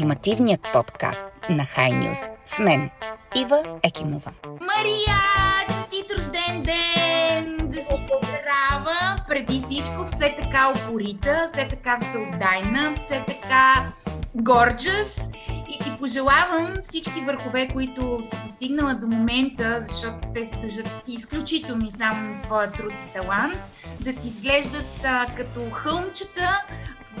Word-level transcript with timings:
ултимативният 0.00 0.60
подкаст 0.72 1.24
на 1.50 1.64
High 1.64 1.92
News 1.92 2.30
с 2.44 2.58
мен, 2.58 2.90
Ива 3.36 3.62
Екимова. 3.82 4.32
Мария, 4.46 5.20
честит 5.66 6.06
рожден 6.16 6.62
ден! 6.62 7.70
Да 7.70 7.82
си 7.82 8.08
здрава! 8.22 9.16
Преди 9.28 9.60
всичко 9.60 10.04
все 10.04 10.36
така 10.38 10.72
опорита, 10.76 11.46
все 11.52 11.68
така 11.68 11.96
всеотдайна, 11.98 12.92
все 12.94 13.24
така 13.28 13.92
горджас 14.34 15.30
и 15.48 15.84
ти 15.84 15.96
пожелавам 15.98 16.76
всички 16.80 17.20
върхове, 17.20 17.68
които 17.68 18.18
си 18.22 18.36
постигнала 18.42 18.94
до 18.94 19.06
момента, 19.06 19.80
защото 19.80 20.18
те 20.34 20.44
се 20.46 20.56
държат 20.56 21.08
изключително 21.08 21.90
само 21.90 22.34
на 22.34 22.40
твоя 22.40 22.72
труд 22.72 22.92
и 22.92 23.12
талант, 23.12 23.58
да 24.00 24.12
ти 24.12 24.28
изглеждат 24.28 25.04
а, 25.04 25.26
като 25.36 25.70
хълмчета 25.70 26.62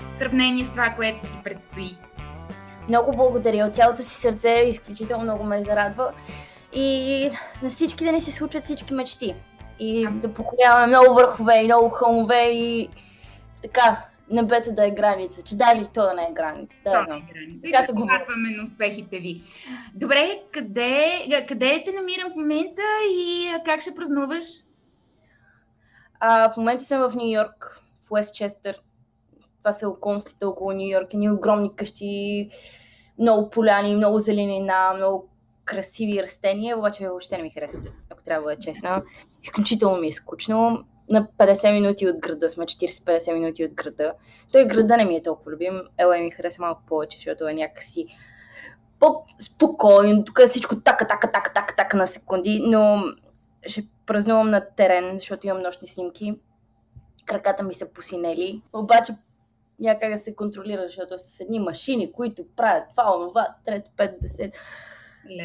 в 0.08 0.12
сравнение 0.12 0.64
с 0.64 0.70
това, 0.70 0.90
което 0.90 1.20
ти 1.20 1.38
предстои. 1.44 1.96
Много 2.90 3.12
благодаря 3.12 3.66
от 3.66 3.74
цялото 3.74 4.02
си 4.02 4.14
сърце, 4.14 4.50
изключително 4.50 5.24
много 5.24 5.44
ме 5.44 5.62
зарадва. 5.62 6.12
И 6.72 7.30
на 7.62 7.70
всички 7.70 8.04
да 8.04 8.12
ни 8.12 8.20
се 8.20 8.32
случат 8.32 8.64
всички 8.64 8.94
мечти. 8.94 9.34
И 9.78 10.08
да 10.10 10.34
покоряваме 10.34 10.86
много 10.86 11.14
върхове 11.14 11.60
и 11.62 11.64
много 11.64 11.88
хълмове 11.88 12.42
и 12.50 12.88
така, 13.62 14.04
небето 14.30 14.72
да 14.72 14.86
е 14.86 14.90
граница, 14.90 15.42
че 15.42 15.56
даже 15.56 15.80
и 15.80 15.86
то 15.94 16.02
да 16.02 16.14
не 16.14 16.22
е 16.22 16.32
граница. 16.32 16.78
Да, 16.84 17.06
то 17.06 17.14
е 17.14 17.22
граница. 17.34 17.70
Така 17.72 17.82
се 17.82 17.92
говорим 17.92 18.56
на 18.56 18.64
успехите 18.64 19.18
ви. 19.18 19.42
Добре, 19.94 20.40
къде, 20.52 21.06
къде 21.48 21.82
те 21.86 21.92
намирам 21.92 22.32
в 22.32 22.36
момента 22.36 22.82
и 23.10 23.50
как 23.64 23.80
ще 23.80 23.94
празнуваш? 23.94 24.44
А, 26.20 26.52
в 26.52 26.56
момента 26.56 26.84
съм 26.84 27.10
в 27.10 27.14
Нью 27.14 27.30
Йорк, 27.30 27.80
в 28.06 28.10
Уестчестър. 28.10 28.80
Това 29.62 29.72
са 29.72 29.88
околностите 29.88 30.44
около 30.44 30.72
Нью 30.72 30.88
Йорк. 30.88 31.14
Ни 31.14 31.30
огромни 31.30 31.76
къщи, 31.76 32.48
много 33.18 33.50
поляни, 33.50 33.96
много 33.96 34.18
зеленина, 34.18 34.92
много 34.96 35.28
красиви 35.64 36.22
растения, 36.22 36.78
обаче 36.78 37.08
въобще 37.08 37.36
не 37.36 37.42
ми 37.42 37.50
харесват, 37.50 37.86
ако 38.10 38.22
трябва 38.22 38.46
да 38.46 38.52
е 38.52 38.56
честна. 38.56 39.02
Изключително 39.42 40.00
ми 40.00 40.08
е 40.08 40.12
скучно 40.12 40.84
на 41.10 41.28
50 41.38 41.72
минути 41.72 42.08
от 42.08 42.18
града 42.18 42.50
сме, 42.50 42.64
40-50 42.64 43.32
минути 43.32 43.64
от 43.64 43.74
града. 43.74 44.12
Той 44.52 44.66
града 44.66 44.96
не 44.96 45.04
ми 45.04 45.16
е 45.16 45.22
толкова 45.22 45.52
любим. 45.52 45.80
Ела 45.98 46.18
ми 46.18 46.30
хареса 46.30 46.62
малко 46.62 46.82
повече, 46.86 47.18
защото 47.18 47.48
е 47.48 47.54
някакси 47.54 48.06
по-спокойно. 49.00 50.24
Тук 50.24 50.40
е 50.44 50.46
всичко 50.46 50.80
така, 50.80 51.06
така, 51.06 51.30
така, 51.32 51.50
така, 51.54 51.74
така 51.76 51.96
на 51.96 52.06
секунди, 52.06 52.60
но 52.66 53.04
ще 53.66 53.86
празнувам 54.06 54.50
на 54.50 54.66
терен, 54.76 55.18
защото 55.18 55.46
имам 55.46 55.62
нощни 55.62 55.88
снимки. 55.88 56.34
Краката 57.26 57.62
ми 57.62 57.74
са 57.74 57.92
посинели. 57.92 58.62
Обаче 58.72 59.12
някак 59.80 60.12
да 60.12 60.18
се 60.18 60.34
контролира, 60.34 60.82
защото 60.82 61.14
са 61.18 61.42
едни 61.42 61.58
машини, 61.58 62.12
които 62.12 62.44
правят 62.56 62.84
това, 62.90 63.16
онова, 63.16 63.48
трето, 63.64 63.90
пет, 63.96 64.14
десет. 64.22 64.54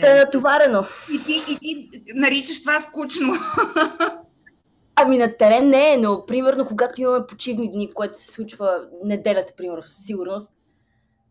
Та 0.01 0.15
е 0.15 0.19
натоварено. 0.19 0.83
И 1.13 1.23
ти, 1.25 1.41
и 1.51 1.59
ти 1.59 2.03
наричаш 2.15 2.61
това 2.61 2.79
скучно. 2.79 3.33
Ами 4.95 5.17
на 5.17 5.37
терен 5.37 5.67
не 5.67 5.93
е, 5.93 5.97
но 5.97 6.25
примерно 6.25 6.65
когато 6.65 7.01
имаме 7.01 7.27
почивни 7.27 7.71
дни, 7.71 7.93
което 7.93 8.19
се 8.19 8.31
случва 8.31 8.87
неделята, 9.03 9.53
примерно, 9.57 9.83
със 9.83 10.05
сигурност, 10.05 10.53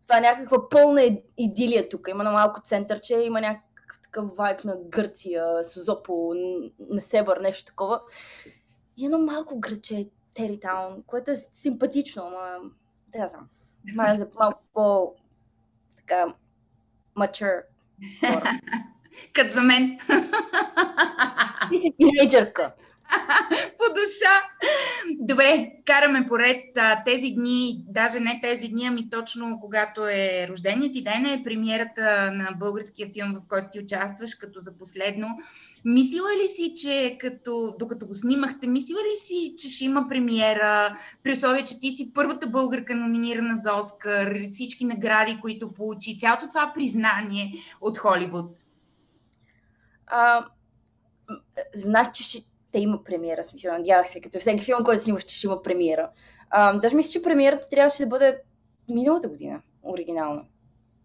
това 0.06 0.18
е 0.18 0.20
някаква 0.20 0.68
пълна 0.68 1.02
идилия 1.38 1.88
тук. 1.88 2.08
Има 2.10 2.24
на 2.24 2.32
малко 2.32 2.60
центърче, 2.64 3.14
има 3.14 3.40
някакъв 3.40 4.00
такъв 4.02 4.36
вайб 4.36 4.64
на 4.64 4.76
Гърция, 4.88 5.64
Созопо, 5.64 6.32
на 6.90 7.02
Себър, 7.02 7.36
нещо 7.36 7.64
такова. 7.64 8.00
И 8.96 9.04
едно 9.04 9.18
малко 9.18 9.60
граче, 9.60 10.08
Теритаун, 10.34 11.02
което 11.06 11.30
е 11.30 11.36
симпатично, 11.36 12.22
ама 12.26 12.70
да 13.18 13.28
знам. 13.28 13.48
Май 13.94 14.18
за 14.18 14.26
малко 14.38 14.62
по 14.74 15.14
така 15.96 16.34
mature 17.16 17.62
хора. 18.20 18.50
Като 19.32 19.54
за 19.54 19.62
мен. 19.62 19.98
Ти 21.70 21.78
си 21.78 21.94
тинейджърка. 21.98 22.72
по 23.76 23.94
душа. 23.94 24.34
Добре, 25.20 25.70
караме 25.84 26.26
поред 26.28 26.64
тези 27.06 27.30
дни, 27.30 27.84
даже 27.88 28.20
не 28.20 28.40
тези 28.42 28.68
дни, 28.68 28.86
ами 28.86 29.10
точно 29.10 29.58
когато 29.60 30.08
е 30.08 30.46
рожденият 30.50 30.92
ти 30.92 31.04
ден, 31.04 31.26
е 31.26 31.44
премиерата 31.44 32.30
на 32.32 32.50
българския 32.58 33.10
филм, 33.12 33.34
в 33.34 33.48
който 33.48 33.68
ти 33.72 33.80
участваш 33.80 34.34
като 34.34 34.60
за 34.60 34.78
последно. 34.78 35.28
Мислила 35.84 36.30
ли 36.44 36.48
си, 36.48 36.72
че 36.76 37.16
като, 37.20 37.76
докато 37.78 38.06
го 38.06 38.14
снимахте, 38.14 38.66
мислила 38.66 39.00
ли 39.00 39.16
си, 39.18 39.54
че 39.58 39.68
ще 39.70 39.84
има 39.84 40.08
премиера, 40.08 40.96
при 41.22 41.32
условие, 41.32 41.64
че 41.64 41.80
ти 41.80 41.90
си 41.90 42.12
първата 42.14 42.46
българка 42.46 42.94
номинирана 42.94 43.56
за 43.56 43.74
Оскар, 43.74 44.34
всички 44.44 44.84
награди, 44.84 45.38
които 45.40 45.72
получи, 45.72 46.18
цялото 46.18 46.48
това 46.48 46.72
признание 46.74 47.52
от 47.80 47.98
Холивуд? 47.98 48.50
А, 50.06 50.46
знах, 51.74 52.12
че 52.12 52.22
ще, 52.22 52.42
те 52.74 52.80
има 52.80 53.04
премиера, 53.04 53.44
смисъл, 53.44 53.72
надявах 53.72 54.10
се, 54.10 54.20
като 54.20 54.38
всеки 54.38 54.64
филм, 54.64 54.84
който 54.84 55.02
снимаш, 55.02 55.24
че 55.24 55.36
ще 55.36 55.46
има 55.46 55.62
премиера. 55.62 56.10
А, 56.50 56.78
даже 56.78 56.94
мисля, 56.94 57.10
че 57.10 57.22
премиерата 57.22 57.68
трябваше 57.68 58.02
да 58.02 58.06
бъде 58.06 58.38
миналата 58.88 59.28
година, 59.28 59.62
оригинално. 59.82 60.46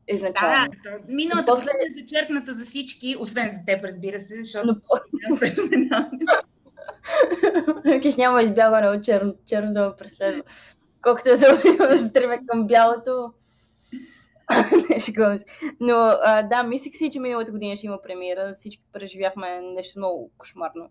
Изначално. 0.07 0.65
Да, 0.83 0.91
да, 0.91 0.99
миналата 1.07 1.51
после... 1.51 1.65
година 1.65 1.83
е 1.89 1.99
зачеркната 1.99 2.53
за 2.53 2.65
всички, 2.65 3.15
освен 3.19 3.49
за 3.49 3.65
теб, 3.67 3.83
разбира 3.83 4.19
се, 4.19 4.41
защото... 4.41 4.75
Киш 8.01 8.15
няма 8.15 8.41
избягване 8.41 8.87
от 8.89 9.03
черно, 9.03 9.33
черно 9.45 9.73
да 9.73 9.95
преследва. 9.95 10.43
Колкото 11.01 11.37
се 11.37 11.53
опитвам 11.53 11.87
да 11.87 11.97
се 11.97 12.05
стремя 12.05 12.37
към 12.47 12.67
бялото. 12.67 13.33
Но 15.79 15.95
а, 16.23 16.43
да, 16.43 16.63
мислих 16.63 16.95
си, 16.95 17.09
че 17.09 17.19
миналата 17.19 17.51
година 17.51 17.75
ще 17.75 17.85
има 17.85 18.01
премиера. 18.01 18.53
Всички 18.53 18.83
преживяхме 18.93 19.61
нещо 19.61 19.99
много 19.99 20.31
кошмарно 20.37 20.89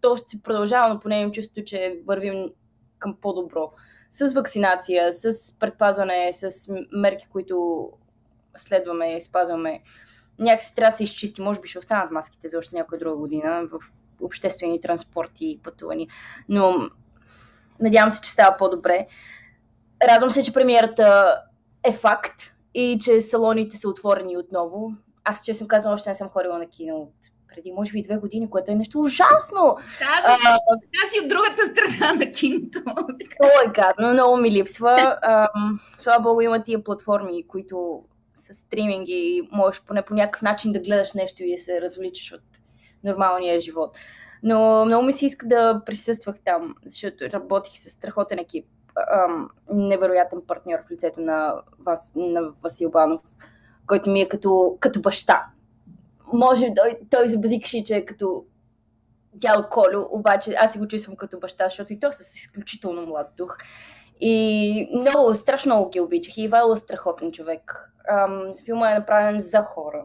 то 0.00 0.16
ще 0.16 0.42
продължава, 0.42 0.94
но 0.94 1.00
поне 1.00 1.20
им 1.20 1.32
чувство, 1.32 1.64
че 1.64 2.00
вървим 2.06 2.44
към 2.98 3.16
по-добро. 3.20 3.72
С 4.10 4.34
вакцинация, 4.34 5.12
с 5.12 5.52
предпазване, 5.58 6.32
с 6.32 6.72
мерки, 6.92 7.28
които 7.32 7.88
следваме 8.56 9.16
и 9.16 9.20
спазваме. 9.20 9.82
Някакси 10.38 10.74
трябва 10.74 10.90
да 10.90 10.96
се 10.96 11.04
изчисти. 11.04 11.42
Може 11.42 11.60
би 11.60 11.68
ще 11.68 11.78
останат 11.78 12.10
маските 12.10 12.48
за 12.48 12.58
още 12.58 12.76
някоя 12.76 12.98
друга 12.98 13.16
година 13.16 13.62
в 13.72 13.78
обществени 14.20 14.80
транспорти 14.80 15.46
и 15.46 15.60
пътувания. 15.62 16.08
Но 16.48 16.90
надявам 17.80 18.10
се, 18.10 18.20
че 18.20 18.30
става 18.30 18.56
по-добре. 18.56 19.06
Радвам 20.08 20.30
се, 20.30 20.42
че 20.42 20.52
премиерата 20.52 21.38
е 21.84 21.92
факт 21.92 22.54
и 22.74 22.98
че 23.02 23.20
салоните 23.20 23.76
са 23.76 23.88
отворени 23.88 24.36
отново. 24.36 24.92
Аз, 25.24 25.44
честно 25.44 25.68
казвам, 25.68 25.94
още 25.94 26.08
не 26.08 26.14
съм 26.14 26.28
ходила 26.28 26.58
на 26.58 26.68
кино 26.68 26.96
от 26.96 27.33
преди 27.54 27.72
може 27.72 27.92
би 27.92 28.02
две 28.02 28.16
години, 28.16 28.50
което 28.50 28.72
е 28.72 28.74
нещо 28.74 29.00
ужасно. 29.00 29.76
Да, 29.98 30.28
защото 30.28 30.58
а, 31.04 31.08
си 31.08 31.20
от 31.22 31.28
другата 31.28 31.66
страна 31.66 32.12
на 32.12 32.32
киното. 32.32 32.78
О, 33.42 33.46
е 33.66 33.72
гадно, 33.74 34.12
много 34.12 34.36
ми 34.36 34.50
липсва. 34.50 35.18
слава 36.00 36.22
богу 36.22 36.40
има 36.40 36.62
тия 36.62 36.84
платформи, 36.84 37.46
които 37.48 38.02
с 38.34 38.54
стриминги 38.54 39.12
и 39.12 39.48
можеш 39.52 39.82
поне 39.82 40.02
по 40.02 40.14
някакъв 40.14 40.42
начин 40.42 40.72
да 40.72 40.80
гледаш 40.80 41.12
нещо 41.12 41.42
и 41.42 41.56
да 41.56 41.62
се 41.62 41.80
развличаш 41.80 42.32
от 42.32 42.42
нормалния 43.04 43.60
живот. 43.60 43.96
Но 44.42 44.84
много 44.84 45.04
ми 45.04 45.12
се 45.12 45.26
иска 45.26 45.46
да 45.46 45.82
присъствах 45.86 46.36
там, 46.44 46.74
защото 46.86 47.24
работих 47.32 47.72
с 47.72 47.90
страхотен 47.90 48.38
екип. 48.38 48.66
Ам, 49.12 49.48
невероятен 49.70 50.42
партньор 50.46 50.78
в 50.88 50.90
лицето 50.90 51.20
на, 51.20 51.54
Вас, 51.78 52.12
на 52.16 52.42
Васил 52.62 52.90
Банов, 52.90 53.20
който 53.86 54.10
ми 54.10 54.20
е 54.20 54.28
като, 54.28 54.76
като 54.80 55.00
баща 55.00 55.46
може 56.32 56.72
той, 56.76 56.98
той 57.10 57.28
забазикаше, 57.28 57.84
че 57.84 57.96
е 57.96 58.04
като 58.04 58.44
дял 59.34 59.66
Колю, 59.70 60.06
обаче 60.10 60.54
аз 60.60 60.72
си 60.72 60.78
го 60.78 60.88
чувствам 60.88 61.16
като 61.16 61.38
баща, 61.38 61.64
защото 61.68 61.92
и 61.92 62.00
той 62.00 62.10
е 62.10 62.12
с 62.12 62.36
изключително 62.36 63.06
млад 63.06 63.30
дух. 63.36 63.56
И 64.20 64.88
много, 65.00 65.34
страшно 65.34 65.74
много 65.74 65.90
ги 65.90 66.00
обичах. 66.00 66.36
И 66.36 66.42
Ивайло 66.42 66.74
е 66.74 66.76
страхотен 66.76 67.32
човек. 67.32 67.92
Ам, 68.08 68.54
филма 68.64 68.90
е 68.90 68.98
направен 68.98 69.40
за 69.40 69.62
хора. 69.62 70.04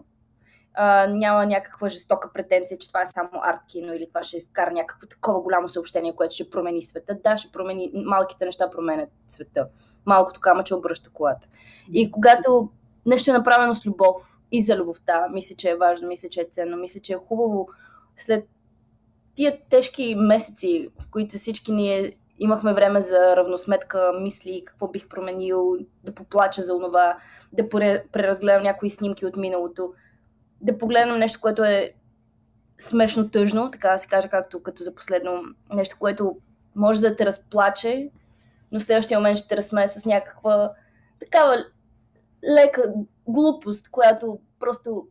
А, 0.74 1.08
няма 1.08 1.46
някаква 1.46 1.90
жестока 1.90 2.30
претенция, 2.34 2.78
че 2.78 2.88
това 2.88 3.02
е 3.02 3.06
само 3.06 3.30
арт 3.34 3.60
кино 3.68 3.94
или 3.94 4.08
това 4.08 4.24
ще 4.24 4.40
вкара 4.40 4.72
някакво 4.72 5.08
такова 5.08 5.42
голямо 5.42 5.70
съобщение, 5.70 6.16
което 6.16 6.36
ще 6.36 6.50
промени 6.50 6.82
света. 6.82 7.18
Да, 7.24 7.38
ще 7.38 7.52
промени, 7.52 7.92
малките 7.94 8.46
неща 8.46 8.70
променят 8.70 9.10
света. 9.28 9.68
Малкото 10.06 10.40
камъче 10.40 10.76
обръща 10.76 11.10
колата. 11.10 11.48
И 11.94 12.12
когато 12.12 12.70
нещо 13.06 13.32
е 13.32 13.34
направено 13.34 13.76
с 13.76 13.86
любов, 13.86 14.39
и 14.52 14.62
за 14.62 14.78
любовта. 14.78 15.28
Мисля, 15.34 15.56
че 15.56 15.70
е 15.70 15.76
важно, 15.76 16.08
мисля, 16.08 16.30
че 16.30 16.42
е 16.42 16.48
ценно, 16.52 16.78
мисля, 16.78 17.00
че 17.00 17.14
е 17.14 17.18
хубаво 17.18 17.68
след 18.18 18.46
тия 19.36 19.58
тежки 19.70 20.16
месеци, 20.16 20.90
в 21.00 21.12
които 21.12 21.38
всички 21.38 21.72
ние 21.72 22.18
имахме 22.40 22.74
време 22.74 23.02
за 23.02 23.36
равносметка, 23.36 24.14
мисли, 24.22 24.64
какво 24.66 24.88
бих 24.88 25.08
променил, 25.08 25.78
да 26.04 26.16
поплача 26.16 26.62
за 26.62 26.76
онова, 26.76 27.18
да 27.54 27.70
преразгледам 28.12 28.64
някои 28.64 28.90
снимки 28.90 29.26
от 29.26 29.36
миналото, 29.36 29.94
да 30.62 30.78
погледнем 30.78 31.20
нещо, 31.20 31.40
което 31.42 31.64
е 31.64 31.94
смешно 32.78 33.30
тъжно, 33.30 33.72
така 33.72 33.92
да 33.92 34.00
се 34.00 34.08
каже, 34.08 34.28
както 34.28 34.64
като 34.64 34.84
за 34.84 34.96
последно 34.96 35.44
нещо, 35.74 35.96
което 36.00 36.38
може 36.76 37.02
да 37.02 37.16
те 37.16 37.26
разплаче, 37.26 38.10
но 38.72 38.80
в 38.80 38.84
следващия 38.84 39.20
момент 39.20 39.38
ще 39.38 39.48
те 39.48 39.58
разсмее 39.58 39.88
с 39.88 40.06
някаква 40.06 40.74
такава 41.20 41.66
лека 42.44 42.94
глупост, 43.28 43.90
която 43.90 44.40
просто 44.60 45.08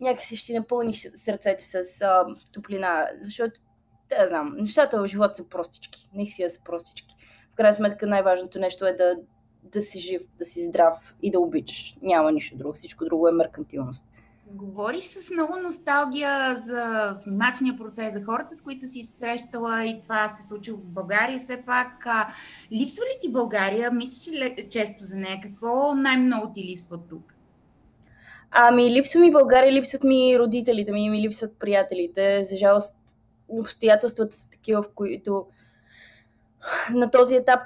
някакси 0.00 0.36
ще 0.36 0.58
напълни 0.58 0.94
сърцето 0.94 1.64
с 1.64 2.02
а, 2.02 2.24
топлина, 2.52 3.08
защото, 3.20 3.60
да 4.08 4.28
знам, 4.28 4.54
нещата 4.58 5.02
в 5.02 5.06
живота 5.06 5.34
са 5.34 5.48
простички, 5.48 6.10
си 6.26 6.44
са 6.48 6.60
простички. 6.64 7.14
В 7.52 7.56
крайна 7.56 7.74
сметка 7.74 8.06
най-важното 8.06 8.58
нещо 8.58 8.86
е 8.86 8.92
да, 8.92 9.16
да 9.62 9.82
си 9.82 10.00
жив, 10.00 10.22
да 10.38 10.44
си 10.44 10.62
здрав 10.62 11.14
и 11.22 11.30
да 11.30 11.40
обичаш. 11.40 11.96
Няма 12.02 12.32
нищо 12.32 12.56
друго, 12.56 12.74
всичко 12.74 13.04
друго 13.04 13.28
е 13.28 13.32
меркантилност. 13.32 14.09
Говориш 14.54 15.04
с 15.04 15.30
много 15.30 15.56
носталгия 15.56 16.56
за 16.56 17.12
снимачния 17.16 17.76
процес, 17.76 18.12
за 18.12 18.24
хората, 18.24 18.54
с 18.56 18.62
които 18.62 18.86
си 18.86 19.02
срещала 19.02 19.84
и 19.84 20.02
това 20.02 20.28
се 20.28 20.48
случило 20.48 20.78
в 20.78 20.88
България. 20.88 21.38
Все 21.38 21.62
пак, 21.66 22.06
а, 22.06 22.26
липсва 22.72 23.04
ли 23.04 23.20
ти 23.20 23.32
България? 23.32 23.90
Мислиш 23.90 24.40
ли 24.40 24.68
често 24.68 25.04
за 25.04 25.16
нея? 25.16 25.40
Какво 25.42 25.94
най-много 25.94 26.52
ти 26.52 26.64
липсва 26.64 26.98
тук? 27.08 27.34
Ами, 28.50 28.90
липсва 28.90 29.20
ми 29.20 29.32
България, 29.32 29.72
липсват 29.72 30.04
ми 30.04 30.38
родителите 30.38 30.92
ми, 30.92 31.10
ми 31.10 31.20
липсват 31.20 31.58
приятелите. 31.58 32.44
За 32.44 32.56
жалост, 32.56 32.96
обстоятелствата 33.48 34.36
са 34.36 34.50
такива, 34.50 34.82
в 34.82 34.88
които 34.94 35.46
на 36.94 37.10
този 37.10 37.34
етап 37.34 37.60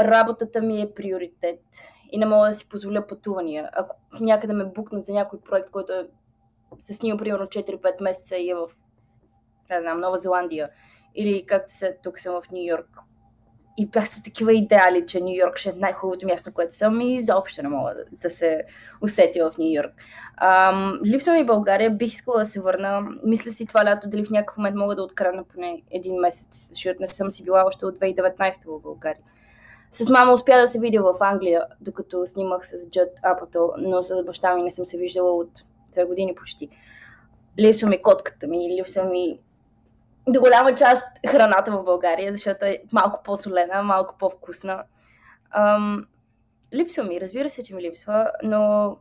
работата 0.00 0.62
ми 0.62 0.80
е 0.80 0.94
приоритет 0.94 1.60
и 2.08 2.18
не 2.18 2.26
мога 2.26 2.48
да 2.48 2.54
си 2.54 2.68
позволя 2.68 3.06
пътувания. 3.06 3.70
Ако 3.72 3.96
някъде 4.20 4.52
ме 4.52 4.64
букнат 4.64 5.06
за 5.06 5.12
някой 5.12 5.40
проект, 5.40 5.70
който 5.70 5.92
е, 5.92 6.08
се 6.78 6.94
снима 6.94 7.16
примерно 7.16 7.46
4-5 7.46 8.02
месеца 8.02 8.36
и 8.36 8.50
е 8.50 8.54
в, 8.54 8.68
не 9.70 9.82
знам, 9.82 10.00
Нова 10.00 10.18
Зеландия, 10.18 10.70
или 11.14 11.46
както 11.46 11.72
се, 11.72 11.98
тук 12.02 12.18
съм 12.18 12.40
в 12.42 12.50
Нью 12.50 12.64
Йорк, 12.64 12.98
и 13.78 13.86
бях 13.86 14.08
с 14.08 14.22
такива 14.22 14.52
идеали, 14.52 15.06
че 15.06 15.20
Нью 15.20 15.34
Йорк 15.34 15.56
ще 15.56 15.70
е 15.70 15.72
най-хубавото 15.72 16.26
място, 16.26 16.52
което 16.52 16.74
съм 16.74 17.00
и 17.00 17.14
изобщо 17.14 17.62
не 17.62 17.68
мога 17.68 17.94
да, 18.12 18.30
се 18.30 18.62
усетя 19.02 19.50
в 19.50 19.58
Нью 19.58 19.72
Йорк. 19.72 19.92
Ам, 20.36 21.00
липсва 21.06 21.32
ми 21.32 21.46
България, 21.46 21.90
бих 21.90 22.12
искала 22.12 22.38
да 22.38 22.44
се 22.44 22.60
върна. 22.60 23.08
Мисля 23.24 23.50
си 23.50 23.66
това 23.66 23.84
лято 23.84 24.08
дали 24.08 24.24
в 24.24 24.30
някакъв 24.30 24.56
момент 24.56 24.76
мога 24.76 24.96
да 24.96 25.02
открадна 25.02 25.44
поне 25.44 25.82
един 25.90 26.20
месец, 26.20 26.68
защото 26.70 27.00
не 27.00 27.06
съм 27.06 27.30
си 27.30 27.44
била 27.44 27.64
още 27.66 27.86
от 27.86 27.98
2019 27.98 28.66
в 28.66 28.82
България. 28.82 29.22
С 29.90 30.10
мама 30.10 30.32
успя 30.32 30.60
да 30.60 30.68
се 30.68 30.80
видя 30.80 31.02
в 31.02 31.16
Англия, 31.20 31.66
докато 31.80 32.26
снимах 32.26 32.66
с 32.66 32.90
Джад 32.90 33.08
Апато, 33.22 33.72
но 33.78 34.02
с 34.02 34.22
баща 34.22 34.54
ми 34.54 34.62
не 34.62 34.70
съм 34.70 34.86
се 34.86 34.98
виждала 34.98 35.36
от 35.36 35.50
две 35.92 36.04
години 36.04 36.34
почти. 36.34 36.68
Липсва 37.58 37.88
ми 37.88 38.02
котката 38.02 38.46
ми, 38.46 38.76
липсва 38.78 39.04
ми 39.04 39.38
до 40.28 40.40
голяма 40.40 40.74
част 40.74 41.06
храната 41.28 41.72
в 41.72 41.84
България, 41.84 42.32
защото 42.32 42.64
е 42.64 42.82
малко 42.92 43.22
по-солена, 43.24 43.82
малко 43.82 44.14
по-вкусна. 44.18 44.84
Ам, 45.50 46.06
липсва 46.74 47.04
ми, 47.04 47.20
разбира 47.20 47.48
се, 47.50 47.62
че 47.62 47.74
ми 47.74 47.82
липсва, 47.82 48.30
но 48.42 48.96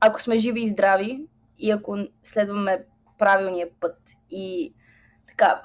ако 0.00 0.22
сме 0.22 0.38
живи 0.38 0.62
и 0.62 0.68
здрави 0.68 1.26
и 1.58 1.70
ако 1.70 1.96
следваме 2.22 2.84
правилния 3.18 3.68
път 3.80 3.96
и 4.30 4.74
така 5.28 5.62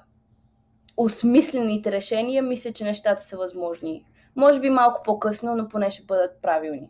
осмислените 0.98 1.92
решения, 1.92 2.44
мисля, 2.44 2.72
че 2.74 2.84
нещата 2.84 3.24
са 3.24 3.38
възможни. 3.38 4.06
Може 4.35 4.59
би 4.59 4.69
малко 4.69 5.01
по-късно, 5.06 5.56
но 5.56 5.69
поне 5.69 5.91
ще 5.91 6.03
бъдат 6.03 6.41
правилни. 6.41 6.89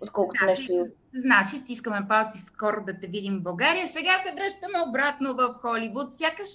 Отколкото 0.00 0.44
значи, 0.44 0.72
нещо. 0.72 0.94
Значи, 1.14 1.58
стискаме 1.58 2.08
палци 2.08 2.38
скоро 2.38 2.84
да 2.86 2.98
те 3.00 3.06
видим 3.06 3.38
в 3.38 3.42
България. 3.42 3.88
Сега 3.88 4.10
се 4.22 4.34
връщаме 4.34 4.88
обратно 4.88 5.34
в 5.34 5.54
Холивуд. 5.60 6.12
Сякаш 6.12 6.48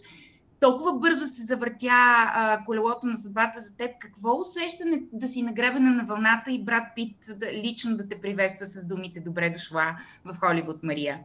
толкова 0.59 0.93
бързо 0.93 1.27
се 1.27 1.43
завъртя 1.43 1.89
а, 1.91 2.63
колелото 2.65 3.07
на 3.07 3.17
съдбата 3.17 3.59
за 3.59 3.77
теб. 3.77 3.91
Какво 3.99 4.39
усещане 4.39 5.03
да 5.13 5.27
си 5.27 5.41
нагребена 5.41 5.91
на 5.91 6.05
вълната 6.05 6.51
и 6.51 6.63
брат 6.63 6.83
Пит 6.95 7.15
да, 7.35 7.53
лично 7.53 7.97
да 7.97 8.07
те 8.07 8.21
приветства 8.21 8.65
с 8.65 8.85
думите 8.85 9.19
Добре 9.19 9.49
дошла 9.49 9.97
в 10.25 10.37
Холивуд, 10.39 10.83
Мария? 10.83 11.19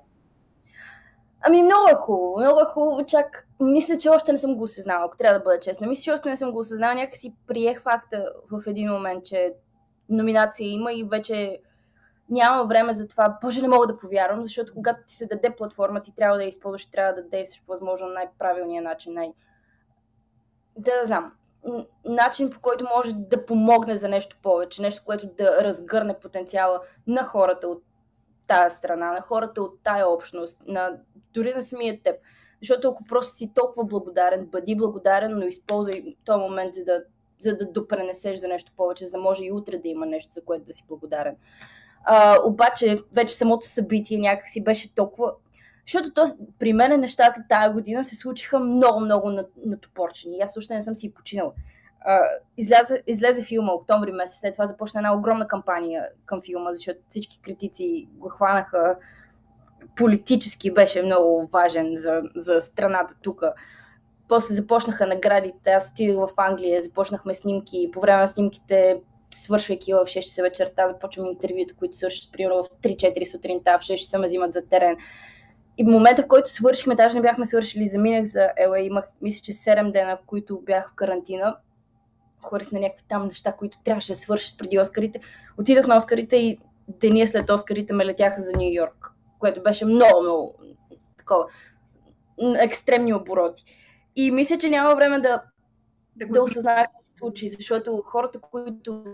Ами 1.46 1.62
много 1.62 1.88
е 1.88 1.94
хубаво, 1.94 2.37
много 2.38 2.61
е 2.61 2.64
хубаво, 2.64 3.06
чак 3.06 3.49
мисля, 3.61 3.96
че 3.96 4.08
още 4.08 4.32
не 4.32 4.38
съм 4.38 4.56
го 4.56 4.64
осъзнала, 4.64 5.05
ако 5.05 5.17
трябва 5.17 5.38
да 5.38 5.44
бъда 5.44 5.61
честна. 5.61 5.87
Мисля, 5.87 6.02
че 6.02 6.12
още 6.12 6.29
не 6.29 6.37
съм 6.37 6.52
го 6.52 6.58
осъзнала, 6.58 6.94
някакси 6.94 7.37
приех 7.46 7.82
факта 7.82 8.32
в 8.50 8.62
един 8.67 8.91
момент, 8.91 9.25
че 9.25 9.55
номинация 10.08 10.69
има 10.69 10.93
и 10.93 11.05
вече 11.05 11.58
няма 12.31 12.64
време 12.64 12.94
за 12.94 13.08
това. 13.08 13.38
Боже, 13.43 13.62
не 13.62 13.69
мога 13.69 13.87
да 13.87 13.99
повярвам, 13.99 14.43
защото 14.43 14.75
когато 14.75 15.00
ти 15.06 15.14
се 15.14 15.26
даде 15.26 15.56
платформа, 15.56 16.00
ти 16.00 16.14
трябва 16.14 16.37
да 16.37 16.43
я 16.43 16.49
използваш, 16.49 16.91
трябва 16.91 17.14
да 17.14 17.29
действаш 17.29 17.64
по 17.67 17.73
възможно 17.73 18.08
най-правилния 18.08 18.82
начин, 18.82 19.14
най- 19.14 19.32
да, 20.76 21.00
да 21.00 21.06
знам, 21.06 21.32
начин 22.05 22.50
по 22.50 22.61
който 22.61 22.87
може 22.96 23.14
да 23.14 23.46
помогне 23.46 23.96
за 23.96 24.08
нещо 24.08 24.38
повече, 24.43 24.82
нещо, 24.82 25.02
което 25.05 25.26
да 25.26 25.64
разгърне 25.64 26.19
потенциала 26.19 26.81
на 27.06 27.25
хората 27.25 27.69
от 27.69 27.82
тази 28.46 28.76
страна, 28.76 29.12
на 29.12 29.20
хората 29.20 29.62
от 29.62 29.82
тая 29.82 30.08
общност, 30.08 30.61
на 30.67 30.96
дори 31.34 31.54
на 31.54 31.62
самия 31.62 32.00
теб. 32.02 32.16
Защото 32.60 32.88
ако 32.88 33.04
просто 33.04 33.36
си 33.36 33.52
толкова 33.54 33.84
благодарен, 33.84 34.46
бъди 34.46 34.76
благодарен, 34.76 35.38
но 35.38 35.46
използвай 35.46 36.16
този 36.25 36.40
момент, 36.40 36.75
за 36.75 36.84
да, 36.84 37.02
за 37.38 37.56
да 37.56 37.66
допренесеш 37.66 38.40
за 38.40 38.48
нещо 38.48 38.72
повече, 38.76 39.04
за 39.04 39.10
да 39.10 39.19
може 39.19 39.44
и 39.44 39.52
утре 39.52 39.78
да 39.78 39.88
има 39.88 40.06
нещо, 40.06 40.32
за 40.32 40.44
което 40.44 40.64
да 40.64 40.72
си 40.72 40.84
благодарен. 40.88 41.36
А, 42.04 42.38
обаче, 42.44 42.96
вече 43.12 43.34
самото 43.34 43.66
събитие 43.69 44.19
някакси 44.19 44.64
беше 44.64 44.94
толкова... 44.94 45.32
Защото 45.86 46.12
то, 46.12 46.25
при 46.58 46.72
мен 46.72 47.00
нещата 47.00 47.44
тая 47.48 47.72
година 47.72 48.04
се 48.04 48.16
случиха 48.16 48.60
много-много 48.60 49.31
натопорчени. 49.66 50.40
Аз 50.40 50.56
още 50.56 50.75
не 50.75 50.82
съм 50.82 50.96
си 50.96 51.14
починала. 51.14 51.52
Излезе, 52.56 53.02
излезе 53.06 53.42
филма 53.42 53.72
октомври 53.72 54.12
месец, 54.12 54.40
след 54.40 54.54
това 54.54 54.66
започна 54.66 55.00
една 55.00 55.14
огромна 55.14 55.48
кампания 55.48 56.08
към 56.26 56.42
филма, 56.42 56.75
защото 56.75 57.00
всички 57.08 57.40
критици 57.40 58.08
го 58.12 58.28
хванаха 58.28 58.96
политически 59.96 60.75
беше 60.75 61.02
много 61.02 61.49
важен 61.52 61.93
за, 61.94 62.23
за 62.37 62.61
страната 62.61 63.14
тук. 63.23 63.43
После 64.29 64.55
започнаха 64.55 65.06
наградите, 65.06 65.70
аз 65.70 65.91
отидох 65.91 66.31
в 66.31 66.35
Англия, 66.37 66.82
започнахме 66.82 67.35
снимки, 67.35 67.91
по 67.93 68.00
време 68.00 68.20
на 68.20 68.29
снимките 68.29 69.00
свършвайки 69.35 69.93
в 69.93 69.96
6 69.96 70.20
часа 70.20 70.43
вечерта, 70.43 70.88
започвам 70.88 71.26
интервюта, 71.26 71.75
които 71.75 71.96
свършат 71.96 72.32
примерно 72.32 72.62
в 72.62 72.69
3-4 72.82 73.25
сутринта, 73.25 73.79
в 73.81 73.85
6 73.85 73.94
часа 73.94 74.19
ме 74.19 74.26
взимат 74.26 74.52
за 74.52 74.67
терен. 74.67 74.96
И 75.79 75.85
в 75.85 75.87
момента, 75.87 76.23
в 76.23 76.26
който 76.26 76.50
свършихме, 76.50 76.94
даже 76.94 77.17
не 77.17 77.23
бяхме 77.23 77.46
свършили, 77.46 77.87
заминах 77.87 78.25
за 78.25 78.50
ела, 78.56 78.81
имах, 78.81 79.05
мисля, 79.23 79.43
че 79.43 79.52
7 79.52 79.93
дена, 79.93 80.17
в 80.17 80.26
които 80.26 80.61
бях 80.61 80.91
в 80.91 80.94
карантина. 80.94 81.56
Хорих 82.43 82.73
на 82.73 82.81
някакви 82.81 83.05
там 83.08 83.26
неща, 83.26 83.52
които 83.52 83.79
трябваше 83.85 84.12
да 84.12 84.17
свършат 84.17 84.58
преди 84.58 84.79
Оскарите. 84.79 85.20
Отидах 85.58 85.86
на 85.86 85.96
Оскарите 85.96 86.36
и 86.36 86.58
деня 86.89 87.27
след 87.27 87.51
Оскарите 87.51 87.93
ме 87.93 88.06
летяха 88.06 88.41
за 88.41 88.53
Нью 88.56 88.72
Йорк, 88.72 89.13
което 89.44 89.63
беше 89.63 89.84
много, 89.84 90.22
много 90.22 90.55
такова 91.19 91.44
екстремни 92.58 93.15
обороти. 93.15 93.65
И 94.17 94.31
мисля, 94.31 94.58
че 94.58 94.70
няма 94.70 94.94
време 94.94 95.20
да, 95.20 95.43
да, 96.17 96.27
да 96.27 96.43
осъзная 96.43 96.89
случи, 97.19 97.48
защото 97.48 98.03
хората, 98.06 98.41
които 98.41 99.05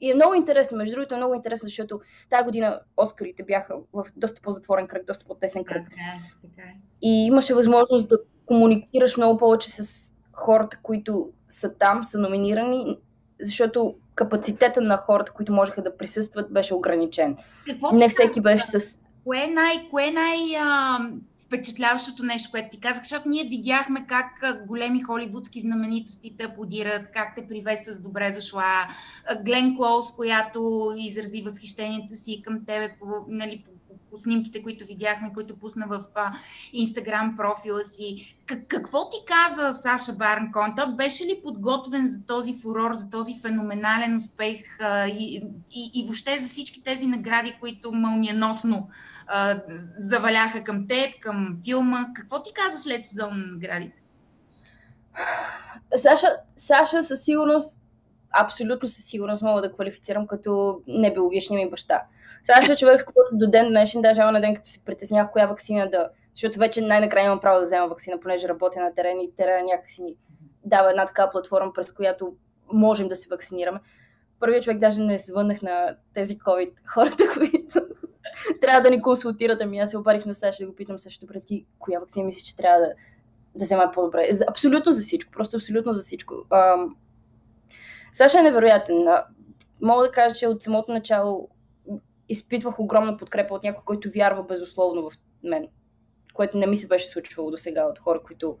и 0.00 0.10
е 0.10 0.14
много 0.14 0.34
интересно, 0.34 0.78
между 0.78 0.94
другото 0.94 1.14
е 1.14 1.16
много 1.16 1.34
интересно, 1.34 1.68
защото 1.68 2.00
тази 2.30 2.44
година 2.44 2.80
Оскарите 2.96 3.42
бяха 3.42 3.74
в 3.92 4.06
доста 4.16 4.40
по-затворен 4.40 4.86
кръг, 4.86 5.06
доста 5.06 5.24
по-тесен 5.24 5.64
кръг. 5.64 5.84
Така, 5.90 6.00
е, 6.00 6.48
така. 6.48 6.68
Е. 6.68 6.76
И 7.02 7.26
имаше 7.26 7.54
възможност 7.54 8.08
да 8.08 8.18
комуникираш 8.46 9.16
много 9.16 9.38
повече 9.38 9.70
с 9.70 10.12
хората, 10.32 10.78
които 10.82 11.32
са 11.48 11.74
там, 11.74 12.04
са 12.04 12.18
номинирани, 12.18 12.98
защото 13.42 13.94
капацитета 14.14 14.80
на 14.80 14.96
хората, 14.96 15.32
които 15.32 15.52
можеха 15.52 15.82
да 15.82 15.96
присъстват, 15.96 16.52
беше 16.52 16.74
ограничен. 16.74 17.36
Какво 17.66 17.94
Не 17.94 18.08
всеки 18.08 18.40
беше 18.40 18.64
с... 18.64 18.98
Кое 19.24 19.44
е 19.44 19.46
най, 19.46 19.88
кое 19.90 20.06
е 20.06 20.10
най 20.10 20.36
впечатляващото 21.46 22.22
нещо, 22.22 22.50
което 22.50 22.68
ти 22.70 22.80
казах, 22.80 23.02
защото 23.02 23.28
ние 23.28 23.44
видяхме 23.44 24.06
как 24.08 24.26
големи 24.66 25.02
холивудски 25.02 25.60
знаменитости 25.60 26.36
те 26.38 26.44
аплодират, 26.44 27.10
как 27.14 27.34
те 27.36 27.46
привеса 27.48 27.94
с 27.94 28.02
добре 28.02 28.30
дошла. 28.30 28.86
Глен 29.44 29.76
Клоус, 29.76 30.12
която 30.16 30.92
изрази 30.96 31.42
възхищението 31.42 32.14
си 32.14 32.42
към 32.44 32.64
тебе 32.66 32.96
по, 33.00 33.06
нали, 33.28 33.64
по 34.10 34.18
снимките, 34.18 34.62
които 34.62 34.86
видяхме, 34.86 35.32
които 35.34 35.56
пусна 35.56 35.86
в 35.88 36.04
Инстаграм 36.72 37.36
профила 37.36 37.84
си. 37.84 38.36
Как, 38.46 38.66
какво 38.68 39.10
ти 39.10 39.16
каза 39.26 39.72
Саша 39.72 40.12
Барн 40.12 40.52
Кон? 40.52 40.74
Той 40.76 40.94
беше 40.94 41.24
ли 41.24 41.40
подготвен 41.42 42.06
за 42.06 42.26
този 42.26 42.58
фурор, 42.58 42.94
за 42.94 43.10
този 43.10 43.40
феноменален 43.40 44.16
успех 44.16 44.80
а, 44.80 45.06
и, 45.06 45.42
и, 45.70 45.90
и 45.94 46.04
въобще 46.04 46.38
за 46.38 46.48
всички 46.48 46.82
тези 46.82 47.06
награди, 47.06 47.56
които 47.60 47.92
мълниеносно 47.92 48.88
а, 49.26 49.62
заваляха 49.98 50.64
към 50.64 50.88
теб, 50.88 51.20
към 51.20 51.58
филма? 51.64 52.06
Какво 52.14 52.42
ти 52.42 52.50
каза 52.54 52.78
след 52.78 53.04
сезон 53.04 53.30
на 53.30 53.46
наградите? 53.46 54.02
Саша, 55.96 56.26
Саша 56.56 57.04
със 57.04 57.24
сигурност, 57.24 57.82
абсолютно 58.30 58.88
със 58.88 59.04
сигурност 59.04 59.42
мога 59.42 59.60
да 59.60 59.72
квалифицирам 59.72 60.26
като 60.26 60.80
небиологичния 60.86 61.64
ми 61.64 61.70
баща. 61.70 62.02
Сега 62.44 62.76
човек, 62.76 63.00
с 63.00 63.04
който 63.04 63.28
до 63.32 63.50
ден 63.50 63.68
днешен, 63.68 64.02
даже 64.02 64.22
на 64.22 64.40
ден, 64.40 64.54
като 64.54 64.70
се 64.70 64.84
притеснявах 64.84 65.32
коя 65.32 65.46
вакцина 65.46 65.90
да... 65.90 66.08
Защото 66.34 66.58
вече 66.58 66.80
най-накрая 66.80 67.26
имам 67.26 67.40
право 67.40 67.58
да 67.58 67.64
взема 67.64 67.88
вакцина, 67.88 68.20
понеже 68.20 68.48
работя 68.48 68.80
на 68.80 68.94
терен 68.94 69.20
и 69.20 69.34
терен 69.36 69.66
някакси 69.66 70.02
ни 70.02 70.16
дава 70.64 70.90
една 70.90 71.06
такава 71.06 71.30
платформа, 71.30 71.72
през 71.72 71.92
която 71.92 72.34
можем 72.72 73.08
да 73.08 73.16
се 73.16 73.28
вакцинираме. 73.28 73.80
първият 74.40 74.64
човек 74.64 74.78
даже 74.78 75.02
не 75.02 75.18
звъннах 75.18 75.62
на 75.62 75.96
тези 76.14 76.38
COVID 76.38 76.72
хората, 76.86 77.24
които 77.34 77.80
трябва 78.60 78.82
да 78.82 78.90
ни 78.90 79.02
консултират. 79.02 79.60
Ами 79.62 79.78
аз 79.78 79.90
се 79.90 79.98
обарих 79.98 80.26
на 80.26 80.34
Саша 80.34 80.64
да 80.64 80.70
го 80.70 80.76
питам 80.76 80.98
също, 80.98 81.26
добре, 81.26 81.40
ти 81.40 81.66
коя 81.78 82.00
вакцина 82.00 82.26
мислиш, 82.26 82.42
че 82.42 82.56
трябва 82.56 82.80
да, 82.80 82.92
да 83.54 83.64
взема 83.64 83.90
по-добре? 83.94 84.30
Абсолютно 84.48 84.92
за 84.92 85.00
всичко, 85.00 85.30
просто 85.32 85.56
абсолютно 85.56 85.92
за 85.92 86.00
всичко. 86.00 86.34
Ам... 86.50 86.96
Саша 88.12 88.38
е 88.38 88.42
невероятен. 88.42 89.06
Мога 89.82 90.04
да 90.04 90.10
кажа, 90.10 90.34
че 90.34 90.48
от 90.48 90.62
самото 90.62 90.92
начало 90.92 91.48
изпитвах 92.30 92.80
огромна 92.80 93.16
подкрепа 93.16 93.54
от 93.54 93.62
някой, 93.62 93.84
който 93.84 94.10
вярва 94.10 94.42
безусловно 94.42 95.10
в 95.10 95.18
мен, 95.42 95.68
което 96.34 96.58
не 96.58 96.66
ми 96.66 96.76
се 96.76 96.88
беше 96.88 97.06
случвало 97.06 97.50
до 97.50 97.56
сега 97.56 97.84
от 97.84 97.98
хора, 97.98 98.22
които 98.22 98.58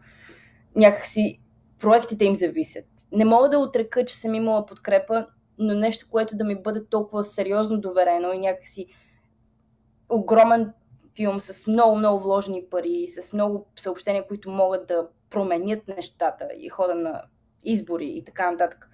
някакси 0.76 1.40
проектите 1.80 2.24
им 2.24 2.36
зависят. 2.36 2.86
Не 3.12 3.24
мога 3.24 3.48
да 3.48 3.58
отрека, 3.58 4.04
че 4.04 4.16
съм 4.16 4.34
имала 4.34 4.66
подкрепа, 4.66 5.26
но 5.58 5.74
нещо, 5.74 6.06
което 6.10 6.36
да 6.36 6.44
ми 6.44 6.62
бъде 6.62 6.84
толкова 6.84 7.24
сериозно 7.24 7.80
доверено 7.80 8.32
и 8.32 8.38
някакси 8.38 8.86
огромен 10.08 10.72
филм 11.16 11.40
с 11.40 11.66
много, 11.66 11.96
много 11.96 12.20
вложени 12.22 12.64
пари, 12.70 13.06
с 13.06 13.32
много 13.32 13.66
съобщения, 13.76 14.26
които 14.26 14.50
могат 14.50 14.86
да 14.86 15.08
променят 15.30 15.88
нещата 15.88 16.48
и 16.58 16.68
хода 16.68 16.94
на 16.94 17.22
избори 17.62 18.06
и 18.06 18.24
така 18.24 18.50
нататък. 18.50 18.88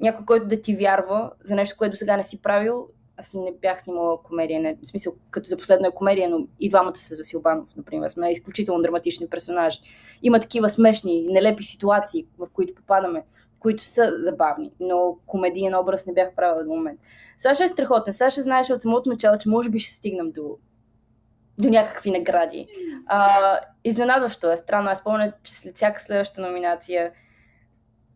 Някой, 0.00 0.26
който 0.26 0.46
да 0.46 0.60
ти 0.60 0.76
вярва 0.76 1.32
за 1.44 1.54
нещо, 1.54 1.76
което 1.78 1.92
до 1.92 1.96
сега 1.96 2.16
не 2.16 2.22
си 2.22 2.42
правил, 2.42 2.88
аз 3.16 3.34
не 3.34 3.52
бях 3.62 3.80
снимала 3.80 4.22
комедия, 4.22 4.60
не, 4.60 4.76
в 4.82 4.88
смисъл, 4.88 5.14
като 5.30 5.48
за 5.48 5.58
последна 5.58 5.88
е 5.88 5.94
комедия, 5.94 6.28
но 6.30 6.46
и 6.60 6.68
двамата 6.68 6.96
с 6.96 7.16
Васил 7.16 7.40
Банов, 7.40 7.76
например, 7.76 8.08
сме 8.08 8.30
изключително 8.30 8.82
драматични 8.82 9.28
персонажи. 9.28 9.78
Има 10.22 10.40
такива 10.40 10.70
смешни, 10.70 11.26
нелепи 11.30 11.64
ситуации, 11.64 12.26
в 12.38 12.46
които 12.52 12.74
попадаме, 12.74 13.24
които 13.58 13.84
са 13.84 14.12
забавни, 14.18 14.72
но 14.80 15.16
комедиен 15.26 15.74
образ 15.74 16.06
не 16.06 16.12
бях 16.14 16.34
правила 16.34 16.64
до 16.64 16.70
момент. 16.70 17.00
Саша 17.38 17.64
е 17.64 17.68
страхотен. 17.68 18.14
Саша 18.14 18.40
знаеше 18.40 18.72
от 18.72 18.82
самото 18.82 19.08
начало, 19.10 19.38
че 19.38 19.48
може 19.48 19.70
би 19.70 19.78
ще 19.78 19.94
стигнем 19.94 20.30
до, 20.30 20.56
до 21.58 21.68
някакви 21.68 22.10
награди. 22.10 22.66
А, 23.06 23.58
изненадващо 23.84 24.50
е, 24.50 24.56
странно. 24.56 24.90
Аз 24.90 24.98
спомня, 24.98 25.32
че 25.42 25.54
след 25.54 25.76
всяка 25.76 26.00
следваща 26.00 26.42
номинация 26.42 27.12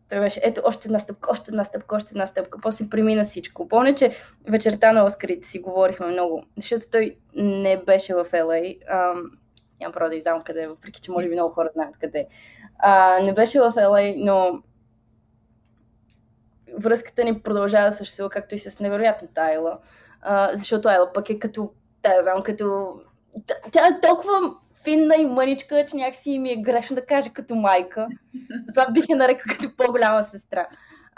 той 0.09 0.19
беше, 0.19 0.39
ето, 0.43 0.61
още 0.65 0.87
една 0.87 0.99
стъпка, 0.99 1.31
още 1.31 1.51
една 1.51 1.63
стъпка, 1.63 1.95
още 1.95 2.09
една 2.11 2.27
стъпка. 2.27 2.59
После 2.61 2.89
премина 2.89 3.23
всичко. 3.23 3.67
Помня, 3.67 3.95
че 3.95 4.11
вечерта 4.47 4.91
на 4.91 5.05
Оскарите 5.05 5.47
си 5.47 5.59
говорихме 5.59 6.07
много, 6.07 6.43
защото 6.57 6.85
той 6.91 7.17
не 7.35 7.77
беше 7.77 8.13
в 8.13 8.25
LA. 8.25 8.77
Ам, 8.87 9.31
нямам 9.79 9.93
право 9.93 10.09
да 10.09 10.15
издавам 10.15 10.41
къде 10.41 10.67
въпреки 10.67 11.01
че 11.01 11.11
може 11.11 11.29
би 11.29 11.35
много 11.35 11.53
хора 11.53 11.69
знаят 11.73 11.97
къде. 12.01 12.27
А, 12.79 13.19
не 13.23 13.33
беше 13.33 13.59
в 13.59 13.71
LA, 13.71 14.13
но 14.17 14.61
връзката 16.77 17.23
ни 17.23 17.41
продължава 17.41 17.85
да 17.85 17.95
съществува, 17.95 18.29
както 18.29 18.55
и 18.55 18.59
с 18.59 18.79
невероятната 18.79 19.41
Айла. 19.41 19.79
А, 20.21 20.57
защото 20.57 20.89
Айла 20.89 21.13
пък 21.13 21.29
е 21.29 21.39
като, 21.39 21.71
да, 22.03 22.21
знам, 22.21 22.43
като... 22.43 22.93
Тя 23.71 23.87
е 23.87 24.01
толкова 24.01 24.55
финна 24.83 25.15
и 25.15 25.25
мъничка, 25.25 25.85
че 25.85 25.97
някакси 25.97 26.39
ми 26.39 26.51
е 26.51 26.61
грешно 26.61 26.95
да 26.95 27.05
кажа 27.05 27.33
като 27.33 27.55
майка. 27.55 28.07
Затова 28.65 28.91
бих 28.91 29.05
я 29.09 29.15
нарекла 29.15 29.53
като 29.55 29.75
по-голяма 29.77 30.23
сестра. 30.23 30.67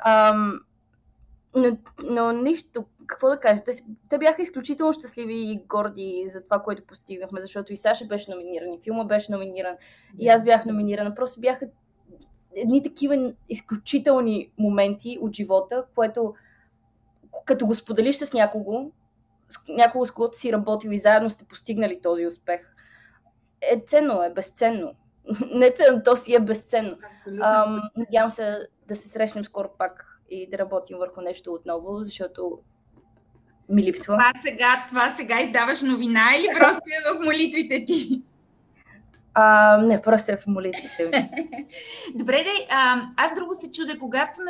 Ам, 0.06 0.60
но, 1.56 1.78
но 2.04 2.32
нищо, 2.32 2.86
какво 3.08 3.30
да 3.30 3.40
кажа, 3.40 3.64
те, 3.64 3.72
те 4.10 4.18
бяха 4.18 4.42
изключително 4.42 4.94
щастливи 4.94 5.34
и 5.34 5.64
горди 5.68 6.24
за 6.28 6.44
това, 6.44 6.60
което 6.60 6.86
постигнахме, 6.86 7.42
защото 7.42 7.74
и 7.74 7.78
Саша 7.78 8.06
беше 8.06 8.32
номиниран, 8.32 8.74
и 8.74 8.80
филма 8.84 9.04
беше 9.04 9.32
номиниран, 9.32 9.76
и 10.20 10.28
аз 10.28 10.44
бях 10.44 10.66
номинирана. 10.66 11.16
Просто 11.16 11.42
бяха 11.42 11.66
едни 12.56 12.84
такива 12.84 13.34
изключителни 13.50 14.52
моменти 14.60 15.18
от 15.22 15.36
живота, 15.36 15.86
което 15.96 16.34
като 17.46 17.66
го 17.66 17.76
споделиш 17.76 18.16
с 18.16 18.34
някого, 18.34 18.92
с 19.50 19.58
някого 19.68 20.06
с 20.06 20.12
когото 20.12 20.38
си 20.38 20.54
работил 20.54 20.90
и 20.90 20.98
заедно 20.98 21.30
сте 21.30 21.46
постигнали 21.46 22.02
този 22.02 22.28
успех, 22.28 22.71
е 23.62 23.84
ценно, 23.88 24.24
е 24.24 24.30
безценно. 24.30 24.94
Не 25.54 25.72
ценно, 25.72 26.02
то 26.06 26.16
си 26.16 26.36
е 26.36 26.40
безценно. 26.40 26.98
Ам, 27.42 27.82
надявам 27.98 28.32
се 28.32 28.68
да 28.88 28.96
се 28.96 29.08
срещнем 29.08 29.46
скоро 29.46 29.70
пак 29.78 30.22
и 30.30 30.50
да 30.50 30.58
работим 30.58 30.98
върху 30.98 31.22
нещо 31.22 31.54
отново, 31.54 32.04
защото 32.04 32.60
ми 33.70 33.84
липсва. 33.84 34.14
Това 34.14 34.32
сега, 34.42 34.86
това 34.88 35.16
сега 35.18 35.42
издаваш 35.42 35.82
новина 35.82 36.22
или 36.40 36.48
просто 36.58 36.82
е 36.86 37.14
в 37.14 37.26
молитвите 37.26 37.86
ти? 37.86 38.22
А, 39.34 39.78
не, 39.78 40.02
просто 40.02 40.32
е 40.32 40.38
в 40.38 40.48
молитвите 40.48 41.04
ми. 41.04 41.12
Добре, 42.16 42.38
де, 42.38 42.68
а, 42.70 43.02
аз 43.18 43.34
друго 43.36 43.54
се 43.54 43.72
чудя, 43.72 44.00
когато 44.00 44.42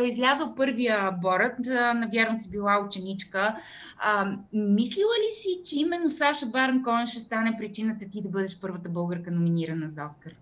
е 0.00 0.04
излязъл 0.04 0.54
първия 0.54 1.12
борът, 1.22 1.58
навярвам 1.94 2.36
си 2.36 2.50
била 2.50 2.84
ученичка, 2.86 3.56
а, 3.98 4.32
мислила 4.52 5.12
ли 5.20 5.32
си, 5.32 5.60
че 5.64 5.80
именно 5.80 6.08
Саша 6.08 6.46
Барн 6.46 6.82
Коен 6.82 7.06
ще 7.06 7.20
стане 7.20 7.56
причината 7.58 8.04
ти 8.12 8.22
да 8.22 8.28
бъдеш 8.28 8.60
първата 8.60 8.88
българка 8.88 9.30
номинирана 9.30 9.88
за 9.88 10.04
Оскар? 10.04 10.32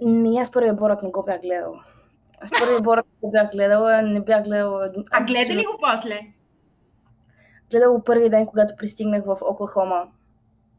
Ми, 0.00 0.38
аз 0.38 0.52
първия 0.52 0.74
борът 0.74 1.02
не 1.02 1.10
го 1.10 1.24
бях 1.24 1.40
гледала. 1.40 1.84
Аз 2.40 2.50
първия 2.60 2.80
борът 2.80 3.06
не 3.22 3.30
бях 3.30 3.50
гледала, 3.52 4.02
не 4.02 4.20
бях 4.20 4.44
гледала... 4.44 4.92
А 5.10 5.24
гледа 5.24 5.54
ли 5.54 5.64
го 5.64 5.78
после? 5.80 6.20
Гледала 7.70 7.96
го 7.98 8.04
първия 8.04 8.30
ден, 8.30 8.46
когато 8.46 8.76
пристигнах 8.76 9.24
в 9.24 9.38
Оклахома 9.42 10.04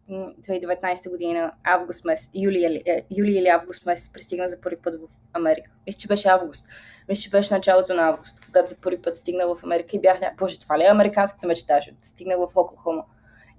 2019 0.10 1.10
година, 1.10 1.52
август 1.64 2.06
месец, 2.06 2.30
юли, 2.36 2.84
е, 2.86 3.06
юли 3.18 3.32
или 3.32 3.48
август 3.48 3.86
месец, 3.86 4.14
пристигна 4.14 4.48
за 4.50 4.62
първи 4.62 4.78
път 4.78 4.94
в 4.94 5.08
Америка. 5.34 5.72
Мисля, 5.88 6.00
че 6.00 6.08
беше 6.08 6.28
август. 6.28 6.68
Мисля, 7.10 7.22
че 7.22 7.30
беше 7.30 7.54
началото 7.54 7.94
на 7.94 8.02
август, 8.02 8.46
когато 8.46 8.70
за 8.70 8.78
първи 8.82 9.02
път 9.02 9.18
стигна 9.18 9.56
в 9.56 9.64
Америка 9.64 9.90
и 9.94 10.02
бях, 10.02 10.20
боже, 10.38 10.60
това 10.60 10.80
ли 10.80 10.84
е 10.84 10.88
американската 10.88 11.48
мечта, 11.48 11.80
стигнах 12.02 12.38
в 12.38 12.48
Оклахома. 12.56 13.04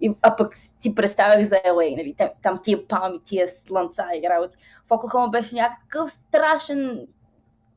И, 0.00 0.14
а 0.22 0.36
пък 0.36 0.56
си 0.56 0.94
представях 0.94 1.42
за 1.42 1.56
LA, 1.56 1.96
нали, 1.96 2.14
там, 2.18 2.28
там 2.42 2.60
тия 2.62 2.88
палми, 2.88 3.20
тия 3.24 3.48
слънца 3.48 4.04
и 4.14 4.28
работи. 4.28 4.56
В 4.86 4.90
Оклахома 4.90 5.28
беше 5.28 5.54
някакъв 5.54 6.10
страшен 6.10 7.06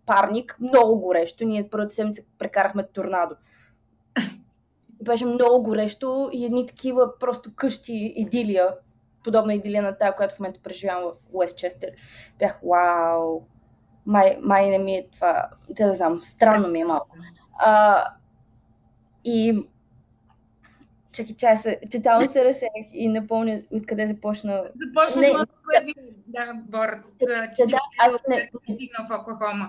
парник, 0.06 0.58
много 0.60 1.00
горещо. 1.00 1.46
Ние 1.46 1.70
първата 1.70 1.94
седмица 1.94 2.22
прекарахме 2.38 2.84
торнадо 2.84 3.36
беше 5.02 5.26
много 5.26 5.64
горещо 5.64 6.30
и 6.34 6.46
едни 6.46 6.66
такива 6.66 7.20
просто 7.20 7.52
къщи, 7.56 8.14
идилия, 8.16 8.70
подобна 9.24 9.54
идилия 9.54 9.84
на 9.84 9.98
тази, 9.98 10.16
която 10.16 10.36
в 10.36 10.40
момента 10.40 10.60
преживявам 10.64 11.12
в 11.12 11.16
Уестчестър. 11.34 11.90
Бях, 12.40 12.60
вау, 12.64 13.42
май, 14.06 14.38
май 14.42 14.70
не 14.70 14.78
ми 14.78 14.96
е 14.96 15.08
това, 15.14 15.50
те 15.76 15.86
да 15.86 15.94
знам, 15.94 16.22
странно 16.24 16.68
ми 16.68 16.82
е 16.82 16.86
малко. 16.86 17.16
А, 17.60 18.04
и 19.24 19.68
чакай, 21.12 21.36
чай 21.36 21.58
се, 21.58 21.80
тотално 21.92 22.28
се 22.28 22.46
разсеях 22.46 22.88
и 22.94 23.08
не 23.08 23.28
помня 23.28 23.62
откъде 23.72 24.08
започна. 24.08 24.64
Започна 24.76 25.22
не, 25.22 25.28
от 25.28 25.50
първи, 25.74 25.94
да, 26.28 26.54
борт, 26.54 27.06
че 27.56 27.64
си 27.64 27.72
да, 27.72 28.20
не, 28.30 28.50
стигнал 28.64 29.08
в 29.10 29.22
Оклахома 29.22 29.68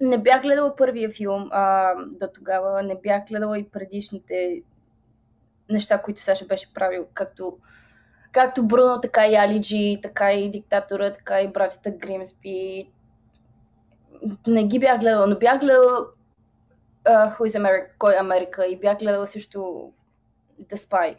не 0.00 0.18
бях 0.18 0.42
гледала 0.42 0.76
първия 0.76 1.10
филм 1.10 1.48
а, 1.50 1.94
до 2.06 2.28
тогава, 2.34 2.82
не 2.82 2.94
бях 3.02 3.24
гледала 3.24 3.58
и 3.58 3.68
предишните 3.68 4.62
неща, 5.70 6.02
които 6.02 6.22
Саша 6.22 6.44
беше 6.44 6.74
правил, 6.74 7.06
както, 7.14 7.58
както 8.32 8.66
Бруно, 8.66 9.00
така 9.00 9.26
и 9.26 9.36
Алиджи, 9.36 9.98
така 10.02 10.32
и 10.32 10.50
Диктатора, 10.50 11.12
така 11.12 11.40
и 11.40 11.48
братята 11.48 11.90
Гримсби. 11.90 12.90
Не 14.46 14.64
ги 14.64 14.78
бях 14.78 15.00
гледала, 15.00 15.26
но 15.26 15.38
бях 15.38 15.60
гледала 15.60 16.06
uh, 17.04 17.38
Who 17.38 17.40
is 17.40 17.60
America, 17.60 17.88
Кой 17.98 18.14
е 18.14 18.20
Америка 18.20 18.66
и 18.66 18.80
бях 18.80 18.98
гледала 18.98 19.26
също 19.26 19.92
The 20.62 20.74
Spy 20.74 21.16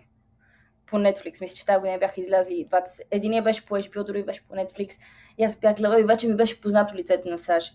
по 0.88 0.98
Netflix. 0.98 1.42
Мисля, 1.42 1.56
че 1.56 1.66
тази 1.66 1.80
година 1.80 1.98
бяха 2.00 2.22
излязли 2.22 2.66
двата. 2.70 2.92
Единия 3.12 3.44
беше 3.44 3.66
по 3.66 3.76
HBO, 3.76 4.04
други 4.04 4.24
беше 4.24 4.48
по 4.48 4.54
Netflix. 4.54 5.00
И 5.38 5.44
аз 5.44 5.60
бях 5.60 5.76
гледала 5.76 6.02
и 6.02 6.04
вече 6.04 6.28
ми 6.28 6.36
беше 6.36 6.62
познато 6.62 6.96
лицето 6.96 7.30
на 7.30 7.38
Саша. 7.38 7.74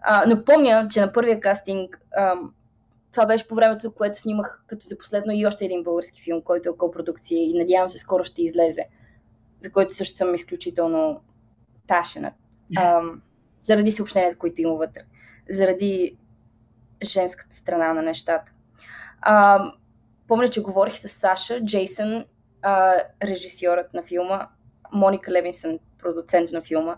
А, 0.00 0.24
но 0.26 0.44
помня, 0.44 0.88
че 0.90 1.00
на 1.00 1.12
първия 1.12 1.40
кастинг 1.40 2.00
ам, 2.16 2.54
това 3.12 3.26
беше 3.26 3.48
по 3.48 3.54
времето, 3.54 3.92
което 3.92 4.18
снимах 4.18 4.64
като 4.66 4.86
за 4.86 4.98
последно 4.98 5.32
и 5.32 5.46
още 5.46 5.64
един 5.64 5.82
български 5.82 6.22
филм, 6.22 6.42
който 6.42 6.68
е 6.68 6.90
продукция 6.92 7.42
и 7.42 7.58
надявам 7.58 7.90
се 7.90 7.98
скоро 7.98 8.24
ще 8.24 8.42
излезе, 8.42 8.84
за 9.60 9.72
който 9.72 9.94
също 9.94 10.16
съм 10.16 10.34
изключително 10.34 11.20
ташена. 11.86 12.32
Ам, 12.78 13.22
заради 13.60 13.92
съобщенията, 13.92 14.38
които 14.38 14.60
има 14.60 14.74
вътре. 14.74 15.00
Заради 15.50 16.16
женската 17.04 17.56
страна 17.56 17.92
на 17.92 18.02
нещата. 18.02 18.52
Ам, 19.22 19.72
помня, 20.28 20.48
че 20.48 20.62
говорих 20.62 20.98
с 20.98 21.08
Саша, 21.08 21.64
Джейсън, 21.64 22.24
а, 22.62 22.94
режисьорът 23.22 23.94
на 23.94 24.02
филма, 24.02 24.48
Моника 24.92 25.32
Левинсън, 25.32 25.78
продуцент 25.98 26.52
на 26.52 26.62
филма, 26.62 26.96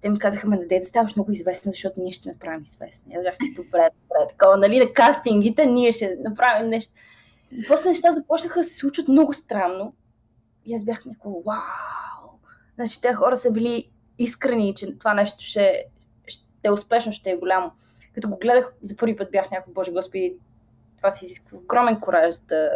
те 0.00 0.08
ми 0.08 0.18
казаха, 0.18 0.48
ме 0.48 0.56
даде 0.56 0.78
да 0.78 0.86
ставаш 0.86 1.16
много 1.16 1.32
известен, 1.32 1.72
защото 1.72 2.00
ние 2.00 2.12
ще 2.12 2.28
направим 2.28 2.62
известен. 2.62 3.12
Аз 3.16 3.22
бях 3.22 3.36
добре, 3.56 3.90
добре, 4.02 4.28
такова, 4.28 4.56
нали, 4.56 4.78
на 4.78 4.92
кастингите 4.92 5.66
ние 5.66 5.92
ще 5.92 6.16
направим 6.18 6.68
нещо. 6.68 6.94
И 7.52 7.64
после 7.68 7.88
нещата 7.88 8.14
започнаха 8.14 8.60
да 8.60 8.64
се 8.64 8.74
случват 8.74 9.08
много 9.08 9.32
странно. 9.32 9.94
И 10.66 10.74
аз 10.74 10.84
бях 10.84 11.04
някакво, 11.04 11.30
вау! 11.30 12.30
Значи, 12.74 13.00
те 13.00 13.12
хора 13.12 13.36
са 13.36 13.50
били 13.50 13.90
искрени, 14.18 14.74
че 14.74 14.98
това 14.98 15.14
нещо 15.14 15.44
ще, 15.44 15.84
ще 16.26 16.44
е 16.64 16.70
успешно, 16.70 17.12
ще 17.12 17.30
е 17.30 17.36
голямо. 17.36 17.72
Като 18.14 18.28
го 18.28 18.38
гледах 18.38 18.72
за 18.82 18.96
първи 18.96 19.16
път, 19.16 19.30
бях 19.30 19.50
някакво, 19.50 19.72
боже 19.72 19.92
господи, 19.92 20.36
това 20.96 21.10
си 21.10 21.24
изисква 21.24 21.58
огромен 21.58 22.00
кораж 22.00 22.36
да, 22.36 22.70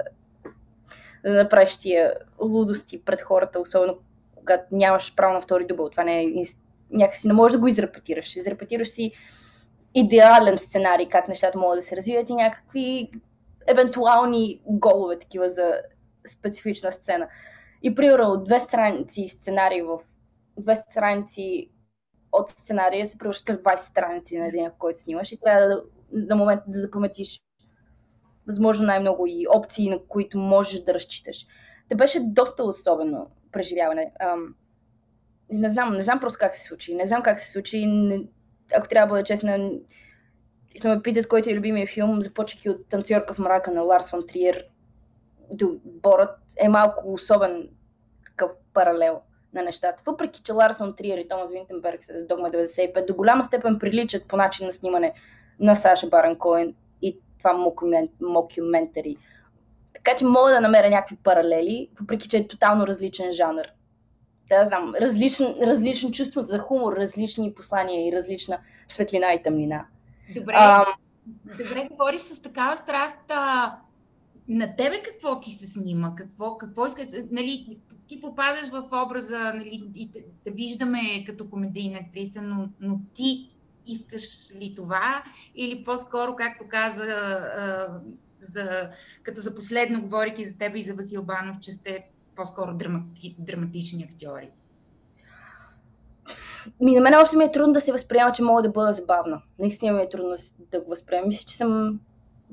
да 1.25 1.43
направиш 1.43 1.77
тия 1.77 2.15
лудости 2.41 3.05
пред 3.05 3.23
хората, 3.23 3.61
особено 3.61 3.99
когато 4.35 4.65
нямаш 4.73 5.15
право 5.15 5.35
на 5.35 5.41
втори 5.41 5.67
дубъл. 5.67 5.91
Това 5.91 6.05
не 6.05 6.21
е 6.21 6.25
някакси 6.93 7.29
не 7.29 7.35
можеш 7.35 7.53
да 7.53 7.61
го 7.61 7.67
изрепетираш. 7.67 8.37
Изрепетираш 8.37 8.89
си 8.89 9.13
идеален 9.95 10.59
сценарий, 10.59 11.09
как 11.09 11.29
нещата 11.29 11.59
могат 11.59 11.79
да 11.79 11.83
се 11.83 11.97
развият 11.97 12.31
и 12.31 12.35
някакви 12.35 13.11
евентуални 13.67 14.61
голове 14.67 15.19
такива 15.19 15.49
за 15.49 15.73
специфична 16.39 16.93
сцена. 16.93 17.29
И 17.83 17.95
примерно 17.95 18.45
две 18.45 18.61
страници 18.61 19.29
сценарий 19.29 19.83
в 19.83 19.99
две 20.59 20.75
страници 20.75 21.71
от 22.33 22.49
сценария 22.49 23.07
се 23.07 23.19
превръщат 23.19 23.61
в 23.61 23.63
20 23.63 23.77
страници 23.77 24.39
на 24.39 24.47
един, 24.47 24.71
който 24.79 25.01
снимаш 25.01 25.33
и 25.33 25.41
трябва 25.41 25.69
да, 25.69 25.83
на 26.13 26.37
момента 26.37 26.65
да 26.69 26.79
запаметиш 26.79 27.41
възможно 28.47 28.87
най-много 28.87 29.27
и 29.27 29.47
опции, 29.55 29.91
на 29.91 29.99
които 30.09 30.39
можеш 30.39 30.81
да 30.81 30.95
разчиташ. 30.95 31.47
Те 31.89 31.95
беше 31.95 32.21
доста 32.23 32.65
особено 32.65 33.31
преживяване. 33.53 34.13
Ам, 34.21 34.55
не 35.53 35.71
знам, 35.71 35.93
не 35.93 36.03
знам 36.03 36.21
просто 36.21 36.39
как 36.39 36.55
се 36.55 36.65
случи. 36.65 36.95
Не 36.95 37.07
знам 37.07 37.23
как 37.23 37.41
се 37.41 37.51
случи. 37.51 37.87
Не, 37.87 38.25
ако 38.77 38.89
трябва 38.89 39.07
да 39.07 39.11
бъда 39.11 39.25
честна, 39.25 39.71
искам 40.75 40.91
ме 40.91 41.03
питат 41.03 41.29
който 41.29 41.51
е 41.51 41.55
любимия 41.55 41.87
филм, 41.87 42.23
започвайки 42.23 42.71
от 42.71 42.89
Танцорка 42.89 43.35
в 43.35 43.39
мрака 43.39 43.71
на 43.71 43.83
Ларс 43.83 44.11
Фон 44.11 44.27
Триер 44.27 44.65
до 45.51 45.77
Борът, 45.85 46.39
е 46.57 46.69
малко 46.69 47.13
особен 47.13 47.69
такъв 48.25 48.51
паралел 48.75 49.21
на 49.55 49.63
нещата. 49.63 50.03
Въпреки, 50.07 50.43
че 50.43 50.53
Ларсон 50.53 50.95
Триер 50.97 51.19
и 51.19 51.29
Томас 51.29 51.53
Винтенберг 51.53 52.05
с 52.05 52.27
Догма 52.27 52.51
95 52.51 53.07
до 53.07 53.15
голяма 53.15 53.45
степен 53.45 53.79
приличат 53.79 54.29
по 54.29 54.37
начин 54.37 54.67
на 54.67 54.73
снимане 54.73 55.13
на 55.61 55.75
Саша 55.77 56.07
Барен 56.07 56.37
Коен 56.37 56.75
и 57.03 57.19
това 57.39 57.73
мокюментари. 58.21 59.17
Така 59.95 60.17
че 60.17 60.25
мога 60.25 60.51
да 60.51 60.61
намеря 60.61 60.91
някакви 60.91 61.17
паралели, 61.17 61.89
въпреки, 62.01 62.29
че 62.29 62.37
е 62.37 62.49
тотално 62.49 62.87
различен 62.87 63.33
жанр. 63.33 63.65
Да, 64.53 64.65
знам, 64.65 64.95
различен, 65.01 65.55
различен 65.63 66.13
чувство 66.13 66.45
за 66.45 66.59
хумор, 66.59 66.97
различни 66.97 67.55
послания 67.55 68.09
и 68.09 68.13
различна 68.13 68.59
светлина 68.89 69.33
и 69.33 69.43
тъмнина. 69.43 69.87
Добре, 70.35 70.55
а, 70.57 70.85
добре 71.59 71.89
говориш 71.91 72.23
с 72.23 72.43
такава 72.43 72.77
страст. 72.77 73.17
А, 73.29 73.77
на 74.49 74.77
тебе 74.77 75.03
какво 75.03 75.41
ти 75.41 75.51
се 75.51 75.67
снима? 75.67 76.15
Какво, 76.15 76.59
какво 76.59 76.87
искаш? 76.87 77.07
Нали, 77.31 77.79
ти 78.07 78.21
попадаш 78.21 78.69
в 78.69 79.05
образа, 79.05 79.53
нали, 79.55 79.83
и 79.95 80.07
да, 80.07 80.21
да 80.47 80.53
виждаме 80.53 81.25
като 81.27 81.49
комедийна 81.49 81.99
актриса, 81.99 82.43
но, 82.43 82.69
но 82.81 83.01
ти 83.15 83.51
искаш 83.87 84.51
ли 84.55 84.75
това? 84.75 85.23
Или 85.55 85.85
по-скоро, 85.85 86.37
както 86.37 86.65
каза, 86.69 87.05
а, 87.05 88.01
за, 88.41 88.91
като 89.23 89.41
за 89.41 89.55
последно, 89.55 90.03
говорики 90.03 90.45
за 90.45 90.59
теб 90.59 90.77
и 90.77 90.83
за 90.83 90.95
Васил 90.95 91.23
Банов, 91.23 91.57
че 91.61 91.73
сте 91.73 92.07
по-скоро 92.37 92.75
драмати, 92.75 93.37
драматични 93.39 94.09
актьори? 94.11 94.51
Ми, 96.81 96.95
на 96.95 97.01
мен 97.01 97.15
още 97.15 97.37
ми 97.37 97.45
е 97.45 97.53
трудно 97.53 97.73
да 97.73 97.81
се 97.81 97.93
възприема, 97.93 98.33
че 98.33 98.43
мога 98.43 98.63
да 98.63 98.71
бъда 98.71 98.93
забавна. 98.93 99.43
Наистина 99.59 99.93
ми 99.93 100.03
е 100.03 100.09
трудно 100.09 100.35
да 100.73 100.81
го 100.81 100.91
възприема. 100.91 101.27
Мисля, 101.27 101.45
че 101.47 101.57
съм, 101.57 102.01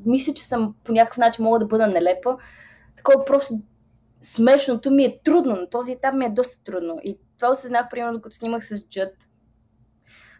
мисля, 0.05 0.33
че 0.33 0.45
съм 0.45 0.75
по 0.83 0.91
някакъв 0.91 1.17
начин 1.17 1.45
мога 1.45 1.59
да 1.59 1.65
бъда 1.65 1.87
нелепа. 1.87 2.37
Такова 2.97 3.25
просто 3.25 3.59
смешното 4.21 4.91
ми 4.91 5.03
е 5.03 5.19
трудно. 5.23 5.55
На 5.55 5.69
този 5.69 5.91
етап 5.91 6.15
ми 6.15 6.25
е 6.25 6.29
доста 6.29 6.63
трудно. 6.63 6.99
И 7.03 7.17
това 7.37 7.51
осъзнах, 7.51 7.89
примерно, 7.89 8.13
докато 8.13 8.35
снимах 8.35 8.65
с 8.65 8.89
Джът. 8.89 9.15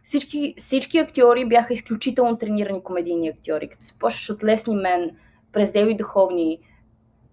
Всички, 0.04 0.54
всички 0.58 0.98
актьори 0.98 1.50
бяха 1.50 1.74
изключително 1.74 2.38
тренирани 2.38 2.84
комедийни 2.84 3.28
актьори. 3.28 3.70
Като 3.70 3.84
се 3.86 4.00
почваш 4.00 4.30
от 4.30 4.44
Лесни 4.44 4.76
Мен, 4.76 5.18
през 5.52 5.72
Деви 5.72 5.98
Духовни, 5.98 6.60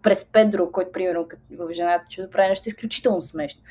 през 0.07 0.25
Педро, 0.25 0.71
който, 0.71 0.92
примерно, 0.92 1.29
в 1.51 1.73
жената, 1.73 2.05
че 2.09 2.23
да 2.23 2.31
прави 2.31 2.49
нещо 2.49 2.69
изключително 2.69 3.23
смешно. 3.23 3.62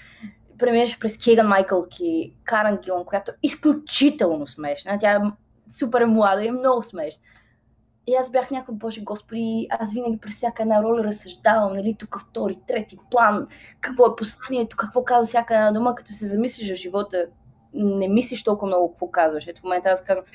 Преминеш 0.57 0.99
през 0.99 1.17
Кеган 1.17 1.47
Майкълки, 1.47 2.33
Каран 2.43 2.79
Гилан, 2.83 3.05
която 3.05 3.31
е 3.31 3.35
изключително 3.43 4.47
смешна. 4.47 4.97
Тя 4.99 5.11
е 5.11 5.19
супер 5.79 6.05
млада 6.05 6.43
и 6.43 6.47
е 6.47 6.51
много 6.51 6.83
смешна. 6.83 7.23
И 8.07 8.15
аз 8.15 8.31
бях 8.31 8.51
някой, 8.51 8.75
боже 8.75 9.01
господи, 9.01 9.67
аз 9.69 9.93
винаги 9.93 10.17
през 10.17 10.33
всяка 10.33 10.63
една 10.63 10.83
роля 10.83 11.03
разсъждавам, 11.03 11.73
нали, 11.73 11.95
тук 11.99 12.19
втори, 12.19 12.59
трети 12.67 12.97
план, 13.11 13.47
какво 13.81 14.05
е 14.05 14.15
посланието, 14.17 14.77
какво 14.77 15.03
казва 15.03 15.27
всяка 15.27 15.55
една 15.55 15.71
дума, 15.71 15.95
като 15.95 16.13
се 16.13 16.27
замислиш 16.27 16.71
в 16.71 16.75
живота, 16.75 17.25
не 17.73 18.07
мислиш 18.07 18.43
толкова 18.43 18.67
много 18.67 18.91
какво 18.91 19.11
казваш. 19.11 19.47
Ето 19.47 19.61
в 19.61 19.63
момента 19.63 19.89
аз 19.89 20.03
казвам, 20.03 20.25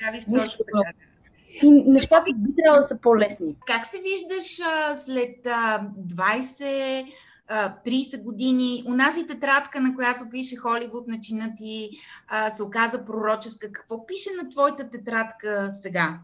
и 1.63 1.71
нещата 1.71 2.25
би 2.35 2.55
трябвало 2.55 2.81
да 2.81 2.87
са 2.87 2.99
по-лесни. 3.01 3.55
Как 3.67 3.85
се 3.85 4.01
виждаш 4.01 4.59
а, 4.59 4.95
след 4.95 5.47
а, 5.47 5.87
20 6.07 7.05
30 7.51 8.23
години. 8.23 8.83
Унази 8.87 9.27
тетрадка, 9.27 9.81
на 9.81 9.95
която 9.95 10.29
пише 10.29 10.55
Холивуд, 10.55 11.07
начинът 11.07 11.51
ти 11.57 11.89
а, 12.27 12.49
се 12.49 12.63
оказа 12.63 13.05
пророческа. 13.05 13.71
Какво 13.71 14.05
пише 14.05 14.29
на 14.43 14.49
твоята 14.49 14.89
тетрадка 14.89 15.69
сега? 15.71 16.19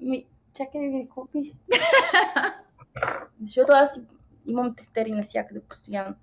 Ми, 0.00 0.26
чакай 0.54 0.80
да 0.80 0.86
видя 0.86 1.04
какво 1.04 1.26
пише. 1.26 1.52
Защото 3.42 3.72
аз 3.72 4.00
имам 4.46 4.74
тефтери 4.74 5.12
навсякъде 5.12 5.60
постоянно. 5.60 6.14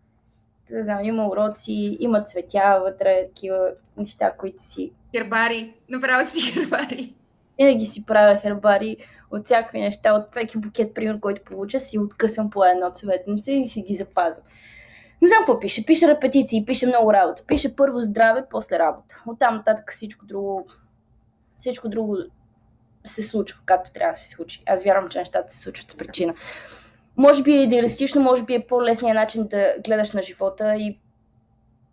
Да 0.71 0.83
знам, 0.83 1.03
има 1.03 1.27
уроци, 1.27 1.97
има 1.99 2.21
цветя 2.21 2.79
вътре, 2.83 3.27
такива 3.27 3.71
неща, 3.97 4.33
които 4.37 4.63
си... 4.63 4.91
Хербари, 5.15 5.73
направо 5.89 6.25
си 6.25 6.51
хербари. 6.51 7.13
Винаги 7.59 7.85
си 7.85 8.05
правя 8.05 8.39
хербари 8.39 8.97
от 9.31 9.45
всякакви 9.45 9.81
неща, 9.81 10.13
от 10.13 10.31
всеки 10.31 10.57
букет, 10.57 10.93
пример, 10.93 11.19
който 11.19 11.41
получа, 11.43 11.79
си 11.79 11.99
откъсвам 11.99 12.49
по 12.49 12.65
едно 12.65 12.91
цветница 12.91 13.51
и 13.51 13.69
си 13.69 13.81
ги 13.81 13.95
запазвам. 13.95 14.43
Не 15.21 15.27
знам 15.27 15.39
какво 15.39 15.59
пише. 15.59 15.85
Пише 15.85 16.07
репетиции, 16.07 16.65
пише 16.65 16.87
много 16.87 17.13
работа. 17.13 17.43
Пише 17.47 17.75
първо 17.75 17.99
здраве, 17.99 18.43
после 18.49 18.79
работа. 18.79 19.23
Оттам 19.27 19.55
нататък 19.55 19.91
всичко 19.91 20.25
друго, 20.25 20.67
всичко 21.59 21.89
друго 21.89 22.17
се 23.05 23.23
случва 23.23 23.61
както 23.65 23.91
трябва 23.91 24.13
да 24.13 24.19
се 24.19 24.29
случи. 24.29 24.63
Аз 24.65 24.83
вярвам, 24.83 25.09
че 25.09 25.19
нещата 25.19 25.53
се 25.53 25.59
случват 25.59 25.91
с 25.91 25.97
причина. 25.97 26.33
Може 27.17 27.43
би 27.43 27.51
е 27.51 27.63
идеалистично, 27.63 28.21
може 28.21 28.43
би 28.43 28.53
е 28.53 28.67
по-лесният 28.67 29.15
начин 29.15 29.47
да 29.47 29.75
гледаш 29.85 30.11
на 30.11 30.21
живота 30.21 30.75
и 30.75 30.99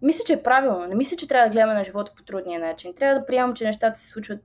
мисля, 0.03 0.25
че 0.27 0.33
е 0.33 0.43
правилно. 0.43 0.87
Не 0.87 0.95
мисля, 0.95 1.17
че 1.17 1.29
трябва 1.29 1.49
да 1.49 1.53
гледаме 1.53 1.75
на 1.75 1.85
живота 1.85 2.13
по 2.17 2.23
трудния 2.23 2.61
начин. 2.61 2.95
Трябва 2.95 3.21
да 3.21 3.27
приемам, 3.27 3.55
че 3.55 3.65
нещата 3.65 4.01
се 4.01 4.09
случват 4.09 4.41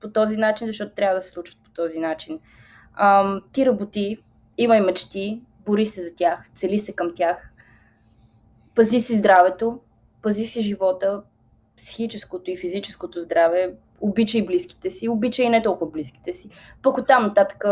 по 0.00 0.10
този 0.10 0.36
начин, 0.36 0.66
защото 0.66 0.94
трябва 0.94 1.14
да 1.14 1.20
се 1.20 1.30
случват 1.30 1.58
по 1.64 1.70
този 1.70 1.98
начин. 1.98 2.40
Ам, 2.96 3.42
ти 3.52 3.66
работи, 3.66 4.22
имай 4.58 4.80
мечти, 4.80 5.42
бори 5.66 5.86
се 5.86 6.02
за 6.02 6.16
тях, 6.16 6.46
цели 6.54 6.78
се 6.78 6.92
към 6.92 7.14
тях, 7.14 7.50
пази 8.74 9.00
си 9.00 9.16
здравето, 9.16 9.80
пази 10.22 10.46
си 10.46 10.62
живота, 10.62 11.22
психическото 11.76 12.50
и 12.50 12.56
физическото 12.56 13.20
здраве, 13.20 13.74
обичай 14.00 14.42
близките 14.42 14.90
си, 14.90 15.08
обичай 15.08 15.48
не 15.48 15.62
толкова 15.62 15.90
близките 15.90 16.32
си. 16.32 16.48
Пък 16.82 16.98
оттам 16.98 17.22
нататък, 17.22 17.64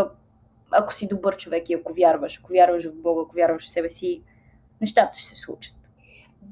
ако 0.72 0.94
си 0.94 1.08
добър 1.08 1.36
човек 1.36 1.70
и 1.70 1.74
ако 1.74 1.92
вярваш, 1.92 2.38
ако 2.38 2.52
вярваш 2.52 2.84
в 2.84 2.94
Бога, 2.94 3.22
ако 3.22 3.34
вярваш 3.34 3.66
в 3.66 3.70
себе 3.70 3.90
си, 3.90 4.22
нещата 4.80 5.18
ще 5.18 5.28
се 5.28 5.36
случат. 5.36 5.74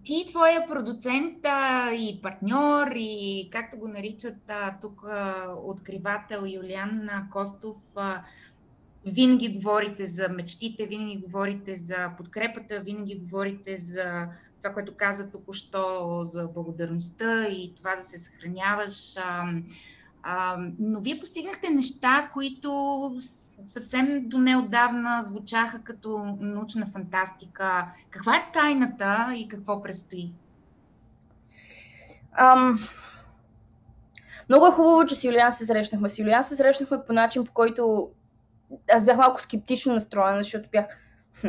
Ти, 0.04 0.24
твоя 0.28 0.66
продуцент 0.66 1.46
а, 1.46 1.90
и 1.92 2.20
партньор, 2.22 2.87
и 2.94 3.48
както 3.52 3.78
го 3.78 3.88
наричат 3.88 4.50
а, 4.50 4.78
тук 4.80 5.02
а, 5.04 5.46
откривател 5.64 6.46
Юлиан 6.46 7.09
Костов, 7.33 7.76
а, 7.96 8.22
винаги 9.06 9.54
говорите 9.54 10.06
за 10.06 10.28
мечтите, 10.28 10.87
винаги 10.87 11.16
говорите 11.16 11.74
за 11.74 12.12
подкрепата, 12.16 12.80
винаги 12.80 13.18
говорите 13.18 13.76
за 13.76 14.28
това, 14.62 14.74
което 14.74 14.96
каза 14.96 15.30
току-що 15.30 16.20
за 16.24 16.48
благодарността 16.48 17.48
и 17.48 17.74
това 17.76 17.96
да 17.96 18.02
се 18.02 18.18
съхраняваш. 18.18 19.16
А, 19.16 19.44
а, 20.22 20.56
но 20.78 21.00
вие 21.00 21.18
постигнахте 21.18 21.70
неща, 21.70 22.30
които 22.33 23.14
съвсем 23.66 24.28
до 24.28 24.38
неодавна 24.38 25.22
звучаха 25.22 25.78
като 25.78 26.37
научна 26.40 26.87
фантастика. 26.87 27.88
Каква 28.11 28.37
е 28.37 28.50
тайната 28.52 29.33
и 29.37 29.48
какво 29.48 29.83
предстои? 29.83 30.33
Ам... 32.33 32.78
Много 34.48 34.66
е 34.66 34.70
хубаво, 34.70 35.06
че 35.06 35.14
с 35.14 35.24
Юлиан 35.24 35.52
се 35.52 35.66
срещнахме. 35.66 36.09
С 36.11 36.18
Юлиан 36.18 36.44
се 36.44 36.56
срещнахме 36.56 37.04
по 37.06 37.12
начин, 37.12 37.44
по 37.44 37.52
който 37.52 38.11
аз 38.92 39.04
бях 39.04 39.16
малко 39.16 39.42
скептично 39.42 39.94
настроена, 39.94 40.42
защото 40.42 40.68
бях 40.72 40.87
хм, 41.40 41.48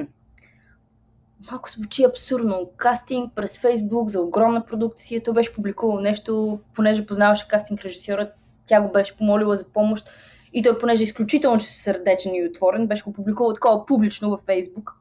малко 1.51 1.71
звучи 1.71 2.03
абсурдно. 2.03 2.69
Кастинг 2.77 3.33
през 3.35 3.59
Фейсбук 3.59 4.09
за 4.09 4.21
огромна 4.21 4.65
продукция. 4.65 5.23
Той 5.23 5.33
беше 5.33 5.53
публикувал 5.53 5.99
нещо, 5.99 6.59
понеже 6.73 7.05
познаваше 7.05 7.47
кастинг 7.47 7.81
режисьорът, 7.81 8.33
тя 8.71 8.81
го 8.81 8.91
беше 8.91 9.17
помолила 9.17 9.57
за 9.57 9.69
помощ. 9.69 10.09
И 10.53 10.63
той, 10.63 10.79
понеже 10.79 11.03
е 11.03 11.05
изключително 11.05 11.57
чисто 11.59 11.81
сърдечен 11.81 12.35
и 12.35 12.45
отворен, 12.45 12.87
беше 12.87 13.03
го 13.03 13.13
публикувал 13.13 13.53
такова 13.53 13.85
публично 13.85 14.29
във 14.29 14.41
Фейсбук. 14.41 14.93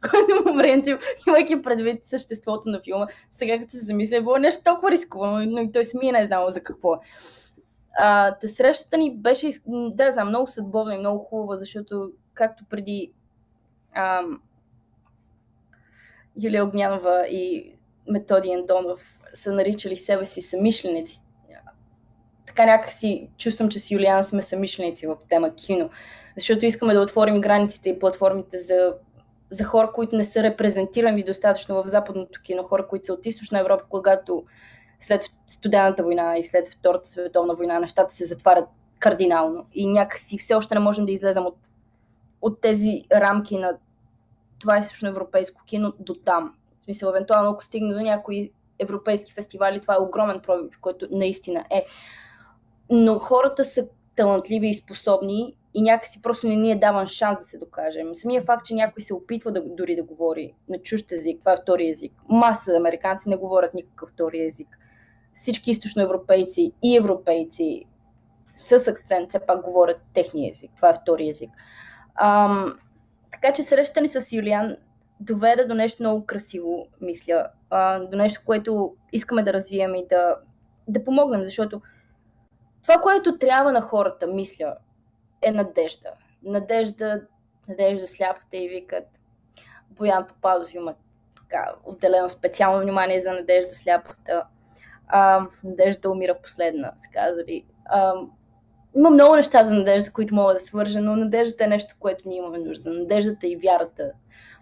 Който 0.10 0.58
принцип, 0.58 1.00
имайки 1.28 1.62
предвид 1.62 2.06
съществото 2.06 2.68
на 2.68 2.80
филма, 2.84 3.06
сега 3.30 3.58
като 3.58 3.70
се 3.70 3.84
замисля, 3.84 4.16
е 4.16 4.20
било 4.20 4.36
нещо 4.36 4.62
толкова 4.64 4.90
рисковано, 4.90 5.46
но 5.46 5.60
и 5.60 5.72
той 5.72 5.84
самия 5.84 6.12
не 6.12 6.20
е 6.20 6.26
знал 6.26 6.50
за 6.50 6.62
какво. 6.62 7.00
А, 7.98 8.34
та 8.34 8.48
срещата 8.48 8.98
ни 8.98 9.16
беше, 9.16 9.50
да 9.66 10.10
знам, 10.10 10.28
много 10.28 10.46
съдбовна 10.46 10.94
и 10.94 10.98
много 10.98 11.18
хубава, 11.18 11.56
защото 11.56 12.12
както 12.34 12.64
преди 12.70 13.12
ам, 13.94 14.40
Юлия 16.42 16.64
Огнянова 16.64 17.26
и 17.28 17.72
Методи 18.08 18.52
Андонов 18.52 19.18
са 19.34 19.52
наричали 19.52 19.96
себе 19.96 20.26
си 20.26 20.42
самишленици. 20.42 21.23
Така 22.46 22.66
някакси 22.66 23.28
чувствам, 23.38 23.68
че 23.68 23.80
с 23.80 23.90
Юлиан 23.90 24.24
сме 24.24 24.42
самишленици 24.42 25.06
в 25.06 25.16
тема 25.28 25.54
кино, 25.54 25.90
защото 26.36 26.66
искаме 26.66 26.94
да 26.94 27.00
отворим 27.00 27.40
границите 27.40 27.88
и 27.88 27.98
платформите 27.98 28.58
за, 28.58 28.94
за 29.50 29.64
хора, 29.64 29.90
които 29.94 30.16
не 30.16 30.24
са 30.24 30.42
репрезентирани 30.42 31.24
достатъчно 31.24 31.82
в 31.82 31.88
западното 31.88 32.40
кино, 32.42 32.62
хора, 32.62 32.86
които 32.88 33.06
са 33.06 33.12
от 33.12 33.26
източна 33.26 33.60
Европа, 33.60 33.84
когато 33.88 34.44
след 35.00 35.24
студената 35.46 36.02
война 36.02 36.38
и 36.38 36.44
след 36.44 36.68
Втората 36.68 37.08
световна 37.08 37.54
война 37.54 37.78
нещата 37.78 38.14
се 38.14 38.24
затварят 38.24 38.68
кардинално 38.98 39.66
и 39.74 39.86
някакси 39.86 40.38
все 40.38 40.54
още 40.54 40.74
не 40.74 40.80
можем 40.80 41.06
да 41.06 41.12
излезем 41.12 41.46
от, 41.46 41.56
от 42.42 42.60
тези 42.60 43.04
рамки 43.12 43.56
на 43.56 43.76
това 44.58 44.78
източно 44.78 45.08
европейско 45.08 45.62
кино 45.66 45.92
до 45.98 46.14
там. 46.14 46.54
В 46.80 46.84
смисъл, 46.84 47.08
евентуално 47.08 47.50
ако 47.50 47.64
стигне 47.64 47.94
до 47.94 48.00
някои 48.00 48.50
европейски 48.78 49.32
фестивали, 49.32 49.80
това 49.80 49.94
е 49.94 50.02
огромен 50.02 50.40
пробив, 50.40 50.78
който 50.80 51.08
наистина 51.10 51.64
е. 51.70 51.84
Но 52.90 53.18
хората 53.18 53.64
са 53.64 53.86
талантливи 54.16 54.68
и 54.68 54.74
способни 54.74 55.56
и 55.74 55.82
някакси 55.82 56.22
просто 56.22 56.46
не 56.46 56.56
ни 56.56 56.70
е 56.70 56.76
даван 56.76 57.06
шанс 57.06 57.38
да 57.38 57.44
се 57.44 57.58
докажем. 57.58 58.14
Самия 58.14 58.42
факт, 58.42 58.66
че 58.66 58.74
някой 58.74 59.02
се 59.02 59.14
опитва 59.14 59.52
да, 59.52 59.62
дори 59.66 59.96
да 59.96 60.02
говори 60.02 60.54
на 60.68 60.78
чужд 60.78 61.12
език, 61.12 61.40
това 61.40 61.52
е 61.52 61.56
втори 61.56 61.88
език. 61.88 62.12
Маса 62.28 62.76
американци 62.76 63.28
не 63.28 63.36
говорят 63.36 63.74
никакъв 63.74 64.08
втори 64.08 64.44
език. 64.44 64.78
Всички 65.32 65.70
източноевропейци 65.70 66.72
и 66.82 66.96
европейци 66.96 67.84
с 68.54 68.88
акцент 68.88 69.28
все 69.28 69.38
пак 69.38 69.64
говорят 69.64 70.00
техния 70.14 70.50
език. 70.50 70.70
Това 70.76 70.88
е 70.88 70.94
втори 70.94 71.28
език. 71.28 71.50
Ам, 72.14 72.78
така 73.32 73.52
че 73.52 73.62
срещата 73.62 74.00
ни 74.00 74.08
с 74.08 74.32
Юлиан 74.32 74.76
доведе 75.20 75.64
до 75.64 75.74
нещо 75.74 76.02
много 76.02 76.26
красиво, 76.26 76.86
мисля. 77.00 77.48
А, 77.70 77.98
до 77.98 78.16
нещо, 78.16 78.40
което 78.46 78.94
искаме 79.12 79.42
да 79.42 79.52
развием 79.52 79.94
и 79.94 80.06
да, 80.06 80.36
да 80.88 81.04
помогнем, 81.04 81.44
защото 81.44 81.80
това, 82.84 83.00
което 83.00 83.38
трябва 83.38 83.72
на 83.72 83.80
хората, 83.80 84.26
мисля, 84.26 84.76
е 85.42 85.52
надежда. 85.52 86.08
Надежда, 86.42 87.22
надежда 87.68 88.06
сляпате 88.06 88.56
и 88.56 88.68
викат. 88.68 89.04
Боян 89.90 90.26
Попадов 90.26 90.74
има 90.74 90.94
така, 91.36 91.72
отделено 91.84 92.28
специално 92.28 92.80
внимание 92.80 93.20
за 93.20 93.32
надежда 93.32 93.70
сляпата. 93.70 94.44
А, 95.08 95.46
надежда 95.64 96.10
умира 96.10 96.38
последна, 96.42 96.92
се 96.96 97.08
казали. 97.12 97.64
А, 97.84 98.12
има 98.96 99.10
много 99.10 99.36
неща 99.36 99.64
за 99.64 99.74
надежда, 99.74 100.12
които 100.12 100.34
могат 100.34 100.56
да 100.56 100.60
свържа, 100.60 101.00
но 101.00 101.16
надеждата 101.16 101.64
е 101.64 101.68
нещо, 101.68 101.94
което 102.00 102.28
ние 102.28 102.38
имаме 102.38 102.58
нужда. 102.58 102.90
Надеждата 102.90 103.46
и 103.46 103.56
вярата. 103.56 104.10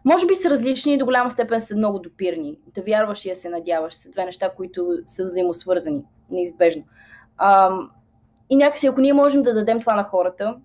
Може 0.04 0.26
би 0.26 0.34
са 0.34 0.50
различни 0.50 0.94
и 0.94 0.98
до 0.98 1.04
голяма 1.04 1.30
степен 1.30 1.60
са 1.60 1.76
много 1.76 1.98
допирни. 1.98 2.58
Да 2.74 2.82
вярваш 2.82 3.24
и 3.24 3.28
да 3.28 3.34
се 3.34 3.48
надяваш 3.48 3.94
са 3.94 4.10
две 4.10 4.24
неща, 4.24 4.50
които 4.56 4.98
са 5.06 5.24
взаимосвързани, 5.24 6.04
неизбежно. 6.30 6.82
А, 7.36 7.70
и 8.52 8.56
някакси, 8.56 8.86
ако 8.86 9.00
ние 9.00 9.12
можем 9.12 9.42
да 9.42 9.54
дадем 9.54 9.80
това 9.80 9.94
на 9.94 10.02
хората, 10.02 10.56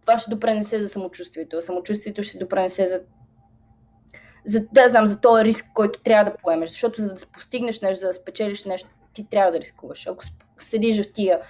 това 0.00 0.18
ще 0.18 0.30
допренесе 0.30 0.80
за 0.80 0.88
самочувствието. 0.88 1.56
А 1.56 1.62
самочувствието 1.62 2.22
ще 2.22 2.38
допренесе 2.38 2.86
за 2.86 3.00
за, 4.44 4.66
да 4.72 4.88
знам, 4.88 5.06
за 5.06 5.20
този 5.20 5.44
риск, 5.44 5.66
който 5.74 6.02
трябва 6.02 6.30
да 6.30 6.36
поемеш. 6.36 6.70
Защото 6.70 7.00
за 7.00 7.14
да 7.14 7.26
постигнеш 7.32 7.80
нещо, 7.80 8.00
за 8.00 8.06
да 8.06 8.12
спечелиш 8.12 8.64
нещо, 8.64 8.88
ти 9.12 9.26
трябва 9.30 9.52
да 9.52 9.60
рискуваш. 9.60 10.06
Ако 10.06 10.24
седиш 10.58 11.00
в 11.00 11.12
тия 11.12 11.40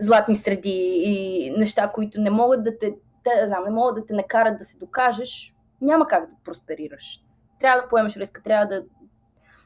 златни 0.00 0.36
среди 0.36 1.02
и 1.04 1.50
неща, 1.50 1.92
които 1.92 2.20
не 2.20 2.30
могат 2.30 2.62
да 2.62 2.78
те, 2.78 2.94
да, 3.24 3.46
знам, 3.46 3.64
не 3.64 3.70
могат 3.70 3.94
да 3.94 4.06
те 4.06 4.14
накарат 4.14 4.58
да 4.58 4.64
се 4.64 4.78
докажеш, 4.78 5.54
няма 5.80 6.06
как 6.06 6.30
да 6.30 6.36
просперираш. 6.44 7.20
Трябва 7.60 7.82
да 7.82 7.88
поемеш 7.88 8.16
риска, 8.16 8.42
трябва 8.42 8.66
да, 8.66 8.84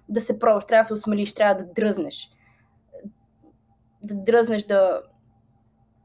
да 0.08 0.20
се 0.20 0.38
пробваш, 0.38 0.64
трябва 0.64 0.80
да 0.80 0.86
се 0.86 0.94
осмелиш, 0.94 1.34
трябва 1.34 1.54
да 1.54 1.72
дръзнеш. 1.72 2.30
Да 4.02 4.14
дръзнеш 4.14 4.64
да, 4.64 5.02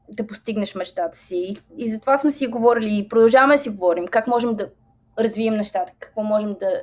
да 0.08 0.26
постигнеш 0.26 0.74
мечтата 0.74 1.18
си. 1.18 1.36
И, 1.36 1.56
и 1.76 1.88
затова 1.88 2.18
сме 2.18 2.32
си 2.32 2.46
говорили 2.46 2.98
и 2.98 3.08
продължаваме 3.08 3.54
да 3.54 3.58
си 3.58 3.70
говорим. 3.70 4.06
Как 4.06 4.26
можем 4.26 4.54
да 4.54 4.70
развием 5.18 5.54
нещата, 5.54 5.92
какво 5.98 6.22
можем 6.22 6.56
да, 6.60 6.82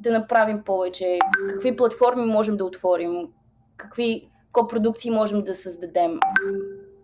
да 0.00 0.18
направим 0.18 0.62
повече, 0.64 1.18
какви 1.48 1.76
платформи 1.76 2.24
можем 2.24 2.56
да 2.56 2.64
отворим, 2.64 3.28
какви 3.76 4.30
копродукции 4.52 5.10
можем 5.10 5.44
да 5.44 5.54
създадем, 5.54 6.18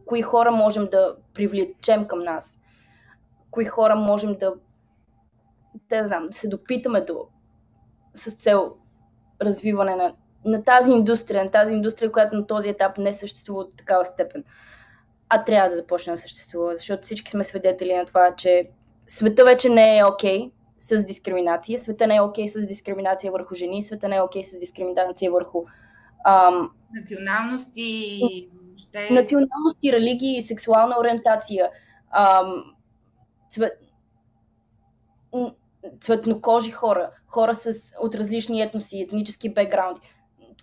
кои 0.06 0.22
хора 0.22 0.50
можем 0.50 0.88
да 0.92 1.16
привлечем 1.34 2.06
към 2.06 2.22
нас, 2.22 2.58
кои 3.50 3.64
хора 3.64 3.96
можем 3.96 4.36
да, 4.38 4.54
да, 5.88 6.08
знам, 6.08 6.26
да 6.26 6.32
се 6.32 6.48
допитаме 6.48 7.00
до 7.00 7.26
с 8.14 8.34
цел 8.34 8.76
развиване 9.42 9.96
на, 9.96 10.14
на 10.44 10.62
тази 10.64 10.92
индустрия, 10.92 11.44
на 11.44 11.50
тази 11.50 11.74
индустрия, 11.74 12.12
която 12.12 12.36
на 12.36 12.46
този 12.46 12.68
етап 12.68 12.98
не 12.98 13.14
съществува 13.14 13.60
от 13.60 13.76
такава 13.76 14.04
степен. 14.04 14.44
А 15.28 15.44
трябва 15.44 15.70
да 15.70 15.76
започне 15.76 16.12
да 16.12 16.16
съществува, 16.16 16.76
защото 16.76 17.02
всички 17.02 17.30
сме 17.30 17.44
свидетели 17.44 17.96
на 17.96 18.06
това, 18.06 18.34
че 18.36 18.70
света 19.06 19.44
вече 19.44 19.68
не 19.68 19.98
е 19.98 20.04
окей 20.04 20.40
okay 20.40 20.50
с 20.78 21.04
дискриминация, 21.06 21.78
света 21.78 22.06
не 22.06 22.16
е 22.16 22.20
окей 22.20 22.44
okay 22.44 22.48
с 22.48 22.66
дискриминация 22.66 23.32
върху 23.32 23.54
жени, 23.54 23.82
света 23.82 24.08
не 24.08 24.16
е 24.16 24.20
окей 24.20 24.42
okay 24.42 24.44
с 24.44 24.58
дискриминация 24.58 25.32
върху 25.32 25.64
ам, 26.24 26.70
националности, 26.94 28.20
ще... 28.76 29.14
националности, 29.14 29.92
религии, 29.92 30.42
сексуална 30.42 30.96
ориентация, 31.00 31.70
ам, 32.10 32.74
цвет... 33.50 33.72
цветнокожи 36.00 36.70
хора, 36.70 37.10
хора 37.26 37.54
с, 37.54 37.72
от 38.00 38.14
различни 38.14 38.62
етноси, 38.62 39.00
етнически 39.00 39.54
бекграунди. 39.54 40.00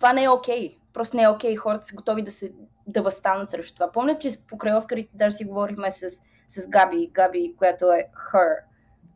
Това 0.00 0.12
не 0.12 0.24
е 0.24 0.28
окей. 0.28 0.70
Okay. 0.70 0.78
Просто 0.92 1.16
не 1.16 1.22
е 1.22 1.28
окей. 1.28 1.54
Okay. 1.54 1.58
Хората 1.58 1.86
са 1.86 1.94
готови 1.94 2.22
да 2.22 2.30
се 2.30 2.52
да 2.86 3.02
възстанат 3.02 3.50
срещу 3.50 3.74
това. 3.74 3.92
Помня, 3.92 4.18
че 4.18 4.46
покрай 4.46 4.74
Оскарите 4.74 5.10
даже 5.14 5.36
си 5.36 5.44
говорихме 5.44 5.90
с, 5.90 6.10
с 6.48 6.68
Габи, 6.68 7.10
Габи, 7.12 7.54
която 7.58 7.92
е 7.92 8.08
Her, 8.32 8.56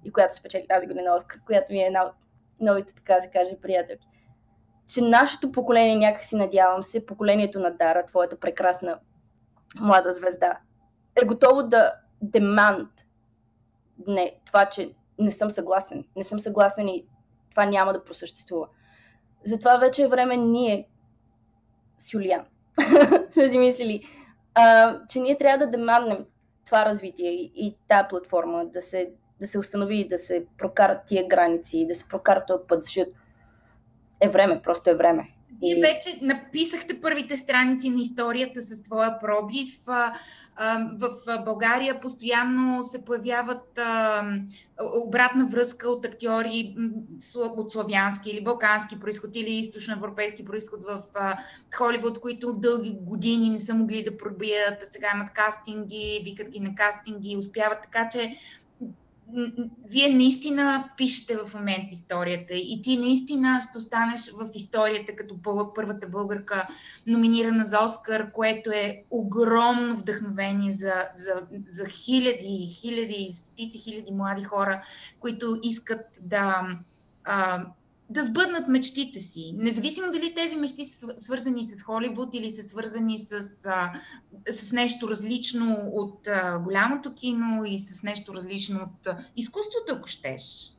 и 0.05 0.12
която 0.12 0.35
спечели 0.35 0.66
тази 0.68 0.87
година 0.87 1.14
Оскар, 1.16 1.40
която 1.47 1.73
ми 1.73 1.83
е 1.83 1.87
една 1.87 2.05
от 2.05 2.12
новите, 2.61 2.95
така 2.95 3.21
се 3.21 3.31
каже, 3.31 3.61
приятелки 3.62 4.07
че 4.95 5.01
нашето 5.01 5.53
поколение, 5.53 5.97
някакси 5.97 6.37
надявам 6.37 6.85
се, 6.85 7.07
поколението 7.07 7.61
на 7.61 7.71
Дара, 7.71 8.07
твоята 8.07 8.40
прекрасна 8.40 8.99
млада 9.81 10.12
звезда, 10.12 10.59
е 11.23 11.27
готово 11.27 11.62
да 11.62 11.92
демант 12.23 12.90
не, 14.07 14.40
това, 14.47 14.66
че 14.66 14.95
не 15.18 15.33
съм 15.33 15.51
съгласен. 15.51 16.05
Не 16.16 16.25
съм 16.25 16.40
съгласен 16.40 16.88
и 16.88 17.07
това 17.51 17.64
няма 17.64 17.92
да 17.92 18.05
просъществува. 18.05 18.68
Затова 19.45 19.77
вече 19.77 20.03
е 20.03 20.09
време 20.09 20.37
ние 20.37 20.89
с 21.99 22.15
Юлиан 22.15 22.45
да 23.35 23.51
си 23.51 23.59
мислили, 23.59 24.05
а, 24.55 24.99
че 25.09 25.21
ние 25.21 25.39
трябва 25.39 25.67
да 25.67 25.71
деманднем 25.71 26.27
това 26.67 26.85
развитие 26.85 27.31
и, 27.31 27.53
и 27.57 27.77
тази 27.89 28.09
платформа 28.09 28.67
да 28.67 28.81
се, 28.81 29.11
да 29.41 29.47
се 29.47 29.59
установи, 29.59 30.09
да 30.09 30.19
се 30.19 30.47
прокарат 30.59 31.07
тия 31.07 31.29
граници, 31.29 31.87
да 31.89 31.95
се 31.95 32.09
прокарат 32.09 32.47
този 32.47 32.65
път, 32.69 32.83
защото 32.83 33.11
е 34.21 34.29
време, 34.29 34.63
просто 34.63 34.91
е 34.91 34.95
време. 34.95 35.29
Вие 35.62 35.75
вече 35.75 36.18
написахте 36.22 37.01
първите 37.01 37.37
страници 37.37 37.90
на 37.90 38.01
историята 38.01 38.62
с 38.62 38.83
твоя 38.83 39.18
пробив. 39.20 39.85
В 40.98 41.11
България 41.44 42.01
постоянно 42.01 42.83
се 42.83 43.05
появяват 43.05 43.81
обратна 45.07 45.46
връзка 45.46 45.90
от 45.90 46.07
актьори 46.07 46.77
от 47.35 47.72
славянски 47.72 48.31
или 48.31 48.44
балкански 48.44 49.01
происход 49.01 49.37
или 49.37 49.51
източноевропейски 49.51 50.44
происход 50.44 50.81
в 50.85 51.03
Холивуд, 51.77 52.20
които 52.20 52.53
дълги 52.53 52.98
години 53.01 53.51
не 53.51 53.59
са 53.59 53.75
могли 53.75 54.05
да 54.05 54.16
пробият, 54.16 54.83
а 54.83 54.87
сега 54.87 55.09
имат 55.14 55.31
кастинги, 55.31 56.22
викат 56.25 56.51
ги 56.51 56.61
на 56.61 56.75
кастинги, 56.75 57.37
успяват 57.37 57.83
така, 57.83 58.09
че 58.09 58.37
вие 59.88 60.14
наистина 60.14 60.90
пишете 60.97 61.37
в 61.37 61.55
момент 61.55 61.92
историята 61.92 62.55
и 62.55 62.81
ти 62.83 62.97
наистина 62.97 63.61
ще 63.68 63.79
останеш 63.79 64.31
в 64.31 64.51
историята 64.55 65.16
като 65.16 65.38
първата 65.75 66.09
българка 66.09 66.68
номинирана 67.07 67.64
за 67.64 67.85
Оскар, 67.85 68.33
което 68.33 68.71
е 68.71 69.03
огромно 69.11 69.97
вдъхновение 69.97 70.73
за, 70.73 70.95
за, 71.14 71.42
за 71.66 71.88
хиляди, 71.88 72.68
хиляди, 72.81 73.31
стотици 73.35 73.79
хиляди 73.79 74.12
млади 74.12 74.45
хора, 74.45 74.83
които 75.21 75.59
искат 75.62 76.07
да 76.21 76.62
а, 77.25 77.66
да 78.12 78.25
сбъднат 78.25 78.68
мечтите 78.68 79.20
си. 79.20 79.55
Независимо 79.57 80.12
дали 80.12 80.35
тези 80.35 80.57
мечти 80.57 80.85
са 80.85 81.14
свързани 81.16 81.64
с 81.64 81.83
Холивуд 81.83 82.35
или 82.35 82.51
са 82.51 82.68
свързани 82.68 83.18
с, 83.18 83.33
а, 83.66 83.92
с 84.53 84.72
нещо 84.72 85.09
различно 85.09 85.77
от 85.92 86.29
а, 86.29 86.59
голямото 86.59 87.14
кино 87.14 87.64
и 87.64 87.79
с 87.79 88.03
нещо 88.03 88.35
различно 88.35 88.81
от 88.83 89.07
а, 89.07 89.18
изкуството, 89.37 89.94
ако 89.96 90.09
щеш. 90.09 90.72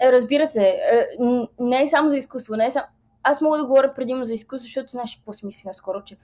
Е, 0.00 0.12
разбира 0.12 0.46
се. 0.46 0.62
Е, 0.62 1.06
не 1.60 1.82
е 1.82 1.88
само 1.88 2.10
за 2.10 2.16
изкуство. 2.16 2.56
Не 2.56 2.66
е 2.66 2.70
само... 2.70 2.86
Аз 3.22 3.40
мога 3.40 3.58
да 3.58 3.66
говоря 3.66 3.94
предимно 3.94 4.26
за 4.26 4.34
изкуство, 4.34 4.64
защото 4.64 4.90
знаеш 4.90 5.16
какво 5.16 5.32
си 5.32 5.46
мисли 5.46 5.68
наскоро, 5.68 6.04
че 6.04 6.16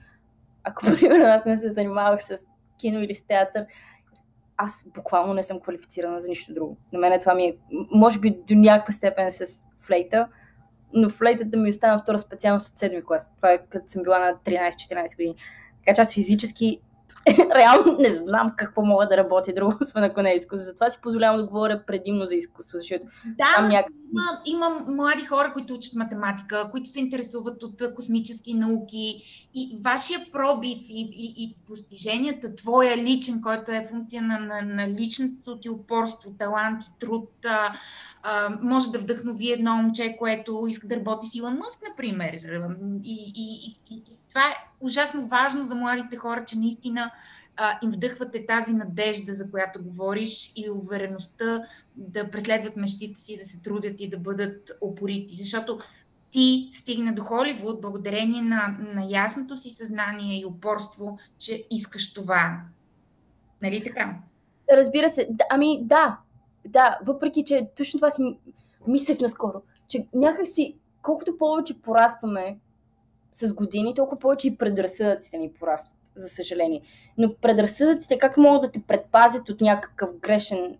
ако, 0.63 0.85
примерно, 0.99 1.25
аз 1.25 1.45
не 1.45 1.57
се 1.57 1.69
занимавах 1.69 2.23
с 2.23 2.45
кино 2.79 2.99
или 2.99 3.15
с 3.15 3.27
театър, 3.27 3.65
аз 4.57 4.87
буквално 4.95 5.33
не 5.33 5.43
съм 5.43 5.59
квалифицирана 5.59 6.19
за 6.19 6.27
нищо 6.27 6.53
друго. 6.53 6.77
На 6.93 6.99
мен 6.99 7.19
това 7.19 7.35
ми 7.35 7.45
е, 7.45 7.57
може 7.91 8.19
би 8.19 8.37
до 8.47 8.55
някаква 8.55 8.93
степен 8.93 9.31
с 9.31 9.70
флейта, 9.81 10.27
но 10.93 11.09
флейтата 11.09 11.57
ми 11.57 11.69
остана 11.69 11.99
втора 11.99 12.19
специалност 12.19 12.71
от 12.71 12.77
седми 12.77 13.05
клас. 13.05 13.35
Това 13.35 13.51
е 13.51 13.65
като 13.69 13.85
съм 13.87 14.03
била 14.03 14.19
на 14.19 14.35
13-14 14.45 15.15
години. 15.15 15.35
Така 15.85 15.95
че 15.95 16.01
аз 16.01 16.13
физически 16.13 16.81
реално 17.55 17.97
не 17.99 18.15
знам 18.15 18.53
какво 18.57 18.85
мога 18.85 19.07
да 19.07 19.17
работя 19.17 19.53
друго, 19.53 19.73
освен 19.81 20.03
ако 20.03 20.21
не 20.21 20.31
е 20.31 20.35
изкуство. 20.35 20.65
Затова 20.65 20.89
си 20.89 20.99
позволявам 21.01 21.37
да 21.37 21.47
говоря 21.47 21.83
предимно 21.87 22.25
за 22.25 22.35
изкуство, 22.35 22.77
защото 22.77 23.05
да, 23.25 23.45
там 23.55 23.69
няк... 23.69 23.85
има, 24.11 24.41
има 24.45 24.85
млади 24.87 25.25
хора, 25.25 25.53
които 25.53 25.73
учат 25.73 25.95
математика, 25.95 26.69
които 26.71 26.89
се 26.89 26.99
интересуват 26.99 27.63
от 27.63 27.81
космически 27.95 28.53
науки 28.53 29.23
и 29.53 29.79
вашия 29.83 30.31
пробив 30.31 30.79
и, 30.89 31.01
и, 31.13 31.33
и 31.37 31.55
постиженията, 31.67 32.55
твоя 32.55 32.97
личен, 32.97 33.41
който 33.41 33.71
е 33.71 33.87
функция 33.89 34.21
на, 34.21 34.39
на, 34.39 34.61
на 34.61 34.89
личността 34.89 35.59
ти 35.59 35.69
упорство, 35.69 36.31
талант 36.39 36.83
и 36.83 36.99
труд, 36.99 37.29
а, 37.45 37.73
а, 38.23 38.57
може 38.61 38.91
да 38.91 38.99
вдъхнови 38.99 39.51
едно 39.51 39.75
момче, 39.75 40.15
което 40.19 40.65
иска 40.67 40.87
да 40.87 40.95
работи 40.95 41.27
с 41.27 41.35
Илон 41.35 41.57
Мъск, 41.57 41.79
например. 41.89 42.33
И, 43.03 43.33
и, 43.35 43.77
и, 43.91 43.95
и 43.95 44.17
това 44.31 44.41
е 44.41 44.67
ужасно 44.79 45.27
важно 45.27 45.63
за 45.63 45.75
младите 45.75 46.17
хора, 46.17 46.45
че 46.45 46.57
наистина 46.57 47.11
а, 47.57 47.79
им 47.83 47.91
вдъхвате 47.91 48.45
тази 48.45 48.73
надежда, 48.73 49.33
за 49.33 49.51
която 49.51 49.83
говориш 49.83 50.53
и 50.55 50.69
увереността 50.69 51.63
да 51.95 52.31
преследват 52.31 52.75
мечтите 52.75 53.19
си, 53.19 53.37
да 53.37 53.43
се 53.43 53.61
трудят 53.61 54.01
и 54.01 54.09
да 54.09 54.17
бъдат 54.17 54.71
опорити. 54.81 55.35
Защото 55.35 55.79
ти 56.29 56.67
стигна 56.71 57.15
до 57.15 57.21
Холивуд 57.21 57.81
благодарение 57.81 58.41
на, 58.41 58.77
на 58.79 59.05
ясното 59.09 59.57
си 59.57 59.69
съзнание 59.69 60.41
и 60.41 60.45
упорство, 60.45 61.17
че 61.37 61.67
искаш 61.71 62.13
това. 62.13 62.61
Нали 63.61 63.83
така? 63.83 64.15
Разбира 64.73 65.09
се. 65.09 65.29
Ами 65.49 65.79
да, 65.83 66.19
да, 66.67 66.99
въпреки, 67.05 67.43
че 67.45 67.69
точно 67.77 67.99
това 67.99 68.11
си 68.11 68.37
мислех 68.87 69.19
наскоро, 69.19 69.61
че 69.87 70.07
някакси 70.13 70.75
колкото 71.01 71.37
повече 71.37 71.81
порастваме 71.81 72.57
с 73.31 73.53
години, 73.53 73.95
толкова 73.95 74.19
повече 74.19 74.47
и 74.47 74.57
предразсъдъците 74.57 75.37
ни 75.37 75.53
порастват, 75.53 75.97
за 76.15 76.29
съжаление. 76.29 76.81
Но 77.17 77.35
предразсъдъците 77.35 78.17
как 78.17 78.37
могат 78.37 78.61
да 78.61 78.71
те 78.71 78.81
предпазят 78.87 79.49
от 79.49 79.61
някакъв 79.61 80.09
грешен 80.19 80.77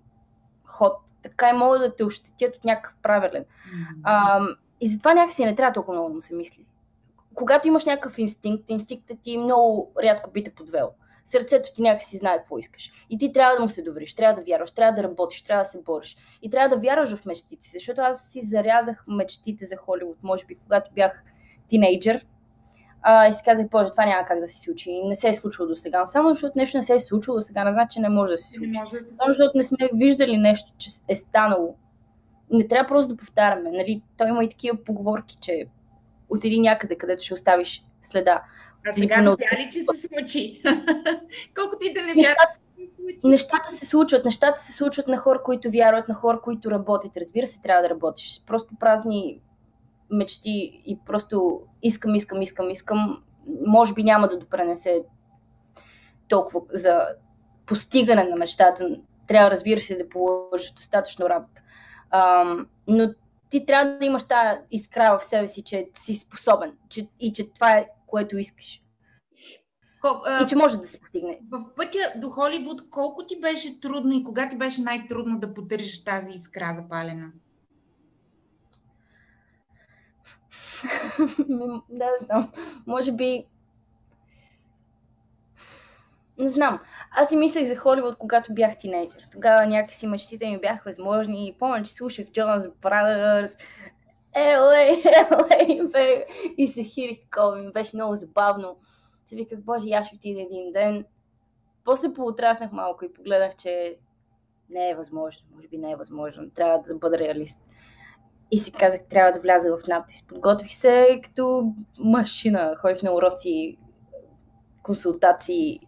ход, 0.65 0.93
така 1.23 1.49
и 1.49 1.53
могат 1.53 1.81
да 1.81 1.95
те 1.95 2.03
ощетят 2.03 2.55
от 2.55 2.63
някакъв 2.63 2.95
правилен. 3.03 3.45
А, 4.03 4.39
и 4.81 4.87
затова 4.87 5.13
някакси 5.13 5.45
не 5.45 5.55
трябва 5.55 5.73
толкова 5.73 5.93
много 5.93 6.09
да 6.09 6.15
му 6.15 6.23
се 6.23 6.35
мисли. 6.35 6.65
Когато 7.33 7.67
имаш 7.67 7.85
някакъв 7.85 8.17
инстинкт, 8.17 8.69
инстинктът 8.69 9.17
ти 9.21 9.37
много 9.37 9.91
рядко 10.03 10.31
би 10.31 10.43
те 10.43 10.51
подвел. 10.51 10.89
Сърцето 11.25 11.73
ти 11.75 11.81
някакси 11.81 12.17
знае 12.17 12.37
какво 12.37 12.57
искаш. 12.57 12.91
И 13.09 13.17
ти 13.17 13.33
трябва 13.33 13.55
да 13.55 13.63
му 13.63 13.69
се 13.69 13.81
довериш, 13.81 14.13
трябва 14.13 14.41
да 14.41 14.45
вярваш, 14.45 14.71
трябва 14.71 15.01
да 15.01 15.03
работиш, 15.03 15.41
трябва 15.41 15.61
да 15.61 15.69
се 15.69 15.81
бориш. 15.81 16.17
И 16.41 16.49
трябва 16.49 16.75
да 16.75 16.81
вярваш 16.81 17.15
в 17.15 17.25
мечтите 17.25 17.65
си, 17.65 17.71
защото 17.73 18.01
аз 18.01 18.31
си 18.31 18.41
зарязах 18.41 19.05
мечтите 19.07 19.65
за 19.65 19.75
Холивуд, 19.75 20.17
може 20.23 20.45
би, 20.45 20.55
когато 20.55 20.91
бях 20.93 21.23
тинейджър 21.67 22.25
а, 23.01 23.27
и 23.27 23.33
си 23.33 23.41
казах, 23.45 23.69
боже, 23.69 23.91
това 23.91 24.05
няма 24.05 24.25
как 24.25 24.39
да 24.39 24.47
се 24.47 24.59
случи. 24.59 25.03
Не 25.03 25.15
се 25.15 25.29
е 25.29 25.33
случило 25.33 25.67
до 25.67 25.75
сега. 25.75 26.07
Само 26.07 26.29
защото 26.29 26.53
нещо 26.55 26.77
не 26.77 26.83
се 26.83 26.93
е 26.93 26.99
случило 26.99 27.35
до 27.35 27.41
сега, 27.41 27.63
не 27.63 27.73
значи, 27.73 27.93
че 27.93 27.99
не 27.99 28.09
може 28.09 28.31
да 28.31 28.37
се 28.37 28.53
случи. 28.53 28.71
може 28.79 28.95
да 28.95 29.01
се 29.01 29.13
Само 29.13 29.29
защото 29.29 29.57
не 29.57 29.65
сме 29.65 29.89
виждали 29.93 30.37
нещо, 30.37 30.73
че 30.77 30.89
е 31.07 31.15
станало. 31.15 31.75
Не 32.51 32.67
трябва 32.67 32.87
просто 32.87 33.13
да 33.13 33.17
повтаряме. 33.17 33.71
Нали? 33.71 34.01
Той 34.17 34.29
има 34.29 34.43
и 34.43 34.49
такива 34.49 34.77
поговорки, 34.85 35.37
че 35.41 35.65
отиди 36.29 36.59
някъде, 36.59 36.95
където 36.95 37.25
ще 37.25 37.33
оставиш 37.33 37.85
следа. 38.01 38.41
А 38.87 38.93
сега 38.93 39.15
видя 39.15 39.31
ли, 39.31 39.69
че 39.71 39.79
се 39.79 40.07
случи? 40.07 40.61
Колко 41.55 41.77
ти 41.79 41.93
да 41.93 42.01
не 42.01 42.13
вярваш, 42.13 42.51
че 42.79 42.87
се 42.87 42.95
случи? 42.95 43.27
Нещата 43.27 43.75
се 43.75 43.85
случват. 43.85 44.25
Нещата 44.25 44.61
се 44.61 44.73
случват 44.73 45.07
на 45.07 45.17
хора, 45.17 45.43
които 45.43 45.71
вярват, 45.71 46.07
на 46.07 46.13
хора, 46.13 46.41
които 46.41 46.71
работят. 46.71 47.17
Разбира 47.17 47.47
се, 47.47 47.61
трябва 47.61 47.83
да 47.83 47.89
работиш. 47.89 48.41
Просто 48.47 48.75
празни 48.79 49.41
мечти 50.11 50.81
и 50.85 50.99
просто 51.05 51.61
искам, 51.83 52.15
искам, 52.15 52.41
искам, 52.41 52.69
искам, 52.69 53.23
може 53.67 53.93
би 53.93 54.03
няма 54.03 54.27
да 54.27 54.39
допренесе 54.39 55.03
толкова 56.27 56.61
за 56.73 57.07
постигане 57.65 58.23
на 58.23 58.35
мечтата. 58.35 59.01
Трябва, 59.27 59.51
разбира 59.51 59.81
се, 59.81 59.97
да 59.97 60.09
положиш 60.09 60.71
достатъчно 60.71 61.29
работа. 61.29 61.61
Ам, 62.11 62.67
но 62.87 63.13
ти 63.49 63.65
трябва 63.65 63.97
да 63.97 64.05
имаш 64.05 64.27
тази 64.27 64.59
искра 64.71 65.17
в 65.19 65.25
себе 65.25 65.47
си, 65.47 65.63
че 65.63 65.87
си 65.93 66.15
способен 66.15 66.77
че, 66.89 67.07
и 67.19 67.33
че 67.33 67.53
това 67.53 67.71
е 67.71 67.87
което 68.07 68.37
искаш. 68.37 68.81
Кол, 70.01 70.21
а, 70.25 70.43
и 70.43 70.47
че 70.47 70.55
може 70.55 70.77
да 70.77 70.87
се 70.87 70.99
постигне. 70.99 71.39
В 71.51 71.75
пътя 71.75 71.99
до 72.15 72.29
Холивуд 72.29 72.89
колко 72.89 73.25
ти 73.25 73.39
беше 73.39 73.79
трудно 73.79 74.11
и 74.11 74.23
кога 74.23 74.49
ти 74.49 74.57
беше 74.57 74.81
най-трудно 74.81 75.39
да 75.39 75.53
поддържаш 75.53 76.03
тази 76.03 76.31
искра 76.31 76.73
запалена? 76.73 77.31
Да, 81.89 82.09
знам. 82.19 82.51
Може 82.87 83.11
би... 83.11 83.45
Не 86.39 86.49
знам. 86.49 86.79
Аз 87.11 87.29
си 87.29 87.35
мислех 87.35 87.67
за 87.67 87.75
Холивуд, 87.75 88.15
когато 88.17 88.53
бях 88.53 88.77
тинейджър. 88.77 89.27
Тогава 89.31 89.65
някакси 89.65 90.07
мечтите 90.07 90.49
ми 90.49 90.59
бяха 90.59 90.89
възможни. 90.89 91.47
И 91.47 91.53
помня, 91.53 91.83
че 91.83 91.93
слушах 91.93 92.25
Джонас 92.31 92.67
Brothers, 92.67 93.59
LA, 94.35 95.03
LA, 95.29 95.91
бе. 95.91 96.25
И 96.57 96.67
се 96.67 96.83
хирих 96.83 97.21
такова. 97.21 97.55
Ми 97.55 97.71
беше 97.71 97.95
много 97.95 98.15
забавно. 98.15 98.77
Се 99.25 99.35
виках, 99.35 99.59
боже, 99.61 99.89
аз 99.89 100.07
ще 100.07 100.15
отида 100.15 100.41
един 100.41 100.71
ден. 100.71 101.05
После 101.83 102.13
поотраснах 102.13 102.71
малко 102.71 103.05
и 103.05 103.13
погледах, 103.13 103.55
че 103.55 103.95
не 104.69 104.89
е 104.89 104.95
възможно. 104.95 105.47
Може 105.55 105.67
би 105.67 105.77
не 105.77 105.91
е 105.91 105.95
възможно. 105.95 106.49
Трябва 106.49 106.83
да 106.87 106.95
бъда 106.95 107.17
реалист. 107.17 107.63
И 108.51 108.59
си 108.59 108.71
казах, 108.71 109.01
трябва 109.09 109.31
да 109.31 109.39
вляза 109.39 109.77
в 109.77 109.87
надпис. 109.87 110.27
Подготвих 110.27 110.73
се 110.73 111.19
като 111.23 111.73
машина. 111.99 112.75
Ходих 112.77 113.03
на 113.03 113.13
уроци, 113.13 113.77
консултации. 114.83 115.79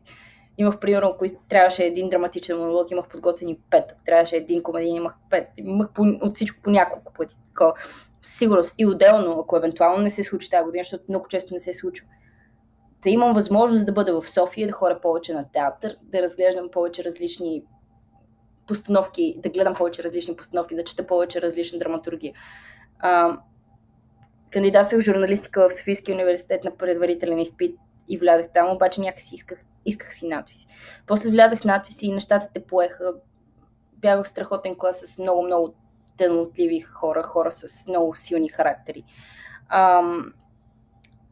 Имах, 0.57 0.79
примерно, 0.79 1.09
ако 1.09 1.25
трябваше 1.49 1.83
един 1.83 2.09
драматичен 2.09 2.57
монолог, 2.57 2.91
имах 2.91 3.07
подготвени 3.07 3.59
пет. 3.69 3.95
трябваше 4.05 4.35
един 4.35 4.63
комедиен, 4.63 4.95
имах 4.95 5.17
пет. 5.29 5.47
Имах 5.57 5.93
по, 5.93 6.01
от 6.21 6.35
всичко 6.35 6.61
по 6.61 6.69
няколко 6.69 7.13
пъти. 7.13 7.35
Тако, 7.55 7.77
сигурност. 8.21 8.75
И 8.77 8.85
отделно, 8.85 9.39
ако 9.39 9.57
евентуално 9.57 10.03
не 10.03 10.09
се 10.09 10.23
случи 10.23 10.49
тази 10.49 10.63
година, 10.63 10.83
защото 10.83 11.03
много 11.09 11.27
често 11.27 11.53
не 11.53 11.59
се 11.59 11.73
случва. 11.73 12.07
Да 13.03 13.09
имам 13.09 13.33
възможност 13.33 13.85
да 13.85 13.91
бъда 13.91 14.21
в 14.21 14.29
София, 14.29 14.67
да 14.67 14.73
хора 14.73 14.99
повече 15.01 15.33
на 15.33 15.45
театър, 15.53 15.95
да 16.01 16.21
разглеждам 16.21 16.69
повече 16.71 17.03
различни 17.03 17.63
постановки, 18.67 19.35
да 19.37 19.49
гледам 19.49 19.73
повече 19.73 20.03
различни 20.03 20.35
постановки, 20.35 20.75
да 20.75 20.83
чета 20.83 21.07
повече 21.07 21.41
различна 21.41 21.79
драматургия. 21.79 22.33
А, 22.99 23.37
кандидатствах 24.51 25.01
в 25.01 25.05
журналистика 25.05 25.69
в 25.69 25.73
Софийския 25.73 26.15
университет 26.15 26.63
на 26.63 26.77
предварителен 26.77 27.39
изпит 27.39 27.77
и 28.09 28.17
влязах 28.17 28.45
там, 28.53 28.69
обаче 28.69 29.01
някакси 29.01 29.35
исках, 29.35 29.59
исках 29.85 30.15
си 30.15 30.27
надпис. 30.27 30.67
После 31.07 31.29
влязах 31.29 31.59
в 31.59 31.65
надпис 31.65 32.01
и 32.01 32.11
нещата 32.11 32.47
те 32.53 32.63
поеха. 32.63 33.13
Бях 33.97 34.23
в 34.23 34.29
страхотен 34.29 34.75
клас 34.75 35.03
с 35.05 35.19
много-много 35.19 35.75
талантливи 36.17 36.79
хора, 36.79 37.23
хора 37.23 37.51
с 37.51 37.87
много 37.87 38.15
силни 38.15 38.49
характери. 38.49 39.03
Ам, 39.69 40.33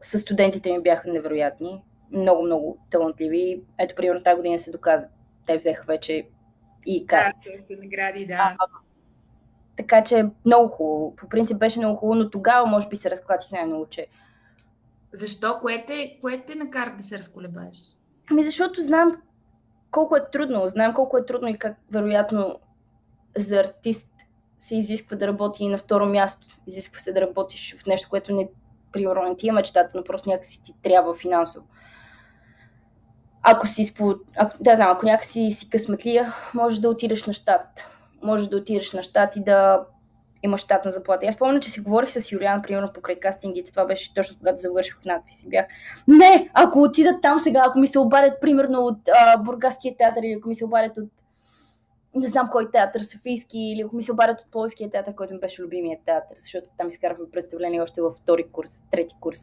с 0.01 0.19
студентите 0.19 0.71
ми 0.71 0.81
бяха 0.81 1.11
невероятни, 1.11 1.83
много-много 2.11 2.77
талантливи. 2.89 3.63
Ето, 3.79 3.95
примерно, 3.95 4.23
тази 4.23 4.35
година 4.35 4.59
се 4.59 4.71
доказа. 4.71 5.09
Те 5.47 5.55
взеха 5.55 5.85
вече 5.87 6.27
и 6.85 7.05
как. 7.05 7.35
Да, 7.45 7.51
доста 7.51 7.73
награди, 7.83 8.25
да. 8.25 8.55
А, 8.59 8.67
така 9.77 10.03
че 10.03 10.25
много 10.45 10.67
хубаво. 10.67 11.15
По 11.15 11.29
принцип 11.29 11.57
беше 11.57 11.79
много 11.79 11.95
хубаво, 11.95 12.15
но 12.15 12.29
тогава 12.29 12.67
може 12.67 12.87
би 12.87 12.95
се 12.95 13.11
разклатих 13.11 13.51
най-много, 13.51 13.85
че... 13.89 14.07
Защо? 15.13 15.59
Кое 15.61 15.83
те, 15.87 16.17
кое 16.21 16.43
те 16.47 16.55
накара 16.55 16.95
да 16.97 17.03
се 17.03 17.17
разколебаеш? 17.17 17.77
Ами 18.31 18.43
защото 18.43 18.81
знам 18.81 19.21
колко 19.91 20.15
е 20.15 20.29
трудно. 20.31 20.69
Знам 20.69 20.93
колко 20.93 21.17
е 21.17 21.25
трудно 21.25 21.47
и 21.47 21.57
как 21.57 21.77
вероятно 21.91 22.59
за 23.37 23.59
артист 23.59 24.11
се 24.57 24.75
изисква 24.75 25.17
да 25.17 25.27
работи 25.27 25.63
и 25.63 25.67
на 25.67 25.77
второ 25.77 26.05
място. 26.05 26.47
Изисква 26.67 26.99
се 26.99 27.13
да 27.13 27.21
работиш 27.21 27.75
в 27.77 27.85
нещо, 27.85 28.09
което 28.09 28.35
не 28.35 28.49
не 28.95 29.35
ти 29.37 29.49
е 29.49 29.51
мечтата, 29.51 29.97
но 29.97 30.03
просто 30.03 30.29
някакси 30.29 30.63
ти 30.63 30.73
трябва 30.81 31.13
финансово 31.13 31.67
ако 33.43 33.67
си, 33.67 33.85
спо... 33.85 34.15
ако, 34.37 34.57
да 34.59 34.75
знам, 34.75 34.89
ако 34.91 35.05
някакси 35.05 35.51
си 35.51 35.69
късметлия, 35.69 36.33
можеш 36.53 36.79
да 36.79 36.89
отидеш 36.89 37.25
на 37.25 37.33
щат. 37.33 37.87
Можеш 38.23 38.47
да 38.47 38.57
отидеш 38.57 38.93
на 38.93 39.03
щат 39.03 39.35
и 39.35 39.43
да 39.43 39.85
имаш 40.43 40.61
щатна 40.61 40.91
заплата. 40.91 41.25
Аз 41.27 41.37
помня, 41.37 41.59
че 41.59 41.69
си 41.69 41.79
говорих 41.79 42.11
с 42.11 42.31
Юлиан, 42.31 42.61
примерно 42.61 42.93
покрай 42.93 43.19
кастингите. 43.19 43.71
Това 43.71 43.85
беше 43.85 44.13
точно 44.13 44.37
когато 44.39 44.57
завърших 44.57 45.05
надпис 45.05 45.43
и 45.43 45.49
бях. 45.49 45.65
Не, 46.07 46.49
ако 46.53 46.81
отидат 46.81 47.21
там 47.21 47.39
сега, 47.39 47.63
ако 47.65 47.79
ми 47.79 47.87
се 47.87 47.99
обадят, 47.99 48.41
примерно 48.41 48.79
от 48.79 48.97
а, 49.13 49.37
Бургаския 49.37 49.97
театър 49.97 50.21
или 50.23 50.37
ако 50.39 50.49
ми 50.49 50.55
се 50.55 50.65
обадят 50.65 50.97
от 50.97 51.09
не 52.15 52.27
знам 52.27 52.49
кой 52.51 52.71
театър, 52.71 53.01
Софийски, 53.01 53.59
или 53.59 53.81
ако 53.81 53.95
ми 53.95 54.03
се 54.03 54.11
обадят 54.11 54.41
от 54.41 54.51
Полския 54.51 54.89
театър, 54.89 55.15
който 55.15 55.33
ми 55.33 55.39
беше 55.39 55.61
любимият 55.61 56.01
театър, 56.05 56.35
защото 56.39 56.67
там 56.77 56.87
изкарахме 56.87 57.25
представление 57.31 57.81
още 57.81 58.01
във 58.01 58.15
втори 58.15 58.43
курс, 58.51 58.83
трети 58.91 59.15
курс 59.19 59.39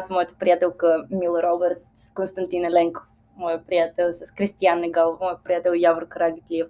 с 0.00 0.10
моята 0.10 0.34
приятелка 0.38 1.04
Мила 1.10 1.42
Робърт, 1.42 1.82
с 1.94 2.10
Константин 2.10 2.64
Еленко, 2.64 3.02
моя 3.36 3.64
приятел, 3.64 4.12
с 4.12 4.30
Кристиян 4.30 4.80
Негал, 4.80 5.18
моя 5.20 5.36
приятел 5.44 5.72
Явор 5.74 6.08
Карагитлиев. 6.08 6.66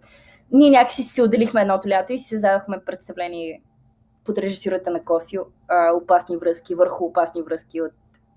Ние 0.52 0.70
някакси 0.70 1.02
се 1.02 1.22
отделихме 1.22 1.60
едното 1.60 1.88
лято 1.88 2.12
и 2.12 2.18
си 2.18 2.28
създадохме 2.28 2.84
представление 2.86 3.62
под 4.24 4.38
режисурата 4.38 4.90
на 4.90 5.04
Косио, 5.04 5.42
а, 5.68 5.92
опасни 5.92 6.36
връзки, 6.36 6.74
върху 6.74 7.04
опасни 7.04 7.42
връзки 7.42 7.80
от, 7.80 7.92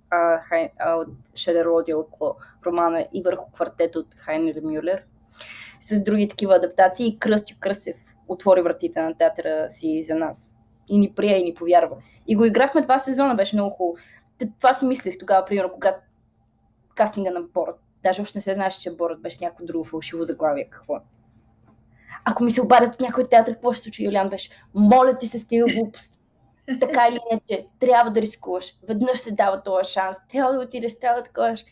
а, 0.10 0.40
хай, 0.40 0.70
а, 0.80 0.96
от 0.96 1.08
Шедер 1.36 1.68
Кло 2.12 2.36
романа 2.66 3.08
и 3.14 3.22
върху 3.22 3.52
квартет 3.52 3.96
от 3.96 4.08
Хайнер 4.16 4.62
Мюллер. 4.64 5.04
С 5.80 6.04
други 6.04 6.28
такива 6.28 6.56
адаптации. 6.56 7.20
Кръстю 7.20 7.56
Кръсев 7.60 7.98
отвори 8.28 8.62
вратите 8.62 9.02
на 9.02 9.18
театъра 9.18 9.70
си 9.70 10.02
за 10.02 10.16
нас. 10.16 10.58
И 10.90 10.98
ни 10.98 11.14
прие, 11.16 11.38
и 11.38 11.44
ни 11.44 11.54
повярва. 11.54 11.98
И 12.28 12.36
го 12.36 12.46
играхме 12.46 12.82
два 12.82 13.00
сезона, 13.00 13.36
беше 13.36 13.56
много 13.56 13.70
хубаво. 13.70 13.98
Това 14.60 14.74
си 14.74 14.86
мислех 14.86 15.18
тогава, 15.18 15.46
примерно, 15.46 15.72
когато 15.72 16.00
кастинга 16.96 17.32
на 17.32 17.42
Борът. 17.42 17.80
Даже 18.04 18.22
още 18.22 18.38
не 18.38 18.42
се 18.42 18.54
знаеше, 18.54 18.80
че 18.80 18.96
Борът 18.96 19.22
беше 19.22 19.38
някакво 19.42 19.66
друго 19.66 19.84
фалшиво 19.84 20.24
заглавие. 20.24 20.70
Какво? 20.70 21.00
Ако 22.26 22.44
ми 22.44 22.52
се 22.52 22.62
обадят 22.62 22.94
от 22.94 23.02
някой 23.02 23.30
театър, 23.30 23.54
какво 23.54 23.74
ще 23.74 23.84
случи? 23.84 24.06
Юлиан 24.06 24.30
беше, 24.30 24.50
моля 24.76 25.18
ти 25.18 25.28
се 25.28 25.40
с 25.40 25.48
тия 25.48 25.66
глупости. 25.76 26.20
Така 26.80 27.08
или 27.10 27.20
иначе, 27.32 27.68
трябва 27.80 28.12
да 28.12 28.22
рискуваш. 28.22 28.74
Веднъж 28.88 29.20
се 29.20 29.32
дава 29.32 29.64
този 29.64 29.92
шанс. 29.92 30.18
Трябва 30.30 30.54
да 30.54 30.60
отидеш, 30.60 31.00
трябва 31.00 31.22
да 31.22 31.26
таковаш. 31.26 31.66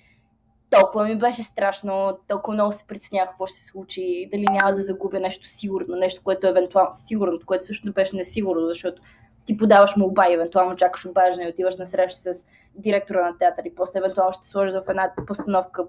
Толкова 0.70 1.06
ми 1.06 1.18
беше 1.18 1.44
страшно, 1.44 2.18
толкова 2.28 2.54
много 2.54 2.72
се 2.72 2.88
притеснявах 2.88 3.30
какво 3.30 3.46
ще 3.46 3.58
се 3.58 3.66
случи, 3.66 4.30
дали 4.32 4.46
няма 4.52 4.74
да 4.74 4.82
загубя 4.82 5.20
нещо 5.20 5.48
сигурно, 5.48 5.96
нещо, 5.96 6.22
което 6.24 6.48
е 6.48 6.50
евентуално 6.50 6.94
сигурно, 6.94 7.40
което 7.46 7.66
също 7.66 7.94
беше 7.94 8.16
несигурно, 8.16 8.68
защото 8.68 9.02
ти 9.46 9.58
подаваш 9.58 9.96
молба 9.96 10.28
и 10.30 10.34
евентуално 10.34 10.76
чакаш 10.76 11.06
обаждане 11.06 11.48
и 11.48 11.52
отиваш 11.52 11.78
на 11.78 11.86
среща 11.86 12.34
с 12.34 12.46
директора 12.76 13.26
на 13.26 13.38
театър 13.38 13.64
и 13.66 13.76
после 13.76 14.00
евентуално 14.00 14.34
ще 14.34 14.48
сложиш 14.48 14.74
в 14.76 14.90
една 14.90 15.12
постановка 15.28 15.86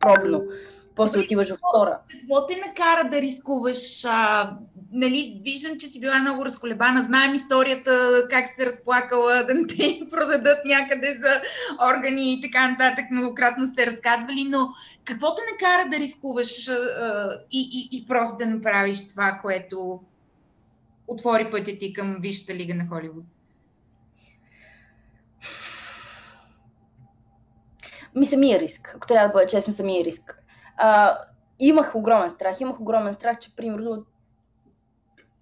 пробно. 0.00 0.42
После 0.96 1.20
отиваш 1.20 1.48
в 1.48 1.56
втора. 1.56 1.98
Какво 2.10 2.46
те 2.46 2.56
накара 2.56 3.08
да 3.10 3.22
рискуваш? 3.22 4.04
А, 4.04 4.50
нали, 4.92 5.40
виждам, 5.44 5.78
че 5.78 5.86
си 5.86 6.00
била 6.00 6.18
много 6.18 6.44
разколебана. 6.44 7.02
Знаем 7.02 7.34
историята, 7.34 8.22
как 8.30 8.46
се 8.46 8.66
разплакала 8.66 9.44
да 9.44 9.54
не 9.54 9.66
те 9.66 10.00
продадат 10.10 10.58
някъде 10.64 11.16
за 11.18 11.40
органи 11.88 12.32
и 12.32 12.40
така 12.40 12.68
нататък. 12.70 13.04
Многократно 13.10 13.66
сте 13.66 13.86
разказвали, 13.86 14.46
но 14.48 14.68
какво 15.04 15.34
те 15.34 15.42
накара 15.52 15.90
да 15.90 15.96
рискуваш 15.96 16.68
а, 16.68 17.28
и, 17.52 17.88
и, 17.92 17.98
и 17.98 18.06
просто 18.06 18.38
да 18.38 18.46
направиш 18.46 19.08
това, 19.08 19.38
което 19.42 20.00
отвори 21.08 21.50
пътя 21.50 21.78
ти 21.78 21.92
към 21.92 22.16
Висшата 22.20 22.54
лига 22.54 22.74
на 22.74 22.86
Холивуд? 22.88 23.24
Ми 28.14 28.26
самия 28.26 28.60
риск. 28.60 28.92
Ако 28.96 29.06
трябва 29.06 29.28
да 29.28 29.32
бъда 29.32 29.46
честна, 29.46 29.72
самия 29.72 30.04
риск. 30.04 30.42
А, 30.76 31.18
имах 31.58 31.94
огромен 31.94 32.30
страх. 32.30 32.60
Имах 32.60 32.80
огромен 32.80 33.14
страх, 33.14 33.38
че 33.38 33.56
примерно 33.56 34.04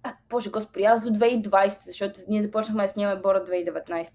а, 0.03 0.13
боже 0.29 0.49
господи, 0.49 0.83
аз 0.83 1.03
до 1.03 1.09
2020, 1.09 1.69
защото 1.87 2.19
ние 2.27 2.41
започнахме 2.41 2.83
да 2.83 2.89
снимаме 2.89 3.21
Бора 3.21 3.43
2019. 3.43 4.07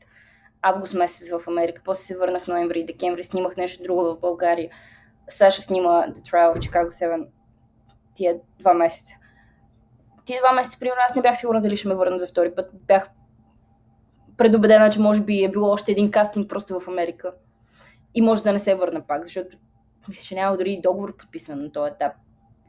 Август 0.62 0.94
месец 0.94 1.30
в 1.30 1.48
Америка. 1.48 1.82
После 1.84 2.02
се 2.02 2.18
върнах 2.18 2.46
ноември 2.46 2.80
и 2.80 2.86
декември. 2.86 3.24
Снимах 3.24 3.56
нещо 3.56 3.82
друго 3.82 4.04
в 4.04 4.20
България. 4.20 4.70
Саша 5.28 5.62
снима 5.62 5.88
The 5.88 6.32
Trial 6.32 6.54
в 6.54 6.58
Chicago 6.58 6.90
7 6.90 7.26
тия 8.14 8.36
два 8.58 8.74
месеца. 8.74 9.14
Тия 10.24 10.40
два 10.40 10.52
месеца, 10.52 10.78
примерно, 10.78 11.00
аз 11.06 11.14
не 11.14 11.22
бях 11.22 11.38
сигурна 11.38 11.60
дали 11.60 11.76
ще 11.76 11.88
ме 11.88 11.94
върна 11.94 12.18
за 12.18 12.26
втори 12.26 12.54
път. 12.54 12.70
Бях 12.86 13.10
предубедена, 14.36 14.90
че 14.90 15.00
може 15.00 15.20
би 15.22 15.44
е 15.44 15.50
било 15.50 15.70
още 15.70 15.92
един 15.92 16.10
кастинг 16.10 16.48
просто 16.48 16.80
в 16.80 16.88
Америка. 16.88 17.32
И 18.14 18.22
може 18.22 18.42
да 18.42 18.52
не 18.52 18.58
се 18.58 18.74
върна 18.74 19.06
пак, 19.06 19.24
защото 19.24 19.56
мисля, 20.08 20.22
че 20.22 20.34
няма 20.34 20.56
дори 20.56 20.80
договор 20.82 21.16
подписан 21.16 21.62
на 21.62 21.72
този 21.72 21.92
етап. 21.92 22.12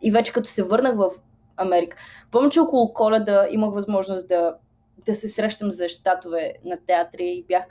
И 0.01 0.11
вече 0.11 0.33
като 0.33 0.49
се 0.49 0.63
върнах 0.63 0.95
в 0.95 1.09
Америка, 1.57 1.97
помня, 2.31 2.49
че 2.49 2.59
около 2.59 2.93
коледа 2.93 3.47
имах 3.51 3.73
възможност 3.73 4.27
да, 4.27 4.55
да 5.05 5.15
се 5.15 5.27
срещам 5.27 5.71
за 5.71 5.87
щатове 5.87 6.53
на 6.65 6.77
театри 6.87 7.25
и 7.25 7.45
бях 7.47 7.65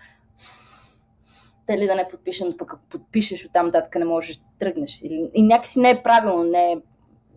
дали 1.67 1.87
да 1.87 1.95
не 1.95 2.09
подпишем, 2.09 2.57
пък 2.59 2.75
ако 2.75 2.83
подпишеш 2.91 3.47
оттам 3.47 3.67
нататък 3.67 3.95
не 3.95 4.05
можеш 4.05 4.37
да 4.37 4.45
тръгнеш. 4.59 5.01
И 5.35 5.43
някакси 5.43 5.81
не 5.81 5.91
е 5.91 6.03
правилно, 6.03 6.43
не 6.43 6.73
е, 6.73 6.77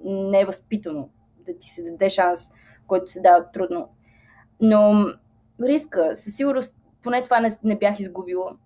не 0.04 0.42
е 0.42 0.46
възпитано 0.46 1.10
да 1.46 1.58
ти 1.58 1.70
се 1.70 1.84
даде 1.84 2.10
шанс, 2.10 2.52
който 2.88 3.12
се 3.12 3.22
дава 3.22 3.52
трудно. 3.52 3.90
Но 4.62 5.06
риска, 5.62 6.12
със 6.16 6.36
сигурност, 6.36 6.78
поне 7.04 7.24
това 7.24 7.40
не, 7.40 7.58
не 7.64 7.78
бях 7.78 8.00
изгубила. 8.00 8.58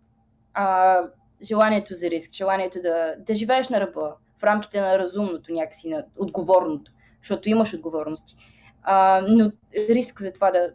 А, 0.54 0.98
желанието 1.42 1.94
за 1.94 2.10
риск, 2.10 2.34
желанието 2.34 2.82
да, 2.82 3.16
да 3.20 3.36
живееш 3.36 3.70
на 3.70 3.80
ръба, 3.80 4.16
в 4.38 4.44
рамките 4.44 4.82
на 4.82 5.00
разумното, 5.00 5.54
някакси 5.54 5.90
на 5.90 6.06
отговорното, 6.18 6.92
защото 7.22 7.50
имаш 7.50 7.74
отговорности. 7.74 8.36
А, 8.84 9.22
но 9.28 9.52
риск 9.90 10.22
за 10.22 10.34
това 10.34 10.52
да, 10.52 10.72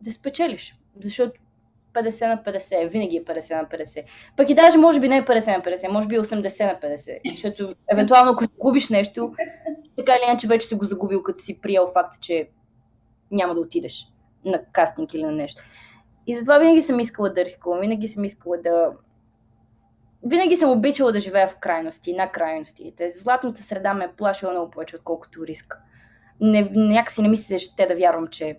да 0.00 0.12
спечелиш, 0.12 0.78
защото 1.02 1.40
50 1.94 2.26
на 2.26 2.42
50, 2.52 2.88
винаги 2.88 3.16
е 3.16 3.24
50 3.24 3.62
на 3.62 3.68
50. 3.68 4.04
Пък 4.36 4.50
и 4.50 4.54
даже 4.54 4.78
може 4.78 5.00
би 5.00 5.08
не 5.08 5.16
е 5.16 5.24
50 5.24 5.56
на 5.56 5.62
50, 5.62 5.88
може 5.88 6.08
би 6.08 6.18
80 6.18 6.66
на 6.66 6.90
50, 6.90 7.32
защото 7.32 7.74
евентуално 7.92 8.32
ако 8.32 8.44
загубиш 8.44 8.88
нещо, 8.88 9.32
така 9.96 10.12
или 10.12 10.30
иначе 10.30 10.46
вече 10.46 10.66
си 10.66 10.74
го 10.74 10.84
загубил, 10.84 11.22
като 11.22 11.38
си 11.38 11.60
приел 11.60 11.90
факта, 11.92 12.18
че 12.20 12.48
няма 13.30 13.54
да 13.54 13.60
отидеш 13.60 14.06
на 14.44 14.64
кастинг 14.72 15.14
или 15.14 15.22
на 15.22 15.32
нещо. 15.32 15.62
И 16.26 16.36
затова 16.36 16.58
винаги 16.58 16.82
съм 16.82 17.00
искала 17.00 17.30
да 17.30 17.44
рискувам, 17.44 17.80
винаги 17.80 18.08
съм 18.08 18.24
искала 18.24 18.58
да, 18.58 18.92
винаги 20.26 20.56
съм 20.56 20.70
обичала 20.70 21.12
да 21.12 21.20
живея 21.20 21.48
в 21.48 21.56
крайности, 21.56 22.12
на 22.12 22.32
крайностите. 22.32 23.12
Златната 23.14 23.62
среда 23.62 23.94
ме 23.94 24.04
е 24.04 24.12
плашила 24.16 24.52
много 24.52 24.70
повече, 24.70 24.96
отколкото 24.96 25.46
риска. 25.46 25.78
Не, 26.40 26.70
някакси 26.74 27.22
не 27.22 27.28
мисля, 27.28 27.58
ще 27.58 27.86
да 27.86 27.96
вярвам, 27.96 28.26
че 28.26 28.58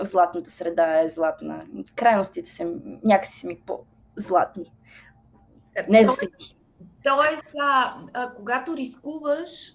златната 0.00 0.50
среда 0.50 1.00
е 1.00 1.08
златна. 1.08 1.64
Крайностите 1.96 2.50
са 2.50 2.64
някакси 3.04 3.40
са 3.40 3.46
ми 3.46 3.58
по-златни. 3.66 4.72
Не 5.88 6.04
за 6.04 6.12
всеки. 6.12 6.56
Тоест, 7.02 7.44
а, 7.62 7.94
а, 8.14 8.34
когато 8.34 8.76
рискуваш, 8.76 9.74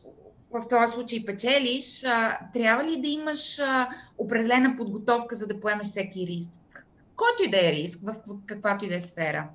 в 0.51 0.67
този 0.67 0.93
случай 0.93 1.25
печелиш, 1.25 2.03
а, 2.03 2.39
трябва 2.53 2.83
ли 2.83 3.01
да 3.01 3.07
имаш 3.07 3.59
а, 3.59 3.89
определена 4.17 4.75
подготовка, 4.77 5.35
за 5.35 5.47
да 5.47 5.59
поемеш 5.59 5.87
всеки 5.87 6.27
риск? 6.27 6.85
Който 7.15 7.43
и 7.43 7.51
да 7.51 7.69
е 7.69 7.71
риск, 7.71 7.99
в 8.03 8.15
каквато 8.45 8.85
и 8.85 8.89
да 8.89 8.95
е 8.95 9.01
сфера? 9.01 9.49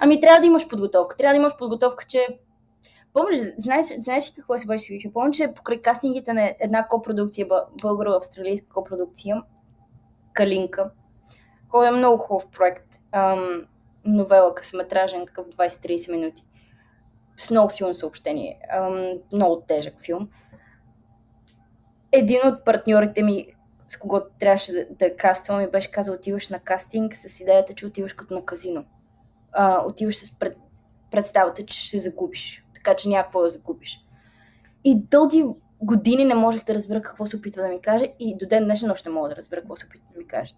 Ами 0.00 0.20
трябва 0.20 0.40
да 0.40 0.46
имаш 0.46 0.68
подготовка. 0.68 1.16
Трябва 1.16 1.32
да 1.32 1.40
имаш 1.40 1.56
подготовка, 1.58 2.04
че 2.08 2.38
Помниш, 3.12 3.40
знаеш, 3.58 3.86
знаеш 3.98 4.28
ли 4.28 4.34
какво 4.36 4.58
се 4.58 4.66
беше 4.66 4.86
случило? 4.86 5.12
Помня, 5.12 5.32
че 5.32 5.52
покрай 5.56 5.82
кастингите 5.82 6.32
на 6.32 6.54
една 6.60 6.88
копродукция, 6.88 7.46
българо-австралийска 7.82 8.68
копродукция, 8.68 9.42
Калинка, 10.38 10.90
който 11.68 11.94
е 11.94 11.98
много 11.98 12.18
хубав 12.18 12.48
проект, 12.50 12.86
ам, 13.12 13.66
новела, 14.04 14.54
късометражен, 14.54 15.26
такъв 15.26 15.46
20-30 15.46 16.10
минути, 16.10 16.44
с 17.38 17.50
много 17.50 17.70
силно 17.70 17.94
съобщение, 17.94 18.60
ам, 18.72 19.12
много 19.32 19.60
тежък 19.68 19.94
филм. 20.02 20.28
Един 22.12 22.40
от 22.44 22.64
партньорите 22.64 23.22
ми, 23.22 23.46
с 23.88 23.96
когото 23.96 24.26
трябваше 24.38 24.72
да, 24.72 24.86
да 24.90 25.16
каствам, 25.16 25.58
ми 25.58 25.70
беше 25.70 25.90
казал, 25.90 26.14
отиваш 26.14 26.48
на 26.48 26.58
кастинг 26.58 27.14
с 27.14 27.40
идеята, 27.40 27.74
че 27.74 27.86
отиваш 27.86 28.12
като 28.12 28.34
на 28.34 28.44
казино 28.44 28.84
а, 29.52 29.84
отиваш 29.86 30.16
с 30.16 30.38
пред, 30.38 30.56
представата, 31.10 31.66
че 31.66 31.80
ще 31.80 31.98
загубиш. 31.98 32.64
Така 32.74 32.94
че 32.94 33.08
някакво 33.08 33.42
да 33.42 33.50
загубиш. 33.50 34.00
И 34.84 35.00
дълги 35.00 35.44
години 35.82 36.24
не 36.24 36.34
можех 36.34 36.64
да 36.64 36.74
разбера 36.74 37.02
какво 37.02 37.26
се 37.26 37.36
опитва 37.36 37.62
да 37.62 37.68
ми 37.68 37.80
каже 37.80 38.12
и 38.18 38.36
до 38.36 38.46
ден 38.46 38.64
днешен 38.64 38.90
още 38.90 39.10
мога 39.10 39.28
да 39.28 39.36
разбера 39.36 39.60
какво 39.60 39.76
се 39.76 39.86
опитва 39.86 40.06
да 40.12 40.18
ми 40.18 40.26
каже. 40.26 40.54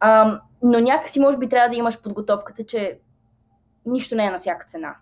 А, 0.00 0.40
но 0.62 0.80
някакси 0.80 1.20
може 1.20 1.38
би 1.38 1.48
трябва 1.48 1.68
да 1.68 1.76
имаш 1.76 2.02
подготовката, 2.02 2.64
че 2.64 2.98
нищо 3.86 4.14
не 4.14 4.26
е 4.26 4.30
на 4.30 4.38
всяка 4.38 4.66
цена. 4.66 4.96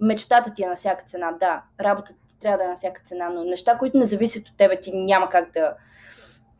Мечтата 0.00 0.54
ти 0.54 0.62
е 0.62 0.68
на 0.68 0.76
всяка 0.76 1.04
цена, 1.04 1.32
да. 1.40 1.62
Работата 1.80 2.18
ти 2.28 2.38
трябва 2.38 2.58
да 2.58 2.64
е 2.64 2.68
на 2.68 2.74
всяка 2.74 3.02
цена, 3.04 3.28
но 3.28 3.44
неща, 3.44 3.78
които 3.78 3.98
не 3.98 4.04
зависят 4.04 4.48
от 4.48 4.56
тебе, 4.56 4.80
ти 4.80 4.92
няма 4.92 5.28
как 5.28 5.52
да... 5.52 5.74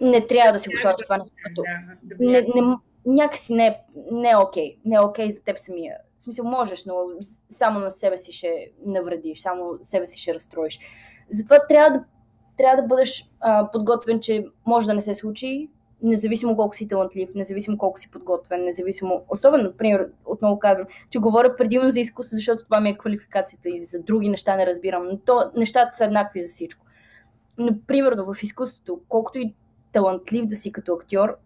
Не 0.01 0.27
трябва 0.27 0.53
да 0.53 0.59
си 0.59 0.69
го 0.69 0.77
слагаш 0.77 1.03
това 1.05 1.17
нещо. 1.17 1.63
Не, 2.21 2.41
не, 2.41 2.77
някакси 3.07 3.55
не, 3.55 3.81
не 4.11 4.31
е 4.31 4.37
окей. 4.37 4.77
Не 4.85 4.97
е 4.97 5.01
окей 5.01 5.31
за 5.31 5.41
теб 5.41 5.59
самия. 5.59 5.97
В 6.19 6.23
смисъл 6.23 6.45
можеш, 6.45 6.85
но 6.85 6.95
само 7.49 7.79
на 7.79 7.91
себе 7.91 8.19
си 8.19 8.33
ще 8.33 8.71
навредиш, 8.87 9.41
само 9.41 9.79
себе 9.83 10.07
си 10.07 10.21
ще 10.21 10.35
разстроиш. 10.35 10.79
Затова 11.31 11.67
трябва 11.69 11.99
да, 11.99 12.05
трябва 12.57 12.83
да 12.83 12.89
бъдеш 12.89 13.25
а, 13.41 13.71
подготвен, 13.71 14.21
че 14.21 14.47
може 14.67 14.87
да 14.87 14.95
не 14.95 15.01
се 15.01 15.15
случи, 15.15 15.69
независимо 16.03 16.57
колко 16.57 16.77
си 16.77 16.89
талантлив, 16.89 17.29
независимо 17.35 17.79
колко 17.79 18.01
си 18.01 18.11
подготвен, 18.11 18.65
независимо, 18.65 19.23
особено, 19.29 19.63
например, 19.63 20.09
отново 20.25 20.59
казвам, 20.59 20.87
че 21.11 21.19
говоря 21.19 21.57
предимно 21.57 21.91
за 21.91 22.01
изкуство, 22.01 22.37
защото 22.37 22.65
това 22.65 22.81
ми 22.81 22.89
е 22.89 22.99
квалификацията 22.99 23.69
и 23.69 23.85
за 23.85 24.03
други 24.03 24.29
неща 24.29 24.57
не 24.57 24.67
разбирам, 24.67 25.07
но 25.07 25.19
то, 25.19 25.51
нещата 25.57 25.97
са 25.97 26.05
еднакви 26.05 26.43
за 26.43 26.49
всичко. 26.49 26.87
Но, 27.59 27.79
примерно, 27.87 28.35
в 28.35 28.43
изкуството, 28.43 29.01
колкото 29.09 29.39
и 29.39 29.55
талантлив 29.93 30.47
да 30.47 30.57
си 30.57 30.73
като 30.73 30.93
актьор, 30.93 31.37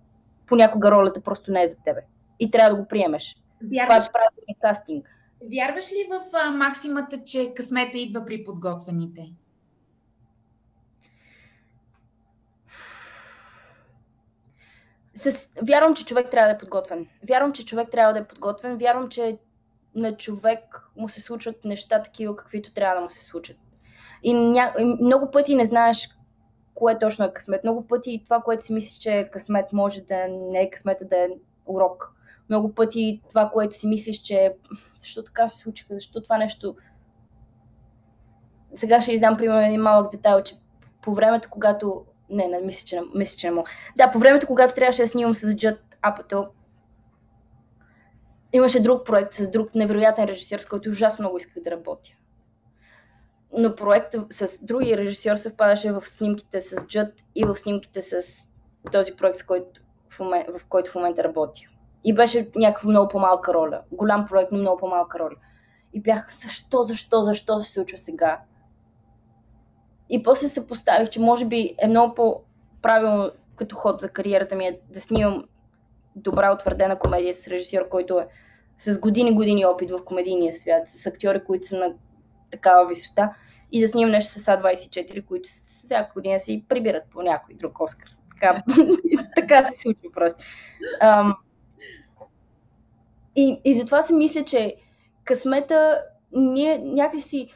понякога 0.47 0.91
ролята 0.91 1.21
просто 1.21 1.53
не 1.53 1.63
е 1.63 1.69
за 1.69 1.83
тебе. 1.83 2.01
И 2.41 2.51
трябва 2.51 2.77
да 2.77 2.83
го 2.83 2.89
приемеш. 2.89 3.37
Вярваш, 3.73 4.09
това 4.09 4.21
е 4.49 4.55
кастинг. 4.61 5.09
Вярваш 5.55 5.93
ли 5.93 6.09
в 6.11 6.37
а, 6.37 6.51
максимата, 6.51 7.25
че 7.25 7.55
късмета 7.55 7.99
идва 7.99 8.25
при 8.25 8.45
подготвените? 8.45 9.31
С... 15.15 15.51
Вярвам, 15.69 15.95
че 15.95 16.05
човек 16.05 16.31
трябва 16.31 16.49
да 16.49 16.55
е 16.55 16.59
подготвен. 16.59 17.07
Вярвам, 17.29 17.53
че 17.53 17.65
човек 17.65 17.89
трябва 17.91 18.13
да 18.13 18.19
е 18.19 18.27
подготвен. 18.27 18.79
Вярвам, 18.79 19.09
че 19.09 19.39
на 19.95 20.17
човек 20.17 20.89
му 20.97 21.09
се 21.09 21.21
случват 21.21 21.65
неща 21.65 22.03
такива, 22.03 22.37
каквито 22.37 22.73
трябва 22.73 22.95
да 22.95 23.01
му 23.01 23.11
се 23.11 23.25
случат. 23.25 23.57
И, 24.23 24.35
ня... 24.35 24.75
и 24.79 24.85
много 24.85 25.31
пъти 25.31 25.55
не 25.55 25.67
знаеш 25.67 26.09
кое 26.75 26.99
точно 26.99 27.25
е 27.25 27.33
късмет. 27.33 27.65
Много 27.65 27.87
пъти 27.87 28.23
това, 28.25 28.41
което 28.41 28.65
си 28.65 28.73
мислиш, 28.73 28.99
че 28.99 29.19
е 29.19 29.31
късмет, 29.31 29.73
може 29.73 30.01
да 30.01 30.27
не 30.29 30.61
е 30.61 30.71
късмета, 30.71 31.05
да 31.05 31.17
е 31.17 31.29
урок. 31.67 32.15
Много 32.49 32.75
пъти 32.75 33.23
това, 33.29 33.51
което 33.53 33.77
си 33.77 33.87
мислиш, 33.87 34.23
че 34.23 34.55
защо 34.97 35.25
така 35.25 35.49
се 35.49 35.59
случиха, 35.59 35.95
защо 35.95 36.23
това 36.23 36.39
нещо... 36.39 36.77
Сега 38.75 39.01
ще 39.01 39.13
издам, 39.13 39.37
примерно, 39.37 39.61
един 39.61 39.81
малък 39.81 40.13
детайл, 40.13 40.43
че 40.43 40.55
по 41.03 41.15
времето, 41.15 41.49
когато... 41.51 42.05
Не, 42.31 42.49
не, 42.49 42.61
мисля, 42.61 42.87
че 42.87 42.97
не, 42.97 43.03
мисля, 43.15 43.37
че 43.37 43.47
не 43.47 43.55
мога. 43.55 43.71
Да, 43.97 44.11
по 44.13 44.19
времето, 44.19 44.47
когато 44.47 44.75
трябваше 44.75 45.03
да 45.03 45.09
снимам 45.09 45.35
с 45.35 45.57
Джът 45.57 45.81
Апато, 46.03 46.49
имаше 48.53 48.83
друг 48.83 49.07
проект 49.07 49.35
с 49.35 49.51
друг 49.51 49.75
невероятен 49.75 50.25
режисьор, 50.25 50.59
с 50.59 50.67
който 50.67 50.91
ужасно 50.91 51.23
много 51.23 51.39
исках 51.39 51.63
да 51.63 51.71
работя. 51.71 52.11
Но 53.53 53.75
проектът 53.75 54.33
с 54.33 54.65
другия 54.65 54.97
режисьор 54.97 55.37
съвпадаше 55.37 55.93
в 55.93 56.03
снимките 56.07 56.61
с 56.61 56.87
Джът 56.87 57.13
и 57.35 57.45
в 57.45 57.57
снимките 57.57 58.03
с 58.03 58.23
този 58.93 59.17
проект, 59.17 59.39
с 59.39 59.43
който 59.43 59.81
в, 60.11 60.21
момент, 60.21 60.47
в 60.59 60.65
който 60.69 60.91
в 60.91 60.95
момента 60.95 61.25
работя. 61.25 61.61
И 62.05 62.15
беше 62.15 62.51
някаква 62.57 62.91
много 62.91 63.09
по-малка 63.09 63.55
роля. 63.55 63.83
Голям 63.93 64.27
проект, 64.27 64.53
но 64.53 64.59
много 64.59 64.79
по-малка 64.79 65.19
роля. 65.19 65.37
И 65.93 66.01
бях, 66.01 66.35
защо, 66.43 66.83
защо, 66.83 67.23
защо 67.23 67.63
се 67.63 67.73
случва 67.73 67.99
сега? 67.99 68.41
И 70.11 70.23
после 70.23 70.49
се 70.49 70.67
поставих, 70.67 71.09
че 71.09 71.21
може 71.21 71.47
би 71.47 71.75
е 71.79 71.89
много 71.89 72.15
по-правилно 72.15 73.31
като 73.57 73.77
ход 73.77 74.01
за 74.01 74.09
кариерата 74.09 74.57
ми 74.57 74.67
е 74.67 74.81
да 74.91 75.01
снимам 75.01 75.45
добра 76.17 76.53
утвърдена 76.53 76.99
комедия 76.99 77.35
с 77.35 77.49
режисьор, 77.49 77.89
който 77.89 78.19
е 78.19 78.27
с 78.79 79.01
години-години 79.01 79.67
опит 79.67 79.91
в 79.91 80.05
комедийния 80.05 80.55
свят, 80.55 80.89
с 80.89 81.07
актьори, 81.07 81.45
които 81.45 81.67
са 81.67 81.79
на 81.79 81.95
такава 82.51 82.89
висота 82.89 83.35
и 83.73 83.81
да 83.81 83.89
снимам 83.89 84.11
нещо 84.11 84.33
с 84.33 84.47
А24, 84.47 85.25
които 85.25 85.49
всяка 85.49 86.13
година 86.15 86.41
си 86.41 86.65
прибират 86.69 87.03
по 87.11 87.23
някой 87.23 87.55
друг 87.55 87.81
Оскар. 87.81 88.11
Така, 88.31 88.63
така 89.35 89.65
се 89.65 89.81
случва 89.81 90.11
просто. 90.15 90.45
Um, 91.03 91.35
и, 93.37 93.61
и 93.65 93.75
затова 93.75 94.03
си 94.03 94.15
мисля, 94.15 94.45
че 94.45 94.77
късмета 95.25 96.03
ние 96.33 96.79
някакси 96.79 97.49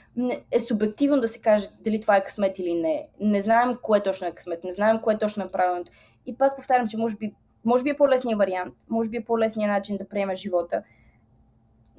е 0.50 0.60
субективно 0.60 1.20
да 1.20 1.28
се 1.28 1.40
каже 1.40 1.68
дали 1.80 2.00
това 2.00 2.16
е 2.16 2.24
късмет 2.24 2.58
или 2.58 2.74
не. 2.74 3.08
Не 3.20 3.40
знаем 3.40 3.76
кое 3.82 4.02
точно 4.02 4.26
е 4.26 4.32
късмет, 4.32 4.64
не 4.64 4.72
знаем 4.72 5.00
кое 5.02 5.18
точно 5.18 5.44
е 5.44 5.48
правилното. 5.48 5.92
И 6.26 6.36
пак 6.36 6.56
повтарям, 6.56 6.88
че 6.88 6.96
може 6.96 7.16
би, 7.16 7.34
може 7.64 7.84
би 7.84 7.90
е 7.90 7.96
по-лесният 7.96 8.38
вариант, 8.38 8.74
може 8.88 9.10
би 9.10 9.16
е 9.16 9.24
по-лесният 9.24 9.70
начин 9.70 9.96
да 9.96 10.08
приемеш 10.08 10.38
живота. 10.38 10.82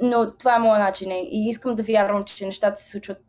Но 0.01 0.38
това 0.38 0.55
е 0.55 0.59
моят 0.59 0.80
начин 0.80 1.11
и 1.11 1.49
искам 1.49 1.76
да 1.76 1.84
вярвам, 1.84 2.23
че 2.23 2.45
нещата 2.45 2.82
се 2.82 2.89
случват 2.89 3.23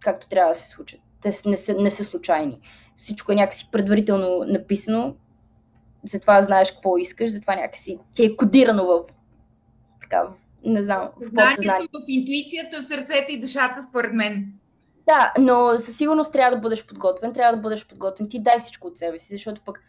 както 0.00 0.28
трябва 0.28 0.50
да 0.50 0.54
се 0.54 0.68
случат. 0.68 1.00
Те 1.20 1.30
не 1.46 1.56
са, 1.56 1.74
не 1.74 1.90
са 1.90 2.04
случайни. 2.04 2.60
Всичко 2.96 3.32
е 3.32 3.34
някакси 3.34 3.68
предварително 3.72 4.44
написано, 4.46 5.14
затова 6.04 6.42
знаеш 6.42 6.72
какво 6.72 6.98
искаш, 6.98 7.30
затова 7.30 7.56
някакси 7.56 7.98
ти 8.14 8.24
е 8.24 8.36
кодирано 8.36 8.86
в 8.86 9.02
така, 10.00 10.28
не 10.64 10.82
знам. 10.82 11.06
Знанието, 11.22 11.98
в 11.98 12.04
интуицията, 12.08 12.80
в 12.80 12.84
сърцето 12.84 13.32
и 13.32 13.40
душата, 13.40 13.82
според 13.88 14.12
мен. 14.12 14.52
Да, 15.06 15.32
но 15.38 15.78
със 15.78 15.96
сигурност 15.96 16.32
трябва 16.32 16.56
да 16.56 16.60
бъдеш 16.60 16.86
подготвен, 16.86 17.32
трябва 17.32 17.56
да 17.56 17.62
бъдеш 17.62 17.88
подготвен. 17.88 18.28
Ти 18.28 18.42
дай 18.42 18.58
всичко 18.58 18.86
от 18.86 18.98
себе 18.98 19.18
си, 19.18 19.34
защото 19.34 19.60
пък 19.64 19.82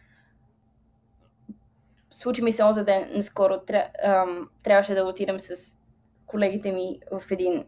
случи 2.12 2.42
ми 2.42 2.52
се 2.52 2.64
онзи 2.64 2.84
ден, 2.84 3.10
наскоро 3.14 3.58
тря, 3.66 3.88
ам, 4.04 4.48
трябваше 4.62 4.94
да 4.94 5.04
отидем 5.04 5.40
с 5.40 5.54
колегите 6.26 6.72
ми 6.72 7.00
в 7.12 7.22
един, 7.30 7.64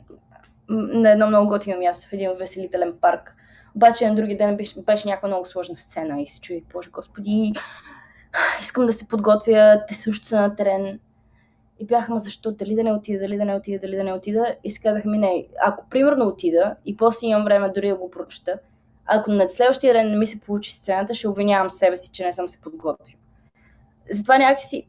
на 0.68 1.11
едно 1.11 1.26
много 1.26 1.48
готино 1.48 1.78
място, 1.78 2.09
в 2.09 2.12
един 2.12 2.30
веселителен 2.34 2.94
парк. 3.00 3.36
Обаче 3.76 4.09
на 4.09 4.14
други 4.14 4.36
ден 4.36 4.57
беше, 4.57 4.80
беше 4.80 5.09
някаква 5.09 5.28
много 5.28 5.46
сложна 5.46 5.78
сцена 5.78 6.20
и 6.20 6.26
се 6.26 6.40
чуих, 6.40 6.62
боже 6.72 6.90
господи, 6.90 7.53
искам 8.61 8.86
да 8.86 8.92
се 8.92 9.09
подготвя, 9.09 9.84
те 9.88 9.94
също 9.94 10.26
са 10.26 10.40
на 10.40 10.57
терен. 10.57 11.00
И 11.83 11.87
бяха, 11.87 12.12
ма 12.12 12.18
защо, 12.18 12.53
дали 12.53 12.74
да 12.74 12.85
не 12.85 12.93
отида, 12.93 13.18
дали 13.18 13.37
да 13.37 13.45
не 13.45 13.55
отида, 13.55 13.78
дали 13.78 13.97
да 13.97 14.05
не 14.05 14.12
отида. 14.12 14.57
И 14.64 14.70
си 14.70 14.80
казах 14.80 15.05
ми, 15.05 15.18
не, 15.18 15.47
ако 15.66 15.89
примерно 15.91 16.26
отида 16.26 16.76
и 16.87 16.97
после 16.97 17.26
имам 17.26 17.45
време 17.45 17.72
дори 17.74 17.89
да 17.89 17.97
го 17.97 18.11
прочета, 18.11 18.59
ако 19.07 19.30
на 19.30 19.49
следващия 19.49 19.95
ден 19.95 20.11
не 20.11 20.16
ми 20.16 20.26
се 20.26 20.41
получи 20.41 20.72
сцената, 20.72 21.14
ще 21.14 21.28
обвинявам 21.28 21.70
себе 21.70 21.97
си, 21.97 22.11
че 22.12 22.24
не 22.24 22.33
съм 22.33 22.49
се 22.49 22.61
подготвил. 22.61 23.18
Затова 24.11 24.39
някакси, 24.39 24.87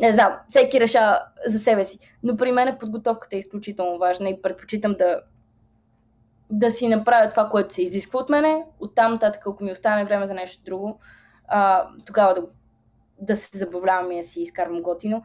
не 0.00 0.12
знам, 0.12 0.32
всеки 0.48 0.80
решава 0.80 1.20
за 1.46 1.58
себе 1.58 1.84
си. 1.84 1.98
Но 2.22 2.36
при 2.36 2.52
мен 2.52 2.76
подготовката 2.80 3.36
е 3.36 3.38
изключително 3.38 3.98
важна 3.98 4.28
и 4.28 4.42
предпочитам 4.42 4.94
да, 4.98 5.20
да 6.50 6.70
си 6.70 6.88
направя 6.88 7.28
това, 7.28 7.48
което 7.48 7.74
се 7.74 7.82
изисква 7.82 8.20
от 8.20 8.30
мене. 8.30 8.64
Оттам 8.80 9.12
нататък, 9.12 9.42
ако 9.46 9.64
ми 9.64 9.72
остане 9.72 10.04
време 10.04 10.26
за 10.26 10.34
нещо 10.34 10.64
друго, 10.64 10.98
а, 11.48 11.88
тогава 12.06 12.34
да, 12.34 12.42
да 13.18 13.36
се 13.36 13.58
забавлявам 13.58 14.12
и 14.12 14.16
да 14.16 14.22
си 14.22 14.42
изкарвам 14.42 14.82
готино 14.82 15.22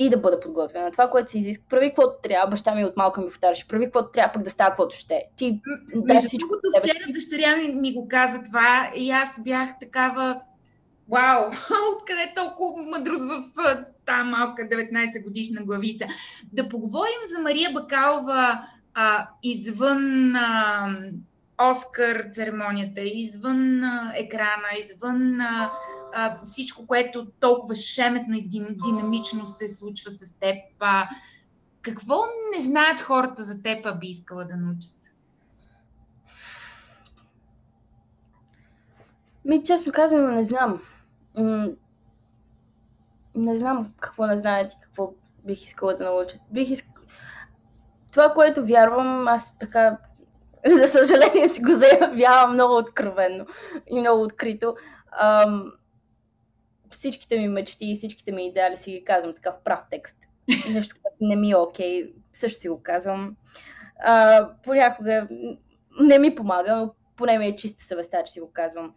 и 0.00 0.10
да 0.10 0.16
бъда 0.16 0.40
подготвена. 0.40 0.90
Това, 0.90 1.10
което 1.10 1.30
се 1.30 1.38
изисква, 1.38 1.68
прави 1.68 1.88
каквото 1.88 2.18
трябва. 2.22 2.50
Баща 2.50 2.74
ми 2.74 2.84
от 2.84 2.96
малка 2.96 3.20
ми 3.20 3.26
повтаряше, 3.26 3.68
прави 3.68 3.84
каквото 3.84 4.10
трябва, 4.10 4.32
пък 4.32 4.42
да 4.42 4.50
става 4.50 4.70
каквото 4.70 4.96
ще. 4.96 5.22
Ти, 5.36 5.60
Между 6.04 6.28
всичко 6.28 6.54
вчера 6.78 7.12
дъщеря 7.12 7.56
ми, 7.56 7.68
ми 7.68 7.94
го 7.94 8.08
каза 8.08 8.42
това 8.42 8.90
и 8.96 9.10
аз 9.10 9.42
бях 9.42 9.78
такава 9.80 10.40
Вау, 11.10 11.50
откъде 11.96 12.22
е 12.22 12.34
толкова 12.34 12.82
мъдрост 12.82 13.24
в 13.24 13.42
тази 14.06 14.30
малка 14.30 14.62
19 14.62 15.24
годишна 15.24 15.62
главица. 15.62 16.06
Да 16.52 16.68
поговорим 16.68 17.20
за 17.34 17.42
Мария 17.42 17.70
Бакалова 17.72 18.62
а, 18.94 19.28
извън 19.42 20.36
а, 20.36 20.88
Оскар 21.70 22.24
церемонията, 22.32 23.00
извън 23.04 23.84
а, 23.84 24.12
екрана, 24.16 24.68
извън 24.84 25.40
а, 25.40 25.70
а, 26.14 26.38
всичко, 26.42 26.86
което 26.86 27.26
толкова 27.40 27.74
шеметно 27.74 28.34
и 28.34 28.48
динамично 28.84 29.46
се 29.46 29.68
случва 29.68 30.10
с 30.10 30.34
теб. 30.34 30.56
А, 30.80 31.08
какво 31.82 32.14
не 32.56 32.62
знаят 32.62 33.00
хората 33.00 33.42
за 33.42 33.62
теб, 33.62 33.86
а 33.86 33.94
би 33.94 34.06
искала 34.06 34.44
да 34.44 34.56
научат? 34.56 34.94
Ми, 39.44 39.64
честно 39.64 39.92
казвам, 39.92 40.34
не 40.34 40.44
знам. 40.44 40.82
М- 41.38 41.68
не 43.34 43.56
знам 43.56 43.92
какво 44.00 44.26
не 44.26 44.36
знаят 44.36 44.72
и 44.72 44.76
какво 44.80 45.12
бих 45.44 45.64
искала 45.64 45.94
да 45.94 46.04
научат. 46.04 46.40
Бих 46.50 46.70
иск... 46.70 46.86
Това, 48.12 48.32
което 48.32 48.66
вярвам, 48.66 49.28
аз 49.28 49.58
така, 49.58 49.98
за 50.78 50.88
съжаление 50.88 51.48
си 51.48 51.62
го 51.62 51.72
заявявам 51.72 52.52
много 52.52 52.76
откровенно 52.76 53.46
и 53.90 54.00
много 54.00 54.22
открито. 54.22 54.76
Ам, 55.20 55.72
всичките 56.90 57.38
ми 57.38 57.48
мечти 57.48 57.90
и 57.90 57.94
всичките 57.94 58.32
ми 58.32 58.46
идеали 58.46 58.76
си 58.76 58.90
ги 58.90 59.04
казвам 59.04 59.34
така 59.34 59.52
в 59.52 59.62
прав 59.64 59.80
текст. 59.90 60.16
Нещо, 60.74 60.94
което 61.02 61.16
не 61.20 61.36
ми 61.36 61.50
е 61.50 61.56
окей, 61.56 62.04
okay, 62.04 62.12
също 62.32 62.60
си 62.60 62.68
го 62.68 62.82
казвам. 62.82 63.36
А, 64.04 64.48
понякога 64.64 65.28
не 66.00 66.18
ми 66.18 66.34
помага, 66.34 66.76
но 66.76 66.94
поне 67.16 67.38
ми 67.38 67.46
е 67.46 67.56
чиста 67.56 67.84
съвестта, 67.84 68.24
че 68.24 68.32
си 68.32 68.40
го 68.40 68.50
казвам. 68.52 68.94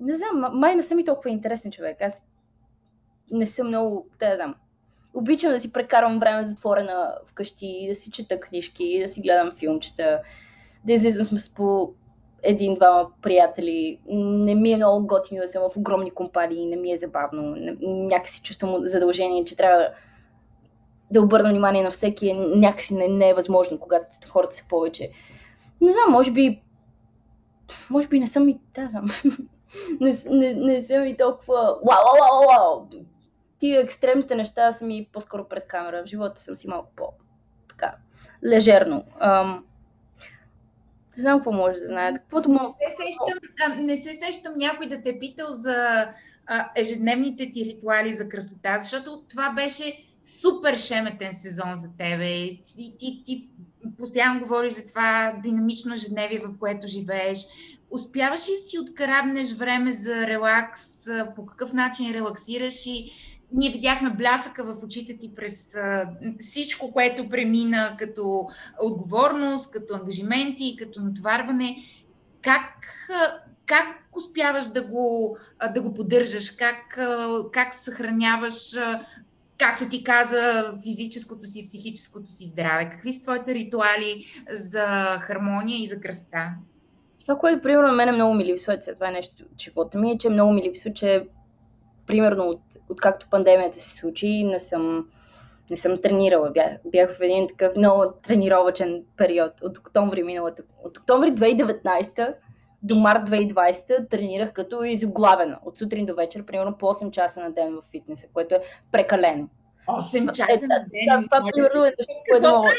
Не 0.00 0.16
знам, 0.16 0.58
май 0.58 0.74
не 0.74 0.82
съм 0.82 0.98
и 0.98 1.04
толкова 1.04 1.30
интересен 1.30 1.72
човек. 1.72 2.02
Аз 2.02 2.22
не 3.30 3.46
съм 3.46 3.68
много, 3.68 4.08
да 4.18 4.34
знам. 4.34 4.54
Обичам 5.14 5.50
да 5.50 5.60
си 5.60 5.72
прекарвам 5.72 6.18
време 6.18 6.44
затворена 6.44 7.14
вкъщи, 7.26 7.86
да 7.88 7.94
си 7.94 8.10
чета 8.10 8.40
книжки, 8.40 8.98
да 9.02 9.08
си 9.08 9.20
гледам 9.20 9.52
филмчета, 9.56 10.22
да 10.84 10.92
излизам 10.92 11.38
с 11.38 11.54
по 11.54 11.94
един-двама 12.42 13.08
приятели. 13.22 13.98
Не 14.08 14.54
ми 14.54 14.72
е 14.72 14.76
много 14.76 15.06
готино 15.06 15.40
да 15.40 15.48
съм 15.48 15.62
в 15.70 15.76
огромни 15.76 16.10
компании, 16.10 16.66
не 16.66 16.76
ми 16.76 16.92
е 16.92 16.96
забавно. 16.96 17.54
Някакси 17.80 18.42
чувствам 18.42 18.86
задължение, 18.86 19.44
че 19.44 19.56
трябва 19.56 19.88
да 21.10 21.22
обърна 21.22 21.50
внимание 21.50 21.82
на 21.82 21.90
всеки. 21.90 22.32
Някакси 22.32 22.94
не, 22.94 23.08
не 23.08 23.28
е 23.28 23.34
възможно, 23.34 23.78
когато 23.78 24.06
хората 24.28 24.56
са 24.56 24.68
повече. 24.68 25.10
Не 25.80 25.92
знам, 25.92 26.12
може 26.12 26.30
би 26.30 26.62
може 27.90 28.08
би 28.08 28.20
не 28.20 28.26
съм 28.26 28.48
и... 28.48 28.60
Да, 28.74 28.88
знам. 28.88 29.06
не, 30.00 30.16
не, 30.26 30.54
не 30.54 30.82
съм 30.82 31.06
и 31.06 31.16
толкова... 31.16 31.60
Вау, 31.62 32.04
вау, 32.04 32.46
вау, 32.46 32.58
вау! 32.58 32.86
Тия 33.58 33.80
екстремните 33.80 34.34
неща 34.34 34.72
са 34.72 34.84
ми 34.84 35.08
по-скоро 35.12 35.48
пред 35.48 35.66
камера. 35.66 36.02
В 36.02 36.08
живота 36.08 36.40
съм 36.40 36.56
си 36.56 36.68
малко 36.68 36.88
по... 36.96 37.04
така... 37.68 37.94
лежерно. 38.44 39.04
Ам, 39.20 39.64
не 41.16 41.22
знам 41.22 41.38
какво 41.38 41.52
може 41.52 41.80
да 41.80 41.86
знаят. 41.86 42.18
Каквото 42.18 42.48
мога... 42.48 42.64
Не 42.64 42.90
се 42.90 42.96
сещам, 42.96 43.86
не 43.86 43.96
се 43.96 44.14
сещам 44.14 44.52
някой 44.56 44.86
да 44.86 45.02
те 45.02 45.10
е 45.10 45.18
питал 45.18 45.46
за 45.50 46.08
а, 46.46 46.70
ежедневните 46.76 47.52
ти 47.52 47.64
ритуали 47.64 48.14
за 48.14 48.28
красота, 48.28 48.78
защото 48.80 49.22
това 49.28 49.52
беше 49.52 50.04
супер 50.40 50.76
шеметен 50.76 51.34
сезон 51.34 51.74
за 51.74 51.88
тебе. 51.98 52.26
Ти, 52.76 52.94
ти, 52.98 53.22
ти 53.24 53.48
постоянно 53.98 54.40
говориш 54.40 54.72
за 54.72 54.86
това 54.86 55.40
динамично 55.44 55.94
ежедневие, 55.94 56.38
в 56.38 56.58
което 56.58 56.86
живееш. 56.86 57.38
Успяваш 57.90 58.48
ли 58.48 58.52
си 58.66 58.78
откраднеш 58.78 59.52
време 59.52 59.92
за 59.92 60.26
релакс? 60.26 61.04
По 61.36 61.46
какъв 61.46 61.72
начин 61.72 62.12
релаксираш 62.12 62.86
и 62.86 63.12
ние 63.54 63.70
видяхме 63.70 64.10
блясъка 64.10 64.64
в 64.64 64.84
очите 64.84 65.18
ти 65.18 65.34
през 65.34 65.76
всичко, 66.38 66.92
което 66.92 67.28
премина 67.28 67.96
като 67.98 68.48
отговорност, 68.80 69.72
като 69.72 69.94
ангажименти, 69.94 70.76
като 70.78 71.02
натоварване. 71.02 71.76
Как, 72.42 72.86
как 73.66 73.86
успяваш 74.16 74.66
да 74.66 74.82
го, 74.82 75.36
да 75.74 75.82
го 75.82 75.94
поддържаш? 75.94 76.50
Как, 76.50 76.98
как 77.52 77.74
съхраняваш, 77.74 78.78
както 79.58 79.88
ти 79.88 80.04
каза, 80.04 80.74
физическото 80.82 81.46
си 81.46 81.60
и 81.60 81.64
психическото 81.64 82.32
си 82.32 82.46
здраве? 82.46 82.90
Какви 82.90 83.12
са 83.12 83.22
твоите 83.22 83.54
ритуали 83.54 84.26
за 84.50 85.18
хармония 85.20 85.82
и 85.82 85.86
за 85.86 86.00
кръста? 86.00 86.54
Това, 87.20 87.38
което, 87.38 87.62
примерно, 87.62 87.88
на 87.88 87.92
мен 87.92 88.14
много 88.14 88.34
ми 88.34 88.44
липсва, 88.44 88.78
това 88.78 89.08
е 89.08 89.12
нещо 89.12 89.42
от 89.52 89.62
живота 89.62 89.98
ми, 89.98 90.10
е, 90.10 90.18
че 90.18 90.28
много 90.28 90.52
ми 90.52 90.62
липсва, 90.62 90.92
че 90.92 91.26
примерно 92.06 92.44
от, 92.44 92.60
откакто 92.88 93.26
пандемията 93.30 93.80
се 93.80 93.96
случи, 93.96 94.44
не 94.44 94.58
съм, 94.58 95.08
не 95.70 95.76
съм 95.76 96.00
тренирала. 96.02 96.50
Бях, 96.50 96.72
бях 96.86 97.16
в 97.16 97.20
един 97.20 97.48
такъв 97.48 97.76
много 97.76 98.12
тренировачен 98.22 99.04
период 99.16 99.52
от 99.62 99.78
октомври 99.78 100.22
миналата. 100.22 100.62
От 100.84 100.98
октомври 100.98 101.28
2019 101.28 102.34
до 102.82 102.94
март 102.94 103.30
2020 103.30 104.10
тренирах 104.10 104.52
като 104.52 104.84
изоглавена. 104.84 105.58
От 105.64 105.78
сутрин 105.78 106.06
до 106.06 106.14
вечер, 106.14 106.44
примерно 106.46 106.78
по 106.78 106.86
8 106.86 107.10
часа 107.10 107.40
на 107.40 107.52
ден 107.52 107.74
в 107.74 107.90
фитнеса, 107.90 108.26
което 108.32 108.54
е 108.54 108.60
прекалено. 108.92 109.48
8 109.88 110.32
часа 110.32 110.66
на 110.68 110.78
ден. 110.78 111.28
Това, 111.30 111.50
примерно, 111.54 111.84
е 111.84 111.92
което, 112.30 112.46
8 112.46 112.72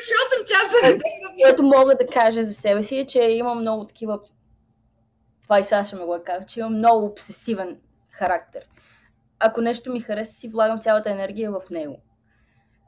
часа 0.45 0.75
на 0.83 0.89
ден? 0.89 1.01
Което 1.43 1.63
мога 1.63 1.95
да 1.97 2.07
кажа 2.07 2.43
за 2.43 2.53
себе 2.53 2.83
си 2.83 2.97
е, 2.97 3.05
че 3.05 3.21
имам 3.21 3.59
много 3.59 3.85
такива 3.85 4.19
това 5.43 5.59
и 5.59 5.63
Саша 5.63 5.95
ме 5.95 6.05
го 6.05 6.15
е 6.15 6.23
каза, 6.23 6.45
че 6.45 6.59
имам 6.59 6.73
много 6.77 7.05
обсесивен 7.05 7.79
характер 8.09 8.65
ако 9.45 9.61
нещо 9.61 9.91
ми 9.91 9.99
хареса, 9.99 10.33
си 10.33 10.49
влагам 10.49 10.81
цялата 10.81 11.11
енергия 11.11 11.51
в 11.51 11.61
него. 11.71 11.97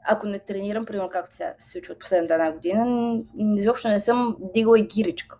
Ако 0.08 0.26
не 0.26 0.38
тренирам, 0.38 0.86
примерно 0.86 1.08
както 1.08 1.34
се 1.34 1.54
случва 1.58 1.92
от 1.92 1.98
последната 1.98 2.34
една 2.34 2.52
година, 2.52 3.16
изобщо 3.56 3.88
не 3.88 4.00
съм 4.00 4.36
дигала 4.54 4.78
и 4.78 4.86
гиричка. 4.86 5.38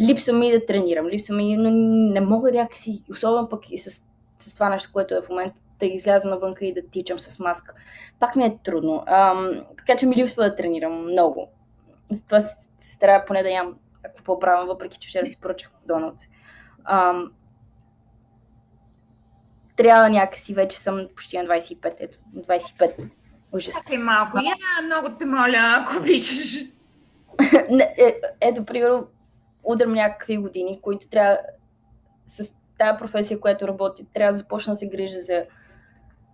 Липсва 0.00 0.32
ми 0.32 0.52
да 0.52 0.66
тренирам, 0.66 1.08
липсва 1.08 1.36
ми, 1.36 1.56
но 1.56 1.70
не 2.12 2.20
мога 2.20 2.52
някакси, 2.52 3.02
особено 3.10 3.48
пък 3.48 3.70
и 3.70 3.78
с, 3.78 4.02
с 4.38 4.54
това 4.54 4.68
нещо, 4.68 4.90
което 4.92 5.14
е 5.14 5.22
в 5.22 5.28
момента, 5.28 5.56
да 5.80 5.86
изляза 5.86 6.28
навънка 6.28 6.66
и 6.66 6.74
да 6.74 6.82
тичам 6.90 7.18
с 7.18 7.38
маска. 7.38 7.74
Пак 8.20 8.36
ми 8.36 8.44
е 8.44 8.58
трудно. 8.64 9.04
Ам, 9.06 9.66
така 9.78 9.96
че 9.96 10.06
ми 10.06 10.16
липсва 10.16 10.44
да 10.44 10.56
тренирам 10.56 11.04
много. 11.04 11.48
Затова 12.10 12.40
се 12.40 12.56
старая 12.80 13.24
поне 13.24 13.42
да 13.42 13.50
ям 13.50 13.76
ако 14.04 14.22
по-правилно, 14.22 14.72
въпреки 14.72 14.98
че 14.98 15.08
вчера 15.08 15.26
си 15.26 15.40
поръчах 15.40 15.70
Доналдс. 15.86 16.24
Трябва 19.82 20.08
някакси, 20.10 20.54
вече 20.54 20.80
съм 20.80 21.08
почти 21.16 21.38
на 21.38 21.44
25, 21.44 21.94
ето, 21.98 22.18
25. 22.36 23.10
Ужас. 23.52 23.74
Чакай 23.74 23.98
малко, 23.98 24.38
я 24.38 24.82
много 24.84 25.08
те 25.18 25.24
моля, 25.24 25.76
ако 25.80 25.96
обичаш. 25.98 26.60
е, 27.98 28.20
ето, 28.40 28.64
примерно, 28.64 29.06
удрям 29.64 29.92
някакви 29.92 30.36
години, 30.36 30.78
които 30.82 31.08
трябва 31.08 31.38
с 32.26 32.52
тази 32.78 32.98
професия, 32.98 33.40
която 33.40 33.68
работи, 33.68 34.06
трябва 34.14 34.32
да 34.32 34.38
започна 34.38 34.72
да 34.72 34.76
се 34.76 34.88
грижа 34.88 35.18
за, 35.18 35.44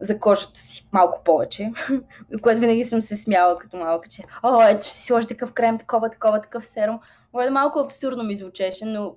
за 0.01 0.18
кожата 0.18 0.61
си 0.61 0.88
малко 0.92 1.24
повече, 1.24 1.72
което 2.42 2.61
винаги 2.61 2.84
съм 2.84 3.03
се 3.03 3.16
смяла 3.16 3.59
като 3.59 3.76
малка, 3.76 4.09
че 4.09 4.22
о, 4.42 4.62
ето 4.62 4.86
ще 4.86 4.97
си 4.97 5.03
сложи 5.03 5.26
такъв 5.26 5.53
крем, 5.53 5.78
такова, 5.78 6.11
такова, 6.11 6.40
такъв 6.40 6.66
серум. 6.66 7.01
Което 7.32 7.53
малко 7.53 7.78
абсурдно 7.78 8.24
ми 8.24 8.36
звучеше, 8.36 8.84
но 8.84 9.14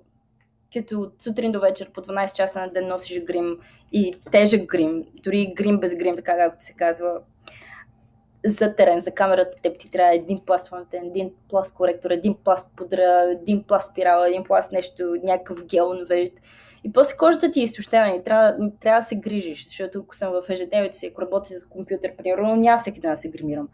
като 0.72 1.00
от 1.00 1.22
сутрин 1.22 1.52
до 1.52 1.60
вечер 1.60 1.90
по 1.90 2.00
12 2.00 2.32
часа 2.32 2.60
на 2.60 2.68
ден 2.68 2.88
носиш 2.88 3.24
грим 3.24 3.58
и 3.92 4.14
тежък 4.30 4.66
грим, 4.66 5.04
дори 5.14 5.52
грим 5.56 5.80
без 5.80 5.96
грим, 5.96 6.16
така 6.16 6.36
както 6.36 6.64
се 6.64 6.74
казва, 6.74 7.20
за 8.46 8.74
терен, 8.74 9.00
за 9.00 9.10
камерата, 9.10 9.58
теб 9.62 9.78
ти 9.78 9.90
трябва 9.90 10.14
един 10.14 10.40
пласт 10.46 10.68
фронтен, 10.68 11.04
един 11.04 11.30
пласт 11.48 11.74
коректор, 11.74 12.10
един 12.10 12.34
пласт 12.44 12.72
пудра, 12.76 13.36
един 13.42 13.62
пласт 13.62 13.90
спирала, 13.92 14.28
един 14.28 14.44
пласт 14.44 14.72
нещо, 14.72 15.16
някакъв 15.22 15.64
гел 15.66 15.94
навежд. 15.94 16.32
И 16.84 16.92
после 16.92 17.16
кожата 17.16 17.50
ти 17.50 17.60
е 17.60 17.64
изтощена 17.64 18.16
и 18.16 18.22
трябва, 18.22 18.70
трябва 18.80 19.00
да 19.00 19.06
се 19.06 19.16
грижиш, 19.16 19.66
защото 19.66 19.98
ако 19.98 20.16
съм 20.16 20.32
в 20.32 20.50
ежедневието 20.50 20.98
си, 20.98 21.06
ако 21.06 21.22
работя 21.22 21.58
за 21.58 21.68
компютър, 21.68 22.16
примерно, 22.16 22.56
няма 22.56 22.78
всеки 22.78 23.00
ден 23.00 23.10
да 23.10 23.16
се 23.16 23.30
гримирам. 23.30 23.68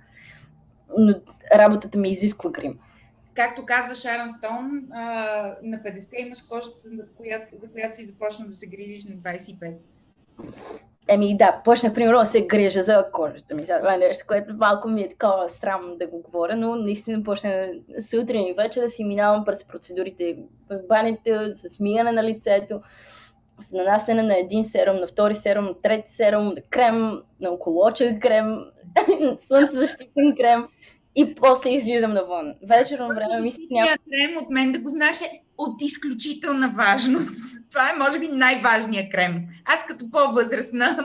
Но 0.99 1.15
работата 1.55 1.99
ми 1.99 2.09
изисква 2.09 2.51
грим 2.51 2.79
както 3.37 3.67
казва 3.67 3.95
Шаран 3.95 4.29
Стоун, 4.29 4.83
на 5.63 5.79
50 5.79 6.27
имаш 6.27 6.43
кожата, 6.43 6.77
за 7.53 7.73
която 7.73 7.97
си 7.97 8.07
започна 8.07 8.47
да 8.47 8.53
се 8.53 8.67
грижиш 8.67 9.05
на 9.05 9.15
25. 9.15 9.75
Еми 11.09 11.37
да, 11.37 11.61
почнах 11.65 11.95
примерно 11.95 12.19
да 12.19 12.27
се 12.27 12.47
грижа 12.47 12.83
за 12.83 13.05
кожата 13.13 13.55
ми. 13.55 13.67
Това 13.67 13.95
е 13.95 13.99
нещо, 13.99 14.25
което 14.29 14.55
малко 14.55 14.89
ми 14.89 15.03
е 15.03 15.09
такова 15.09 15.51
срамно 15.51 15.97
да 15.97 16.07
го 16.07 16.23
говоря, 16.23 16.57
но 16.57 16.77
наистина 16.77 17.23
почна 17.23 17.69
сутрин 18.11 18.47
и 18.47 18.53
вечер 18.53 18.83
да 18.83 18.89
си 18.89 19.05
минавам 19.05 19.45
през 19.45 19.65
процедурите 19.65 20.39
в 20.71 20.81
баните, 20.89 21.55
с 21.55 21.81
мияне 21.81 22.13
на 22.13 22.25
лицето, 22.25 22.81
с 23.61 23.73
нанасене 23.73 24.23
на 24.23 24.39
един 24.39 24.65
серум, 24.65 24.97
на 24.97 25.07
втори 25.07 25.35
серум, 25.35 25.65
на 25.65 25.81
трети 25.81 26.13
серум, 26.13 26.45
на 26.45 26.63
крем, 26.71 27.23
на 27.41 27.51
околочен 27.51 28.21
крем, 28.21 28.59
слънцезащитен 29.47 30.35
крем 30.37 30.69
и 31.17 31.35
после 31.35 31.71
излизам 31.71 32.13
навън. 32.13 32.55
Вечерно 32.69 33.09
време 33.09 33.41
ми 33.41 33.53
си 33.53 33.67
няма... 33.71 33.89
крем 33.89 34.37
от 34.37 34.51
мен 34.51 34.73
да 34.73 34.79
го 34.79 34.89
знаеш 34.89 35.21
е 35.21 35.43
от 35.59 35.83
изключителна 35.83 36.73
важност. 36.77 37.43
Това 37.71 37.91
е, 37.91 37.99
може 37.99 38.19
би, 38.19 38.29
най-важният 38.29 39.13
крем. 39.13 39.47
Аз 39.65 39.87
като 39.87 40.11
по-възрастна. 40.11 40.99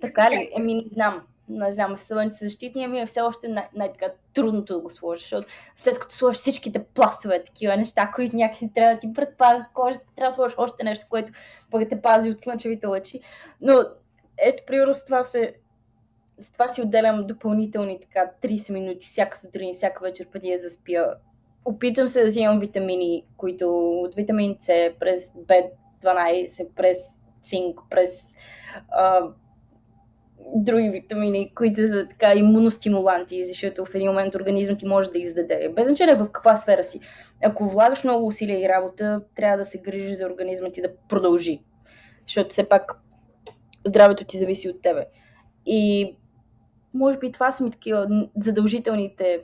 Така 0.00 0.30
ли? 0.30 0.50
Еми, 0.56 0.74
не 0.74 0.84
знам. 0.90 1.22
Не 1.48 1.72
знам, 1.72 1.94
защитния 2.30 2.88
ми 2.88 3.00
е 3.00 3.06
все 3.06 3.20
още 3.20 3.48
най- 3.48 3.68
най-така 3.76 4.06
трудното 4.34 4.74
да 4.74 4.80
го 4.80 4.90
сложиш, 4.90 5.22
защото 5.22 5.48
след 5.76 5.98
като 5.98 6.14
сложиш 6.14 6.40
всичките 6.40 6.84
пластове, 6.84 7.44
такива 7.44 7.76
неща, 7.76 8.10
които 8.14 8.36
някакси 8.36 8.70
трябва 8.74 8.94
да 8.94 9.00
ти 9.00 9.12
предпазят 9.12 9.66
кожата, 9.74 10.04
трябва 10.16 10.28
да 10.28 10.34
сложиш 10.34 10.54
още 10.58 10.84
нещо, 10.84 11.06
което 11.10 11.32
пък 11.70 11.88
те 11.88 12.02
пази 12.02 12.30
от 12.30 12.42
слънчевите 12.42 12.86
лъчи. 12.86 13.20
Но 13.60 13.84
ето, 14.38 14.62
примерно 14.66 14.94
с 14.94 15.04
това 15.04 15.24
се 15.24 15.54
с 16.40 16.52
това 16.52 16.68
си 16.68 16.82
отделям 16.82 17.26
допълнителни 17.26 18.00
така 18.00 18.30
30 18.42 18.72
минути 18.72 19.06
всяка 19.06 19.38
сутрин 19.38 19.74
всяка 19.74 20.04
вечер 20.04 20.26
преди 20.32 20.50
да 20.52 20.58
заспя. 20.58 21.14
Опитвам 21.64 22.08
се 22.08 22.20
да 22.20 22.26
взимам 22.26 22.60
витамини, 22.60 23.24
които 23.36 23.68
от 23.78 24.14
витамин 24.14 24.56
С 24.60 24.92
през 25.00 25.32
B12, 25.32 26.68
през 26.76 26.98
цинк, 27.42 27.80
през 27.90 28.36
а, 28.88 29.20
други 30.54 30.88
витамини, 30.88 31.52
които 31.54 31.88
са 31.88 32.06
така 32.10 32.34
имуностимуланти, 32.34 33.44
защото 33.44 33.84
в 33.84 33.94
един 33.94 34.08
момент 34.08 34.34
организмът 34.34 34.78
ти 34.78 34.86
може 34.86 35.10
да 35.10 35.18
издаде. 35.18 35.72
Без 35.76 35.88
значение 35.88 36.14
в 36.14 36.32
каква 36.32 36.56
сфера 36.56 36.84
си. 36.84 37.00
Ако 37.44 37.68
влагаш 37.68 38.04
много 38.04 38.26
усилия 38.26 38.60
и 38.60 38.68
работа, 38.68 39.20
трябва 39.34 39.56
да 39.56 39.64
се 39.64 39.78
грижиш 39.78 40.18
за 40.18 40.26
организма 40.26 40.70
ти 40.70 40.82
да 40.82 40.96
продължи. 41.08 41.62
Защото 42.26 42.50
все 42.50 42.68
пак 42.68 42.92
здравето 43.86 44.24
ти 44.24 44.38
зависи 44.38 44.68
от 44.68 44.82
тебе. 44.82 45.06
И 45.66 46.16
може 46.94 47.18
би 47.18 47.32
това 47.32 47.52
са 47.52 47.64
ми 47.64 47.70
такива 47.70 48.28
задължителните 48.36 49.42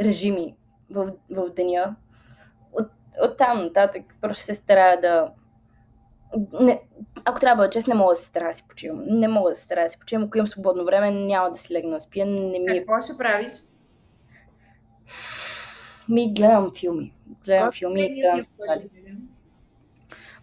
режими 0.00 0.56
в, 0.90 1.12
в 1.30 1.50
деня. 1.56 1.96
От, 2.72 2.88
от 3.22 3.36
там 3.36 3.58
нататък 3.58 4.02
просто 4.20 4.44
се 4.44 4.54
старая 4.54 5.00
да... 5.00 5.32
Не, 6.60 6.82
ако 7.24 7.40
трябва 7.40 7.64
да 7.64 7.70
чест, 7.70 7.88
не 7.88 7.94
мога 7.94 8.12
да 8.12 8.16
се 8.16 8.26
старая 8.26 8.50
да 8.50 8.54
си 8.54 8.68
почивам. 8.68 9.02
Не 9.06 9.28
мога 9.28 9.50
да 9.50 9.56
се 9.56 9.62
старая 9.62 9.86
да 9.86 9.90
си 9.90 9.98
почивам. 9.98 10.24
Ако 10.24 10.38
имам 10.38 10.46
свободно 10.46 10.84
време, 10.84 11.10
няма 11.10 11.50
да 11.50 11.58
си 11.58 11.74
легна 11.74 11.90
да 11.90 12.00
спя. 12.00 12.24
Не 12.24 12.58
ми... 12.58 12.66
Е- 12.68 12.78
Какво 12.78 13.00
ще 13.00 13.18
правиш? 13.18 13.52
Ми 16.08 16.34
гледам 16.34 16.72
филми. 16.78 17.12
Гледам 17.44 17.72
филми. 17.72 18.14
Гледам 18.14 18.44
филм, 18.44 19.28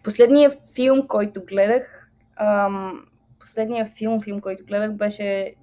Последният 0.04 0.60
филм, 0.76 1.08
който 1.08 1.46
гледах, 1.46 2.12
ам, 2.36 3.06
последният 3.40 3.94
филм, 3.98 4.22
филм, 4.22 4.42
който 4.42 4.66
гледах, 4.66 4.94
беше 4.94 5.56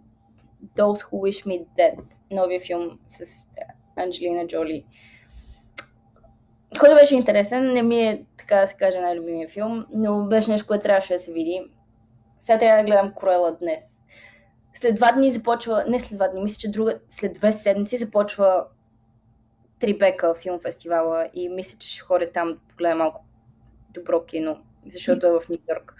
Those 0.76 1.04
Who 1.04 1.10
Wish 1.10 1.46
Me 1.46 1.66
Dead, 1.78 2.00
новия 2.30 2.60
филм 2.60 2.98
с 3.06 3.46
Анджелина 3.96 4.46
Джоли. 4.46 4.86
Който 6.80 6.94
беше 6.94 7.14
интересен, 7.14 7.72
не 7.72 7.82
ми 7.82 8.00
е, 8.00 8.24
така 8.38 8.56
да 8.56 8.66
се 8.66 8.76
каже, 8.76 9.00
най-любимия 9.00 9.48
филм, 9.48 9.86
но 9.92 10.26
беше 10.26 10.50
нещо, 10.50 10.66
което 10.66 10.82
трябваше 10.82 11.12
да 11.12 11.18
се 11.18 11.32
види. 11.32 11.70
Сега 12.40 12.58
трябва 12.58 12.78
да 12.78 12.86
гледам 12.86 13.14
Круела 13.14 13.56
днес. 13.56 13.82
След 14.72 14.94
два 14.94 15.12
дни 15.12 15.30
започва, 15.30 15.84
не 15.88 16.00
след 16.00 16.18
два 16.18 16.28
дни, 16.28 16.42
мисля, 16.42 16.58
че 16.60 16.70
друга, 16.70 17.00
след 17.08 17.32
две 17.32 17.52
седмици 17.52 17.98
започва 17.98 18.66
Трибека 19.80 20.34
филм 20.34 20.60
фестивала 20.60 21.28
и 21.34 21.48
мисля, 21.48 21.78
че 21.78 21.88
ще 21.88 22.00
ходя 22.00 22.32
там 22.32 22.48
да 22.48 22.58
погледам 22.68 22.98
малко 22.98 23.24
добро 23.94 24.24
кино, 24.24 24.60
защото 24.86 25.26
е 25.26 25.30
в 25.30 25.48
Нью 25.48 25.58
Йорк. 25.68 25.94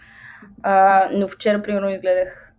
А, 0.62 1.08
но 1.12 1.28
вчера, 1.28 1.62
примерно, 1.62 1.90
изгледах 1.90 2.49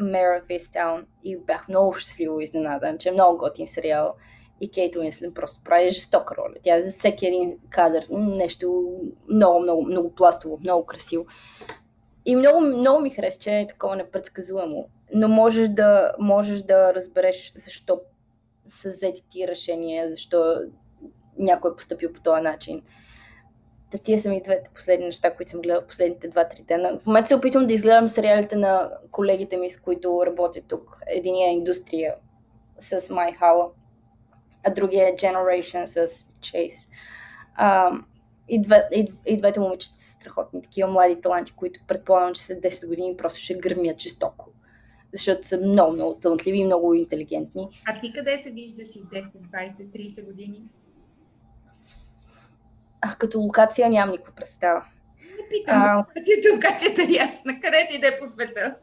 Mare 0.00 0.42
of 0.42 0.58
Easttown 0.58 1.04
и 1.24 1.36
бях 1.36 1.68
много 1.68 1.94
щастливо 1.94 2.40
изненадан, 2.40 2.98
че 2.98 3.08
е 3.08 3.12
много 3.12 3.38
готин 3.38 3.66
сериал 3.66 4.14
и 4.60 4.70
Кейт 4.70 4.96
Уинслен 4.96 5.34
просто 5.34 5.60
прави 5.64 5.90
жестока 5.90 6.34
роля. 6.36 6.54
Тя 6.62 6.80
за 6.80 6.90
всеки 6.90 7.26
един 7.26 7.58
кадър 7.70 8.06
нещо 8.10 8.98
много, 9.30 9.60
много, 9.60 9.82
много 9.82 10.14
пластово, 10.14 10.58
много 10.60 10.86
красиво. 10.86 11.26
И 12.26 12.36
много, 12.36 12.60
много 12.60 13.00
ми 13.00 13.10
хареса, 13.10 13.40
че 13.40 13.50
е 13.50 13.66
такова 13.66 13.96
непредсказуемо. 13.96 14.88
Но 15.14 15.28
можеш 15.28 15.68
да, 15.68 16.12
можеш 16.18 16.62
да 16.62 16.94
разбереш 16.94 17.52
защо 17.56 18.00
са 18.66 18.88
взети 18.88 19.24
ти 19.30 19.48
решения, 19.48 20.10
защо 20.10 20.56
някой 21.38 21.70
е 21.70 21.76
поступил 21.76 22.12
по 22.12 22.20
този 22.20 22.42
начин. 22.42 22.82
Та 23.90 23.98
тия 23.98 24.20
са 24.20 24.28
ми 24.28 24.42
двете 24.42 24.70
последни 24.74 25.06
неща, 25.06 25.34
които 25.34 25.50
съм 25.50 25.60
гледала 25.60 25.86
последните 25.86 26.30
2-3 26.30 26.64
дена. 26.64 26.98
В 27.02 27.06
момента 27.06 27.28
се 27.28 27.34
опитвам 27.34 27.66
да 27.66 27.72
изгледам 27.72 28.08
сериалите 28.08 28.56
на 28.56 28.90
колегите 29.10 29.56
ми, 29.56 29.70
с 29.70 29.80
които 29.80 30.22
работят 30.26 30.64
тук. 30.68 30.98
Единия 31.06 31.48
е 31.48 31.54
индустрия 31.54 32.14
с 32.78 33.00
Hala, 33.00 33.70
а 34.64 34.70
другия 34.70 35.08
е 35.08 35.12
Generation 35.12 35.84
с 35.84 36.06
Chase. 36.40 36.88
А, 37.54 37.92
и, 38.48 38.60
две, 38.60 38.88
и, 38.94 39.12
и 39.26 39.36
двете 39.36 39.60
момичета 39.60 40.02
са 40.02 40.10
страхотни, 40.10 40.62
такива 40.62 40.90
млади 40.90 41.20
таланти, 41.20 41.52
които 41.52 41.80
предполагам, 41.88 42.34
че 42.34 42.42
след 42.42 42.62
10 42.62 42.88
години 42.88 43.16
просто 43.16 43.40
ще 43.40 43.54
гърмят 43.54 44.00
жестоко. 44.00 44.50
Защото 45.12 45.48
са 45.48 45.58
много, 45.58 45.92
много 45.92 46.14
талантливи 46.14 46.58
и 46.58 46.64
много 46.64 46.94
интелигентни. 46.94 47.68
А 47.86 48.00
ти 48.00 48.12
къде 48.12 48.38
се 48.38 48.50
виждаш 48.50 48.86
след 48.86 49.02
10, 49.02 49.24
20, 49.32 49.70
30 49.88 50.24
години? 50.24 50.62
А, 53.00 53.14
като 53.14 53.38
локация 53.38 53.90
нямам 53.90 54.10
никаква 54.10 54.34
представа. 54.34 54.84
Не 55.20 55.48
питам 55.48 55.82
а... 55.82 55.96
локацията, 55.96 56.54
локацията 56.54 57.02
е 57.02 57.12
ясна. 57.12 57.52
Къде 57.52 57.86
ти 57.90 57.96
иде 57.96 58.16
по 58.20 58.26
света? 58.26 58.74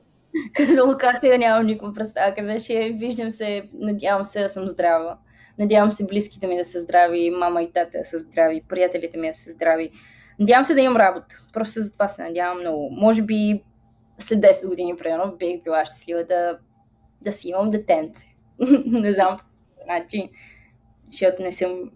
Като 0.55 0.87
локация 0.87 1.37
нямам 1.37 1.65
никаква 1.65 1.93
представа. 1.93 2.35
Къде 2.35 2.59
ще 2.59 2.73
е? 2.73 2.89
виждам 2.89 3.31
се, 3.31 3.69
надявам 3.73 4.25
се 4.25 4.41
да 4.41 4.49
съм 4.49 4.69
здрава. 4.69 5.17
Надявам 5.59 5.91
се 5.91 6.05
близките 6.05 6.47
ми 6.47 6.57
да 6.57 6.65
са 6.65 6.79
здрави, 6.79 7.29
мама 7.29 7.61
и 7.61 7.71
тата 7.71 7.97
да 7.97 8.03
са 8.03 8.19
здрави, 8.19 8.63
приятелите 8.69 9.17
ми 9.17 9.27
да 9.27 9.33
са 9.33 9.51
здрави. 9.51 9.91
Надявам 10.39 10.65
се 10.65 10.73
да 10.73 10.81
имам 10.81 10.97
работа. 10.97 11.43
Просто 11.53 11.81
за 11.81 11.93
това 11.93 12.07
се 12.07 12.23
надявам 12.23 12.59
много. 12.59 12.89
Може 12.91 13.21
би 13.21 13.63
след 14.19 14.39
10 14.39 14.69
години, 14.69 14.97
примерно, 14.97 15.35
бих 15.39 15.63
била 15.63 15.85
щастлива 15.85 16.23
да, 16.23 16.57
да 17.21 17.31
си 17.31 17.49
имам 17.49 17.71
детенце. 17.71 18.27
не 18.85 19.13
знам 19.13 19.37
начин, 19.87 20.29
защото 21.09 21.41
не 21.41 21.51
съм 21.51 21.91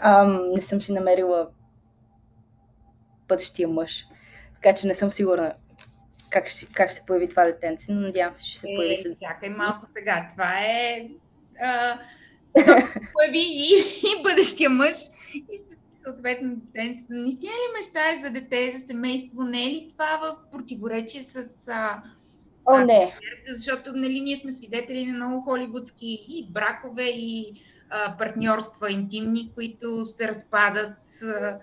ам, 0.00 0.52
не 0.52 0.62
съм 0.62 0.82
си 0.82 0.92
намерила 0.92 1.48
бъдещия 3.28 3.68
мъж. 3.68 4.06
Така 4.54 4.74
че 4.74 4.86
не 4.86 4.94
съм 4.94 5.12
сигурна 5.12 5.54
как 6.30 6.48
ще, 6.48 6.66
как 6.66 6.90
ще 6.90 7.00
се 7.00 7.06
появи 7.06 7.28
това 7.28 7.44
детенце, 7.44 7.92
но 7.92 8.00
надявам 8.00 8.34
се, 8.36 8.44
че 8.44 8.50
ще 8.50 8.58
се 8.60 8.66
появи 8.76 8.96
след. 8.96 9.18
Чакай 9.20 9.48
малко 9.48 9.86
сега. 9.86 10.28
Това 10.30 10.60
е 10.60 11.08
а, 11.60 11.98
появи 13.12 13.38
и, 13.38 13.72
и 14.02 14.22
бъдещия 14.22 14.70
мъж 14.70 14.96
и 15.34 15.60
съответно 16.04 16.56
детенцето. 16.56 17.12
Наистина 17.12 17.52
ли 17.52 17.78
мечтаеш 17.78 18.18
за 18.18 18.30
дете, 18.30 18.70
за 18.70 18.78
семейство? 18.78 19.42
Не 19.42 19.64
е 19.64 19.68
ли 19.68 19.88
това 19.92 20.20
в 20.22 20.50
противоречие 20.50 21.22
с... 21.22 21.68
А, 21.68 22.02
О, 22.72 22.84
не. 22.84 23.14
Защото 23.48 23.92
нали, 23.92 24.20
ние 24.20 24.36
сме 24.36 24.52
свидетели 24.52 25.06
на 25.06 25.14
много 25.14 25.40
холивудски 25.40 26.26
и 26.28 26.48
бракове, 26.50 27.04
и 27.04 27.52
а, 27.90 28.16
партньорства 28.16 28.92
интимни, 28.92 29.52
които 29.54 30.04
се 30.04 30.28
разпадат 30.28 31.22
а, 31.24 31.58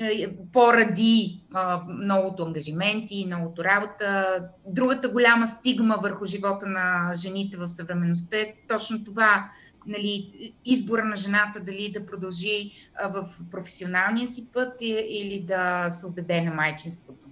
е, 0.00 0.36
поради 0.52 1.40
а, 1.52 1.82
многото 1.88 2.42
ангажименти, 2.42 3.24
многото 3.26 3.64
работа. 3.64 4.38
Другата 4.66 5.08
голяма 5.08 5.46
стигма 5.46 5.96
върху 6.02 6.26
живота 6.26 6.66
на 6.66 7.12
жените 7.14 7.56
в 7.56 7.68
съвременността 7.68 8.36
е 8.36 8.54
точно 8.68 9.04
това 9.04 9.50
нали, 9.86 10.52
избора 10.64 11.04
на 11.04 11.16
жената 11.16 11.60
дали 11.60 11.92
да 11.92 12.06
продължи 12.06 12.70
а, 12.94 13.08
в 13.08 13.26
професионалния 13.50 14.26
си 14.26 14.48
път 14.52 14.74
или 15.08 15.44
да 15.48 15.90
се 15.90 16.06
отдаде 16.06 16.40
на 16.40 16.54
майчинството. 16.54 17.27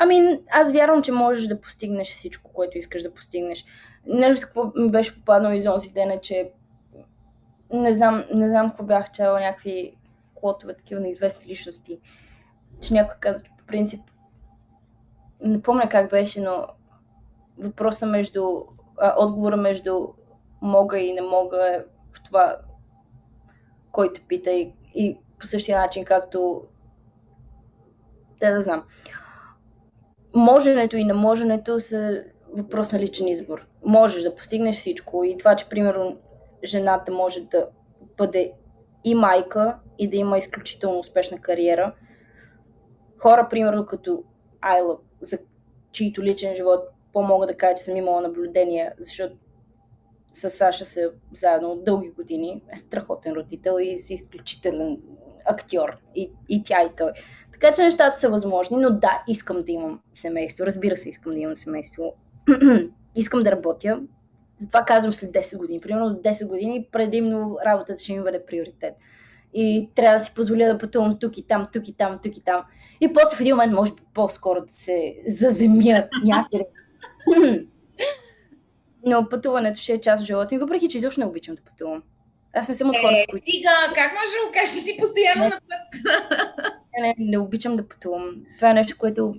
Ами, 0.00 0.40
аз 0.50 0.72
вярвам, 0.72 1.02
че 1.02 1.12
можеш 1.12 1.46
да 1.46 1.60
постигнеш 1.60 2.08
всичко, 2.08 2.52
което 2.52 2.78
искаш 2.78 3.02
да 3.02 3.14
постигнеш. 3.14 3.64
Нещо, 4.06 4.46
какво 4.46 4.72
ми 4.76 4.90
беше 4.90 5.14
попаднало 5.14 5.54
из 5.54 5.66
онзи 5.66 5.92
ден, 5.92 6.18
че 6.22 6.50
не 7.72 7.94
знам, 7.94 8.24
не 8.34 8.48
знам 8.48 8.68
какво 8.68 8.84
бях 8.84 9.12
чела, 9.12 9.40
някакви 9.40 9.96
клотове, 10.34 10.76
такива 10.76 11.00
неизвестни 11.00 11.50
личности, 11.50 11.98
че 12.80 12.94
някой 12.94 13.16
каза, 13.20 13.44
че 13.44 13.50
по 13.58 13.64
принцип, 13.66 14.00
не 15.40 15.62
помня 15.62 15.88
как 15.88 16.10
беше, 16.10 16.40
но 16.40 16.66
въпроса 17.58 18.06
между, 18.06 18.64
а, 18.98 19.14
отговора 19.18 19.56
между 19.56 20.08
мога 20.62 20.98
и 20.98 21.12
не 21.12 21.20
мога 21.20 21.74
е 21.74 21.84
в 22.12 22.22
това, 22.22 22.56
кой 23.92 24.12
те 24.12 24.20
пита 24.20 24.50
и, 24.50 24.72
и 24.94 25.18
по 25.38 25.46
същия 25.46 25.78
начин, 25.78 26.04
както 26.04 26.62
да, 28.40 28.54
да 28.54 28.62
знам. 28.62 28.84
Моженето 30.34 30.96
и 30.96 31.04
неможенето 31.04 31.80
са 31.80 32.22
въпрос 32.56 32.92
на 32.92 32.98
личен 32.98 33.28
избор. 33.28 33.66
Можеш 33.84 34.22
да 34.22 34.34
постигнеш 34.34 34.76
всичко 34.76 35.24
и 35.24 35.38
това, 35.38 35.56
че 35.56 35.68
примерно 35.68 36.16
жената 36.64 37.12
може 37.12 37.40
да 37.40 37.68
бъде 38.16 38.52
и 39.04 39.14
майка 39.14 39.76
и 39.98 40.08
да 40.08 40.16
има 40.16 40.38
изключително 40.38 40.98
успешна 40.98 41.40
кариера. 41.40 41.94
Хора, 43.18 43.46
примерно 43.50 43.86
като 43.86 44.22
Айла, 44.60 44.98
за 45.20 45.38
чието 45.92 46.22
личен 46.22 46.56
живот 46.56 46.80
по-мога 47.12 47.46
да 47.46 47.56
кажа, 47.56 47.74
че 47.74 47.84
съм 47.84 47.96
имала 47.96 48.20
наблюдение, 48.20 48.92
защото 48.98 49.36
с 50.32 50.50
Саша 50.50 50.84
са 50.84 51.10
заедно 51.34 51.70
от 51.70 51.84
дълги 51.84 52.10
години. 52.10 52.62
Е 52.72 52.76
страхотен 52.76 53.32
родител 53.32 53.76
и 53.80 53.98
си 53.98 54.14
изключителен 54.14 54.98
актьор. 55.44 55.96
И, 56.14 56.32
и 56.48 56.62
тя, 56.64 56.82
и 56.82 56.90
той. 56.96 57.12
Така 57.60 57.74
че 57.74 57.82
нещата 57.82 58.20
са 58.20 58.28
възможни, 58.30 58.76
но 58.76 58.90
да, 58.90 59.22
искам 59.28 59.62
да 59.62 59.72
имам 59.72 60.00
семейство. 60.12 60.66
Разбира 60.66 60.96
се, 60.96 61.08
искам 61.08 61.32
да 61.32 61.38
имам 61.38 61.56
семейство. 61.56 62.14
искам 63.14 63.42
да 63.42 63.52
работя. 63.52 64.00
Затова 64.58 64.84
казвам 64.84 65.12
след 65.12 65.30
10 65.30 65.58
години. 65.58 65.80
Примерно 65.80 66.10
до 66.10 66.20
10 66.20 66.48
години 66.48 66.88
предимно 66.92 67.58
работата 67.66 68.02
ще 68.02 68.12
ми 68.12 68.22
бъде 68.22 68.46
приоритет. 68.46 68.94
И 69.54 69.88
трябва 69.94 70.18
да 70.18 70.24
си 70.24 70.34
позволя 70.34 70.66
да 70.66 70.78
пътувам 70.78 71.18
тук 71.18 71.38
и 71.38 71.46
там, 71.46 71.68
тук 71.72 71.88
и 71.88 71.96
там, 71.96 72.18
тук 72.22 72.36
и 72.36 72.44
там. 72.44 72.62
И 73.00 73.12
после 73.12 73.36
в 73.36 73.40
един 73.40 73.54
момент 73.54 73.72
може 73.72 73.94
би 73.94 74.02
по-скоро 74.14 74.60
да 74.60 74.72
се 74.72 75.14
заземират 75.26 76.08
някъде. 76.24 76.66
Но 79.06 79.28
пътуването 79.28 79.80
ще 79.80 79.92
е 79.92 80.00
част 80.00 80.20
от 80.20 80.26
живота 80.26 80.54
ми, 80.54 80.58
въпреки 80.58 80.88
че 80.88 80.98
изобщо 80.98 81.20
не 81.20 81.26
обичам 81.26 81.54
да 81.54 81.62
пътувам. 81.62 82.02
Аз 82.54 82.68
не 82.68 82.74
съм 82.74 82.88
от 82.88 82.96
е, 82.96 83.00
хората, 83.00 83.24
които... 83.30 83.50
Стига, 83.50 83.70
как 83.94 84.12
може 84.12 84.32
да 84.32 84.46
го 84.46 84.52
кажеш, 84.54 84.70
си 84.70 84.96
постоянно 85.00 85.44
на 85.44 85.50
път? 85.50 86.00
не, 87.00 87.14
не, 87.18 87.30
не 87.30 87.38
обичам 87.38 87.76
да 87.76 87.88
пътувам. 87.88 88.42
Това 88.58 88.70
е 88.70 88.74
нещо, 88.74 88.96
което 88.98 89.34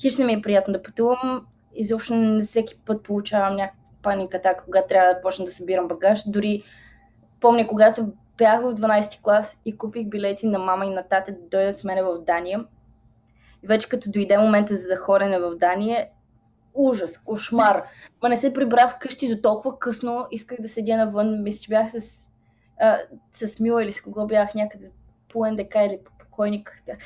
хищно 0.00 0.26
ми 0.26 0.32
е 0.32 0.42
приятно 0.42 0.72
да 0.72 0.82
пътувам. 0.82 1.46
Изобщо 1.74 2.14
не 2.14 2.40
всеки 2.40 2.80
път 2.86 3.02
получавам 3.02 3.56
някаква 3.56 3.80
паника, 4.02 4.42
така, 4.42 4.64
когато 4.64 4.88
трябва 4.88 5.14
да 5.14 5.20
почна 5.20 5.44
да 5.44 5.50
събирам 5.50 5.88
багаж. 5.88 6.22
Дори 6.26 6.62
помня, 7.40 7.66
когато 7.68 8.12
бях 8.38 8.62
в 8.62 8.74
12 8.74 9.22
клас 9.22 9.60
и 9.64 9.78
купих 9.78 10.08
билети 10.08 10.46
на 10.46 10.58
мама 10.58 10.86
и 10.86 10.90
на 10.90 11.02
тата 11.02 11.32
да 11.32 11.38
дойдат 11.50 11.78
с 11.78 11.84
мене 11.84 12.02
в 12.02 12.18
Дания. 12.18 12.64
И 13.64 13.66
вече 13.66 13.88
като 13.88 14.10
дойде 14.10 14.38
момента 14.38 14.76
за 14.76 14.96
хорене 14.96 15.38
в 15.38 15.56
Дания, 15.56 16.08
ужас, 16.74 17.18
кошмар. 17.18 17.82
Ма 18.22 18.28
не 18.28 18.36
се 18.36 18.52
прибрах 18.52 18.94
вкъщи 18.94 19.34
до 19.34 19.42
толкова 19.42 19.78
късно, 19.78 20.26
исках 20.30 20.60
да 20.60 20.68
седя 20.68 20.96
навън, 20.96 21.42
мисля, 21.42 21.62
че 21.62 21.68
бях 21.68 21.90
с, 21.90 22.26
а, 22.80 22.98
с 23.32 23.60
Мила 23.60 23.84
или 23.84 23.92
с 23.92 24.00
кого 24.00 24.26
бях 24.26 24.54
някъде 24.54 24.90
по 25.28 25.46
НДК 25.46 25.74
или 25.74 25.98
по 26.04 26.15
покойник. 26.36 26.82
Бях, 26.86 26.96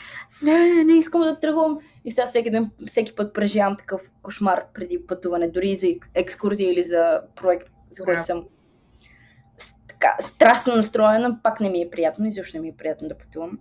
не, 0.42 0.84
не 0.84 0.98
искам 0.98 1.20
да 1.20 1.40
тръгвам. 1.40 1.78
И 2.04 2.12
сега 2.12 2.26
всеки, 2.26 2.50
ден, 2.50 2.70
всеки 2.86 3.14
път 3.14 3.34
преживявам 3.34 3.76
такъв 3.76 4.00
кошмар 4.22 4.64
преди 4.74 5.06
пътуване, 5.06 5.48
дори 5.48 5.74
за 5.74 5.86
екскурзия 6.14 6.72
или 6.72 6.82
за 6.82 7.20
проект, 7.36 7.70
за 7.90 8.04
който 8.04 8.24
съм 8.24 8.44
така, 9.88 10.16
страшно 10.20 10.76
настроена, 10.76 11.38
пак 11.42 11.60
не 11.60 11.70
ми 11.70 11.82
е 11.82 11.90
приятно, 11.90 12.26
изобщо 12.26 12.56
не 12.56 12.62
ми 12.62 12.68
е 12.68 12.76
приятно 12.78 13.08
да 13.08 13.18
пътувам. 13.18 13.58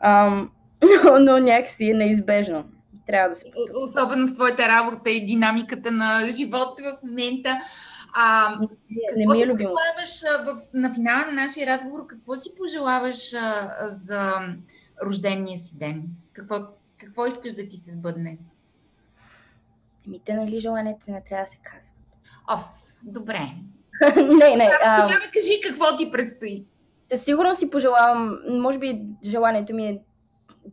Ам, 0.00 0.50
но, 1.04 1.18
но 1.18 1.38
някакси 1.38 1.90
е 1.90 1.94
неизбежно. 1.94 2.64
Трябва 3.06 3.28
да 3.28 3.34
се. 3.34 3.46
Особено 3.82 4.26
с 4.26 4.34
твоята 4.34 4.68
работа 4.68 5.10
и 5.10 5.26
динамиката 5.26 5.90
на 5.90 6.28
живота 6.28 6.82
в 6.82 7.06
момента. 7.06 7.60
А, 8.16 8.58
не, 8.60 9.26
не 9.26 9.34
ми 9.34 9.42
е 9.42 9.46
любимо. 9.46 9.74
пожелаваш 9.74 10.44
в, 10.44 10.62
на 10.74 10.94
финала 10.94 11.26
на 11.26 11.32
нашия 11.32 11.66
разговор? 11.66 12.06
Какво 12.06 12.36
си 12.36 12.54
пожелаваш 12.56 13.34
а, 13.34 13.70
за 13.88 14.30
рождения 15.02 15.58
си 15.58 15.78
ден? 15.78 16.02
Какво, 16.32 16.56
какво 17.00 17.26
искаш 17.26 17.52
да 17.52 17.68
ти 17.68 17.76
се 17.76 17.90
сбъдне? 17.90 18.38
Ами 20.06 20.20
те, 20.24 20.34
нали, 20.34 20.60
желанията 20.60 21.10
не 21.10 21.24
трябва 21.24 21.44
да 21.44 21.50
се 21.50 21.58
казват. 21.62 21.92
Оф, 22.54 22.64
добре. 23.04 23.40
не, 24.16 24.56
не. 24.56 24.70
А, 24.84 25.06
тогава 25.06 25.24
кажи 25.32 25.60
какво 25.64 25.96
ти 25.96 26.10
предстои. 26.10 26.64
Със 27.08 27.24
сигурно 27.24 27.54
си 27.54 27.70
пожелавам, 27.70 28.38
може 28.50 28.78
би 28.78 29.06
желанието 29.24 29.74
ми 29.74 29.88
е 29.88 30.00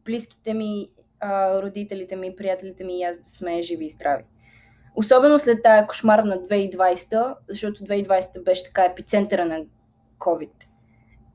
близките 0.06 0.54
ми 0.54 0.90
а, 1.20 1.62
родителите 1.62 2.16
ми, 2.16 2.36
приятелите 2.36 2.84
ми 2.84 3.00
и 3.00 3.04
аз 3.04 3.18
да 3.18 3.24
сме 3.24 3.62
живи 3.62 3.86
и 3.86 3.90
здрави. 3.90 4.24
Особено 4.96 5.40
след 5.40 5.64
тая 5.64 5.88
кошмарна 5.88 6.36
2020, 6.36 7.36
защото 7.50 7.84
2020 7.84 8.44
беше 8.44 8.64
така 8.64 8.84
епицентъра 8.84 9.46
на 9.46 9.60
COVID. 10.20 10.52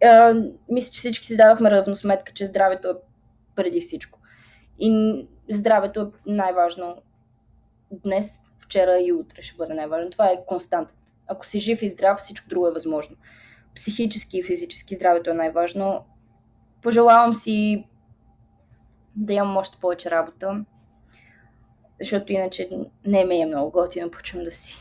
А, 0.04 0.34
мисля, 0.68 0.92
че 0.92 0.98
всички 0.98 1.26
си 1.26 1.36
давахме 1.36 1.70
равносметка, 1.70 2.32
че 2.32 2.46
здравето 2.46 2.88
е 2.88 2.94
преди 3.56 3.80
всичко. 3.80 4.18
И 4.78 5.28
здравето 5.50 6.00
е 6.00 6.32
най-важно 6.32 7.02
днес, 7.90 8.38
вчера 8.58 8.98
и 9.00 9.12
утре 9.12 9.42
ще 9.42 9.56
бъде 9.56 9.74
най-важно. 9.74 10.10
Това 10.10 10.26
е 10.26 10.44
констант. 10.46 10.94
Ако 11.26 11.46
си 11.46 11.60
жив 11.60 11.82
и 11.82 11.88
здрав, 11.88 12.18
всичко 12.18 12.48
друго 12.48 12.66
е 12.66 12.72
възможно. 12.72 13.16
Психически 13.74 14.38
и 14.38 14.42
физически 14.42 14.94
здравето 14.94 15.30
е 15.30 15.34
най-важно. 15.34 16.04
Пожелавам 16.82 17.34
си 17.34 17.86
да 19.16 19.32
имам 19.32 19.56
още 19.56 19.78
повече 19.80 20.10
работа, 20.10 20.64
защото 22.00 22.32
иначе 22.32 22.68
не 23.06 23.24
ми 23.24 23.42
е 23.42 23.46
много 23.46 23.70
готино, 23.70 24.10
почвам 24.10 24.44
да 24.44 24.50
си 24.50 24.76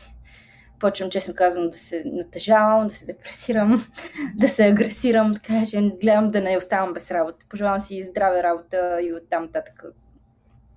почвам, 0.78 1.10
честно 1.10 1.34
казвам, 1.34 1.70
да 1.70 1.76
се 1.76 2.02
натъжавам, 2.06 2.86
да 2.86 2.94
се 2.94 3.06
депресирам, 3.06 3.86
да 4.34 4.48
се 4.48 4.66
агресирам, 4.66 5.34
така 5.34 5.66
че 5.70 5.92
гледам 6.02 6.28
да 6.28 6.40
не 6.40 6.56
оставам 6.56 6.92
без 6.92 7.10
работа. 7.10 7.46
Пожелавам 7.48 7.80
си 7.80 8.02
здраве 8.02 8.42
работа 8.42 9.00
и 9.02 9.14
оттам 9.14 9.42
нататък, 9.42 9.84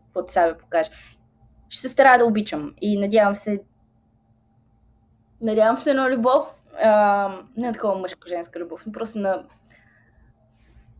каквото 0.07 0.33
сега 0.33 0.57
покаже. 0.57 0.89
Ще 1.69 1.81
се 1.81 1.89
старая 1.89 2.17
да 2.17 2.25
обичам 2.25 2.75
и 2.81 2.99
надявам 2.99 3.35
се 3.35 3.59
надявам 5.41 5.77
се 5.77 5.93
на 5.93 6.09
любов, 6.09 6.55
а, 6.81 7.27
не 7.57 7.67
на 7.67 7.73
такова 7.73 7.95
мъжко-женска 7.95 8.59
любов, 8.59 8.83
но 8.85 8.91
просто 8.91 9.19
на 9.19 9.43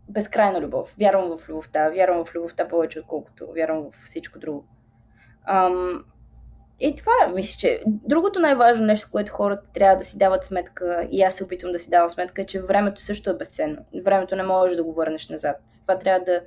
безкрайна 0.10 0.62
любов. 0.62 0.96
Вярвам 1.00 1.38
в 1.38 1.50
любовта, 1.50 1.90
вярвам 1.90 2.26
в 2.26 2.36
любовта 2.36 2.68
повече, 2.68 3.00
отколкото 3.00 3.52
вярвам 3.56 3.92
в 3.92 4.06
всичко 4.06 4.40
друго. 4.40 4.66
Ам, 5.50 6.04
и 6.80 6.96
това 6.96 7.12
е, 7.26 7.34
мисля, 7.34 7.58
че 7.60 7.82
другото 7.86 8.40
най-важно 8.40 8.86
нещо, 8.86 9.08
което 9.12 9.32
хората 9.32 9.64
трябва 9.74 9.98
да 9.98 10.04
си 10.04 10.18
дават 10.18 10.46
сметка, 10.46 11.08
и 11.12 11.22
аз 11.22 11.36
се 11.36 11.44
опитвам 11.44 11.72
да 11.72 11.80
си 11.80 11.90
давам 11.90 12.10
сметка, 12.10 12.42
е, 12.42 12.46
че 12.46 12.62
времето 12.62 13.02
също 13.02 13.30
е 13.30 13.38
безценно. 13.38 13.78
Времето 14.06 14.36
не 14.36 14.44
можеш 14.44 14.78
да 14.78 14.84
го 14.84 14.94
върнеш 14.94 15.30
назад. 15.30 15.58
Това 15.84 15.98
трябва 15.98 16.26
да 16.26 16.42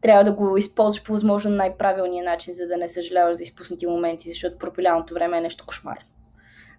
трябва 0.00 0.24
да 0.24 0.32
го 0.32 0.56
използваш 0.56 1.04
по 1.04 1.12
възможно 1.12 1.50
най-правилния 1.50 2.24
начин, 2.24 2.54
за 2.54 2.66
да 2.66 2.76
не 2.76 2.88
съжаляваш 2.88 3.36
за 3.36 3.42
изпуснати 3.42 3.86
моменти, 3.86 4.28
защото 4.28 4.58
пропилялното 4.58 5.14
време 5.14 5.38
е 5.38 5.40
нещо 5.40 5.66
кошмарно. 5.66 6.06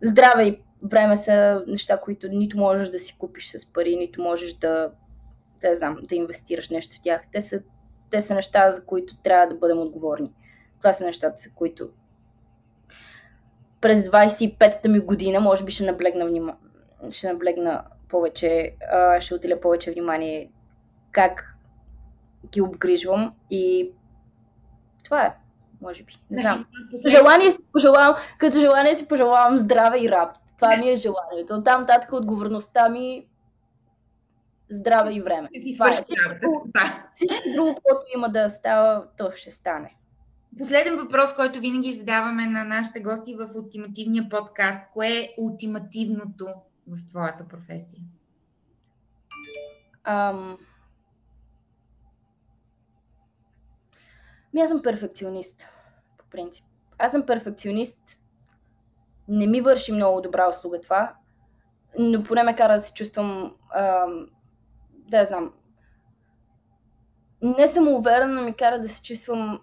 Здраве 0.03 0.43
и 0.43 0.59
време 0.83 1.17
са 1.17 1.63
неща, 1.67 1.97
които 1.97 2.27
нито 2.27 2.57
можеш 2.57 2.89
да 2.89 2.99
си 2.99 3.17
купиш 3.17 3.51
с 3.51 3.73
пари, 3.73 3.95
нито 3.95 4.21
можеш 4.21 4.53
да, 4.53 4.91
да, 5.61 5.75
знам, 5.75 5.97
да 6.03 6.15
инвестираш 6.15 6.69
нещо 6.69 6.95
в 6.95 7.01
тях. 7.03 7.21
Те 7.31 7.41
са, 7.41 7.61
те 8.11 8.21
са 8.21 8.35
неща, 8.35 8.71
за 8.71 8.85
които 8.85 9.17
трябва 9.17 9.47
да 9.47 9.55
бъдем 9.55 9.79
отговорни. 9.79 10.33
Това 10.85 10.93
са 10.93 11.05
нещата, 11.05 11.35
за 11.37 11.49
които 11.55 11.89
през 13.81 14.07
25-та 14.07 14.89
ми 14.89 14.99
година 14.99 15.39
може 15.39 15.65
би 15.65 15.71
ще 15.71 15.85
наблегна, 15.85 16.25
внима... 16.25 16.55
ще 17.11 17.27
наблегна 17.27 17.83
повече, 18.09 18.75
а, 18.91 19.21
ще 19.21 19.35
отделя 19.35 19.59
повече 19.59 19.91
внимание 19.91 20.51
как 21.11 21.57
ги 22.53 22.61
обгрижвам 22.61 23.33
и 23.49 23.91
това 25.03 25.25
е, 25.25 25.33
може 25.81 26.03
би. 26.03 26.13
Не 26.29 26.41
знам. 26.41 26.65
Желание 27.07 27.51
си 27.51 27.61
пожелавам, 27.73 28.15
като 28.37 28.59
желание 28.59 28.95
си 28.95 29.07
пожелавам 29.07 29.57
здраве 29.57 29.99
и 29.99 30.09
работа. 30.09 30.39
Това 30.55 30.77
ми 30.77 30.89
е 30.89 30.95
желанието. 30.95 31.63
Там 31.63 31.85
татък 31.85 32.13
отговорността 32.13 32.89
ми 32.89 33.27
здраве 34.69 35.13
и 35.13 35.21
време. 35.21 35.47
Е. 35.53 35.59
Всичко, 35.59 36.07
всичко 37.13 37.43
друго, 37.55 37.79
което 37.83 38.01
има 38.15 38.29
да 38.29 38.49
става, 38.49 39.03
то 39.17 39.31
ще 39.35 39.51
стане. 39.51 39.95
Последен 40.57 40.97
въпрос, 40.97 41.35
който 41.35 41.59
винаги 41.59 41.93
задаваме 41.93 42.45
на 42.45 42.63
нашите 42.63 42.99
гости 42.99 43.35
в 43.35 43.49
ултимативния 43.55 44.29
подкаст. 44.29 44.89
Кое 44.93 45.07
е 45.07 45.33
ултимативното 45.37 46.47
в 46.87 47.05
твоята 47.07 47.47
професия? 47.47 47.99
Ам... 50.03 50.57
Ми 54.53 54.61
аз 54.61 54.69
съм 54.69 54.81
перфекционист, 54.81 55.67
по 56.17 56.25
принцип. 56.25 56.65
Аз 56.97 57.11
съм 57.11 57.25
перфекционист. 57.25 57.99
Не 59.27 59.47
ми 59.47 59.61
върши 59.61 59.91
много 59.91 60.21
добра 60.21 60.49
услуга 60.49 60.81
това, 60.81 61.15
но 61.99 62.23
поне 62.23 62.43
ме 62.43 62.55
кара 62.55 62.73
да 62.73 62.79
се 62.79 62.93
чувствам, 62.93 63.55
ам, 63.75 64.27
да 64.91 65.17
я 65.17 65.25
знам, 65.25 65.53
не 67.41 67.67
съм 67.67 67.87
уверена, 67.87 68.33
но 68.33 68.41
ми 68.41 68.55
кара 68.55 68.79
да 68.79 68.89
се 68.89 69.01
чувствам 69.01 69.59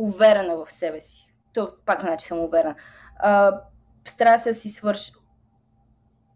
уверена 0.00 0.56
в 0.56 0.72
себе 0.72 1.00
си. 1.00 1.26
То 1.54 1.72
пак 1.86 2.00
значи 2.00 2.26
съм 2.26 2.38
уверена. 2.38 2.74
А, 3.16 3.60
старая 4.04 4.38
се 4.38 4.50
да 4.50 4.54
си 4.54 4.70
свърши 4.70 5.12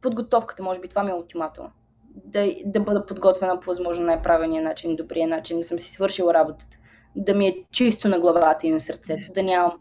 подготовката, 0.02 0.62
може 0.62 0.80
би 0.80 0.88
това 0.88 1.02
ми 1.02 1.10
е 1.10 1.14
ултиматума. 1.14 1.70
Да, 2.14 2.54
да 2.64 2.80
бъда 2.80 3.06
подготвена 3.06 3.60
по 3.60 3.66
възможно 3.66 4.06
най-правилния 4.06 4.62
начин, 4.62 4.96
добрия 4.96 5.28
начин, 5.28 5.58
да 5.58 5.64
съм 5.64 5.78
си 5.78 5.90
свършила 5.90 6.34
работата. 6.34 6.76
Да 7.16 7.34
ми 7.34 7.46
е 7.46 7.64
чисто 7.70 8.08
на 8.08 8.20
главата 8.20 8.66
и 8.66 8.70
на 8.70 8.80
сърцето, 8.80 9.32
да 9.32 9.42
нямам 9.42 9.72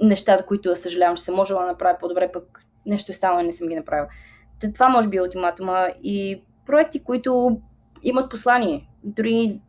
неща, 0.00 0.36
за 0.36 0.46
които 0.46 0.68
да 0.68 0.76
съжалявам, 0.76 1.16
че 1.16 1.22
съм 1.22 1.34
можела 1.34 1.60
да 1.60 1.66
направя 1.66 1.98
по-добре, 2.00 2.32
пък 2.32 2.64
нещо 2.86 3.12
е 3.12 3.14
станало 3.14 3.40
и 3.40 3.46
не 3.46 3.52
съм 3.52 3.68
ги 3.68 3.74
направила. 3.74 4.08
Та, 4.60 4.72
това 4.72 4.88
може 4.88 5.08
би 5.08 5.16
е 5.16 5.22
ултиматума 5.22 5.88
и 6.02 6.44
проекти, 6.66 7.04
които 7.04 7.60
имат 8.02 8.30
послание. 8.30 8.88
Дори 9.04 9.60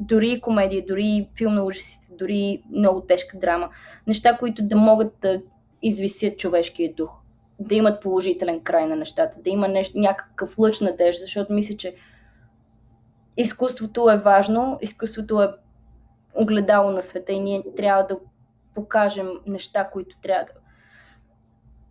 дори 0.00 0.40
комедия, 0.40 0.84
дори 0.88 1.30
филм 1.36 1.54
на 1.54 1.64
ужасите, 1.64 2.08
дори 2.18 2.62
много 2.70 3.00
тежка 3.00 3.38
драма. 3.38 3.70
Неща, 4.06 4.36
които 4.36 4.62
да 4.62 4.76
могат 4.76 5.12
да 5.20 5.42
извисят 5.82 6.38
човешкия 6.38 6.94
дух, 6.94 7.22
да 7.58 7.74
имат 7.74 8.02
положителен 8.02 8.60
край 8.60 8.86
на 8.86 8.96
нещата, 8.96 9.40
да 9.40 9.50
има 9.50 9.68
нещо, 9.68 9.98
някакъв 9.98 10.58
лъч 10.58 10.80
надежда, 10.80 11.22
защото 11.22 11.52
мисля, 11.52 11.76
че 11.76 11.94
изкуството 13.36 14.10
е 14.10 14.16
важно, 14.16 14.78
изкуството 14.80 15.42
е 15.42 15.48
огледало 16.34 16.90
на 16.90 17.02
света 17.02 17.32
и 17.32 17.40
ние 17.40 17.62
трябва 17.76 18.06
да 18.06 18.18
покажем 18.74 19.30
неща, 19.46 19.90
които 19.90 20.16
трябва 20.22 20.44
да, 20.44 20.52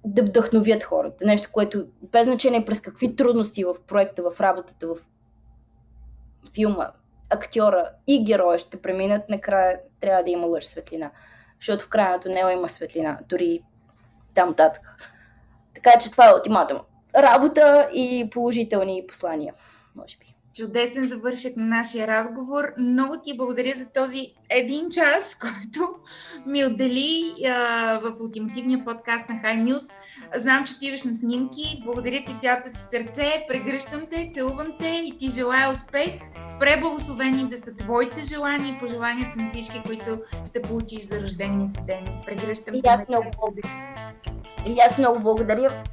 да 0.05 0.23
вдъхновят 0.23 0.83
хората. 0.83 1.25
Нещо, 1.25 1.49
което 1.51 1.85
без 2.01 2.27
значение 2.27 2.65
през 2.65 2.81
какви 2.81 3.15
трудности 3.15 3.63
в 3.63 3.75
проекта, 3.87 4.31
в 4.31 4.41
работата, 4.41 4.87
в 4.87 4.95
филма, 6.53 6.91
актьора 7.29 7.89
и 8.07 8.23
героя 8.23 8.59
ще 8.59 8.81
преминат, 8.81 9.29
накрая 9.29 9.79
трябва 9.99 10.23
да 10.23 10.29
има 10.29 10.47
лъж 10.47 10.65
светлина. 10.65 11.11
Защото 11.59 11.85
в 11.85 11.89
края 11.89 12.11
на 12.11 12.19
тунела 12.19 12.53
има 12.53 12.69
светлина, 12.69 13.19
дори 13.29 13.63
там 14.33 14.53
татък. 14.53 15.11
Така 15.75 15.99
че 15.99 16.11
това 16.11 16.29
е 16.29 16.33
ултиматум. 16.33 16.79
Работа 17.15 17.89
и 17.93 18.29
положителни 18.31 19.05
послания, 19.07 19.53
може 19.95 20.17
би. 20.17 20.22
Чудесен 20.53 21.03
завършек 21.03 21.57
на 21.57 21.65
нашия 21.65 22.07
разговор. 22.07 22.63
Много 22.77 23.15
ти 23.23 23.37
благодаря 23.37 23.73
за 23.75 23.85
този 23.85 24.33
един 24.49 24.89
час, 24.89 25.35
който 25.41 25.95
ми 26.45 26.65
отдели 26.65 27.33
а, 27.47 27.99
в 27.99 28.21
ултимативния 28.21 28.85
подкаст 28.85 29.29
на 29.29 29.35
High 29.35 29.63
News. 29.63 29.93
Знам, 30.35 30.65
че 30.65 30.73
отиваш 30.73 31.03
на 31.03 31.13
снимки. 31.13 31.81
Благодаря 31.85 32.23
ти 32.25 32.37
цялото 32.41 32.69
си 32.69 32.85
сърце. 32.91 33.45
Прегръщам 33.47 34.01
те, 34.11 34.29
целувам 34.33 34.67
те 34.79 35.03
и 35.05 35.17
ти 35.17 35.29
желая 35.29 35.71
успех. 35.71 36.11
Преблагословени 36.59 37.49
да 37.49 37.57
са 37.57 37.75
твоите 37.75 38.21
желания 38.21 38.75
и 38.75 38.79
пожеланията 38.79 39.33
на 39.35 39.47
всички, 39.47 39.81
които 39.85 40.21
ще 40.49 40.61
получиш 40.61 41.01
за 41.01 41.21
рождения 41.21 41.67
си 41.67 41.81
ден. 41.87 42.05
Прегръщам 42.25 42.75
и 42.75 42.81
аз 42.85 43.07
много 43.07 43.31
благодаря. 43.39 44.13
И 44.67 44.77
аз 44.85 44.97
много 44.97 45.19
благодаря. 45.19 45.83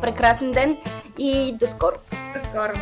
Прекрасен 0.00 0.52
ден 0.52 0.76
и 1.18 1.56
до 1.60 1.66
скоро. 1.66 1.96
До 2.10 2.38
скоро. 2.38 2.72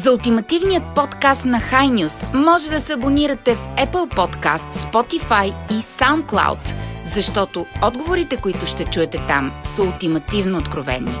За 0.00 0.12
ултимативният 0.12 0.82
подкаст 0.94 1.44
на 1.44 1.60
High 1.60 2.34
може 2.34 2.70
да 2.70 2.80
се 2.80 2.92
абонирате 2.92 3.54
в 3.54 3.68
Apple 3.68 4.14
Podcast, 4.16 4.72
Spotify 4.72 5.54
и 5.70 5.74
SoundCloud, 5.74 6.74
защото 7.04 7.66
отговорите, 7.82 8.36
които 8.36 8.66
ще 8.66 8.84
чуете 8.84 9.18
там, 9.28 9.52
са 9.62 9.82
ултимативно 9.82 10.58
откровени. 10.58 11.12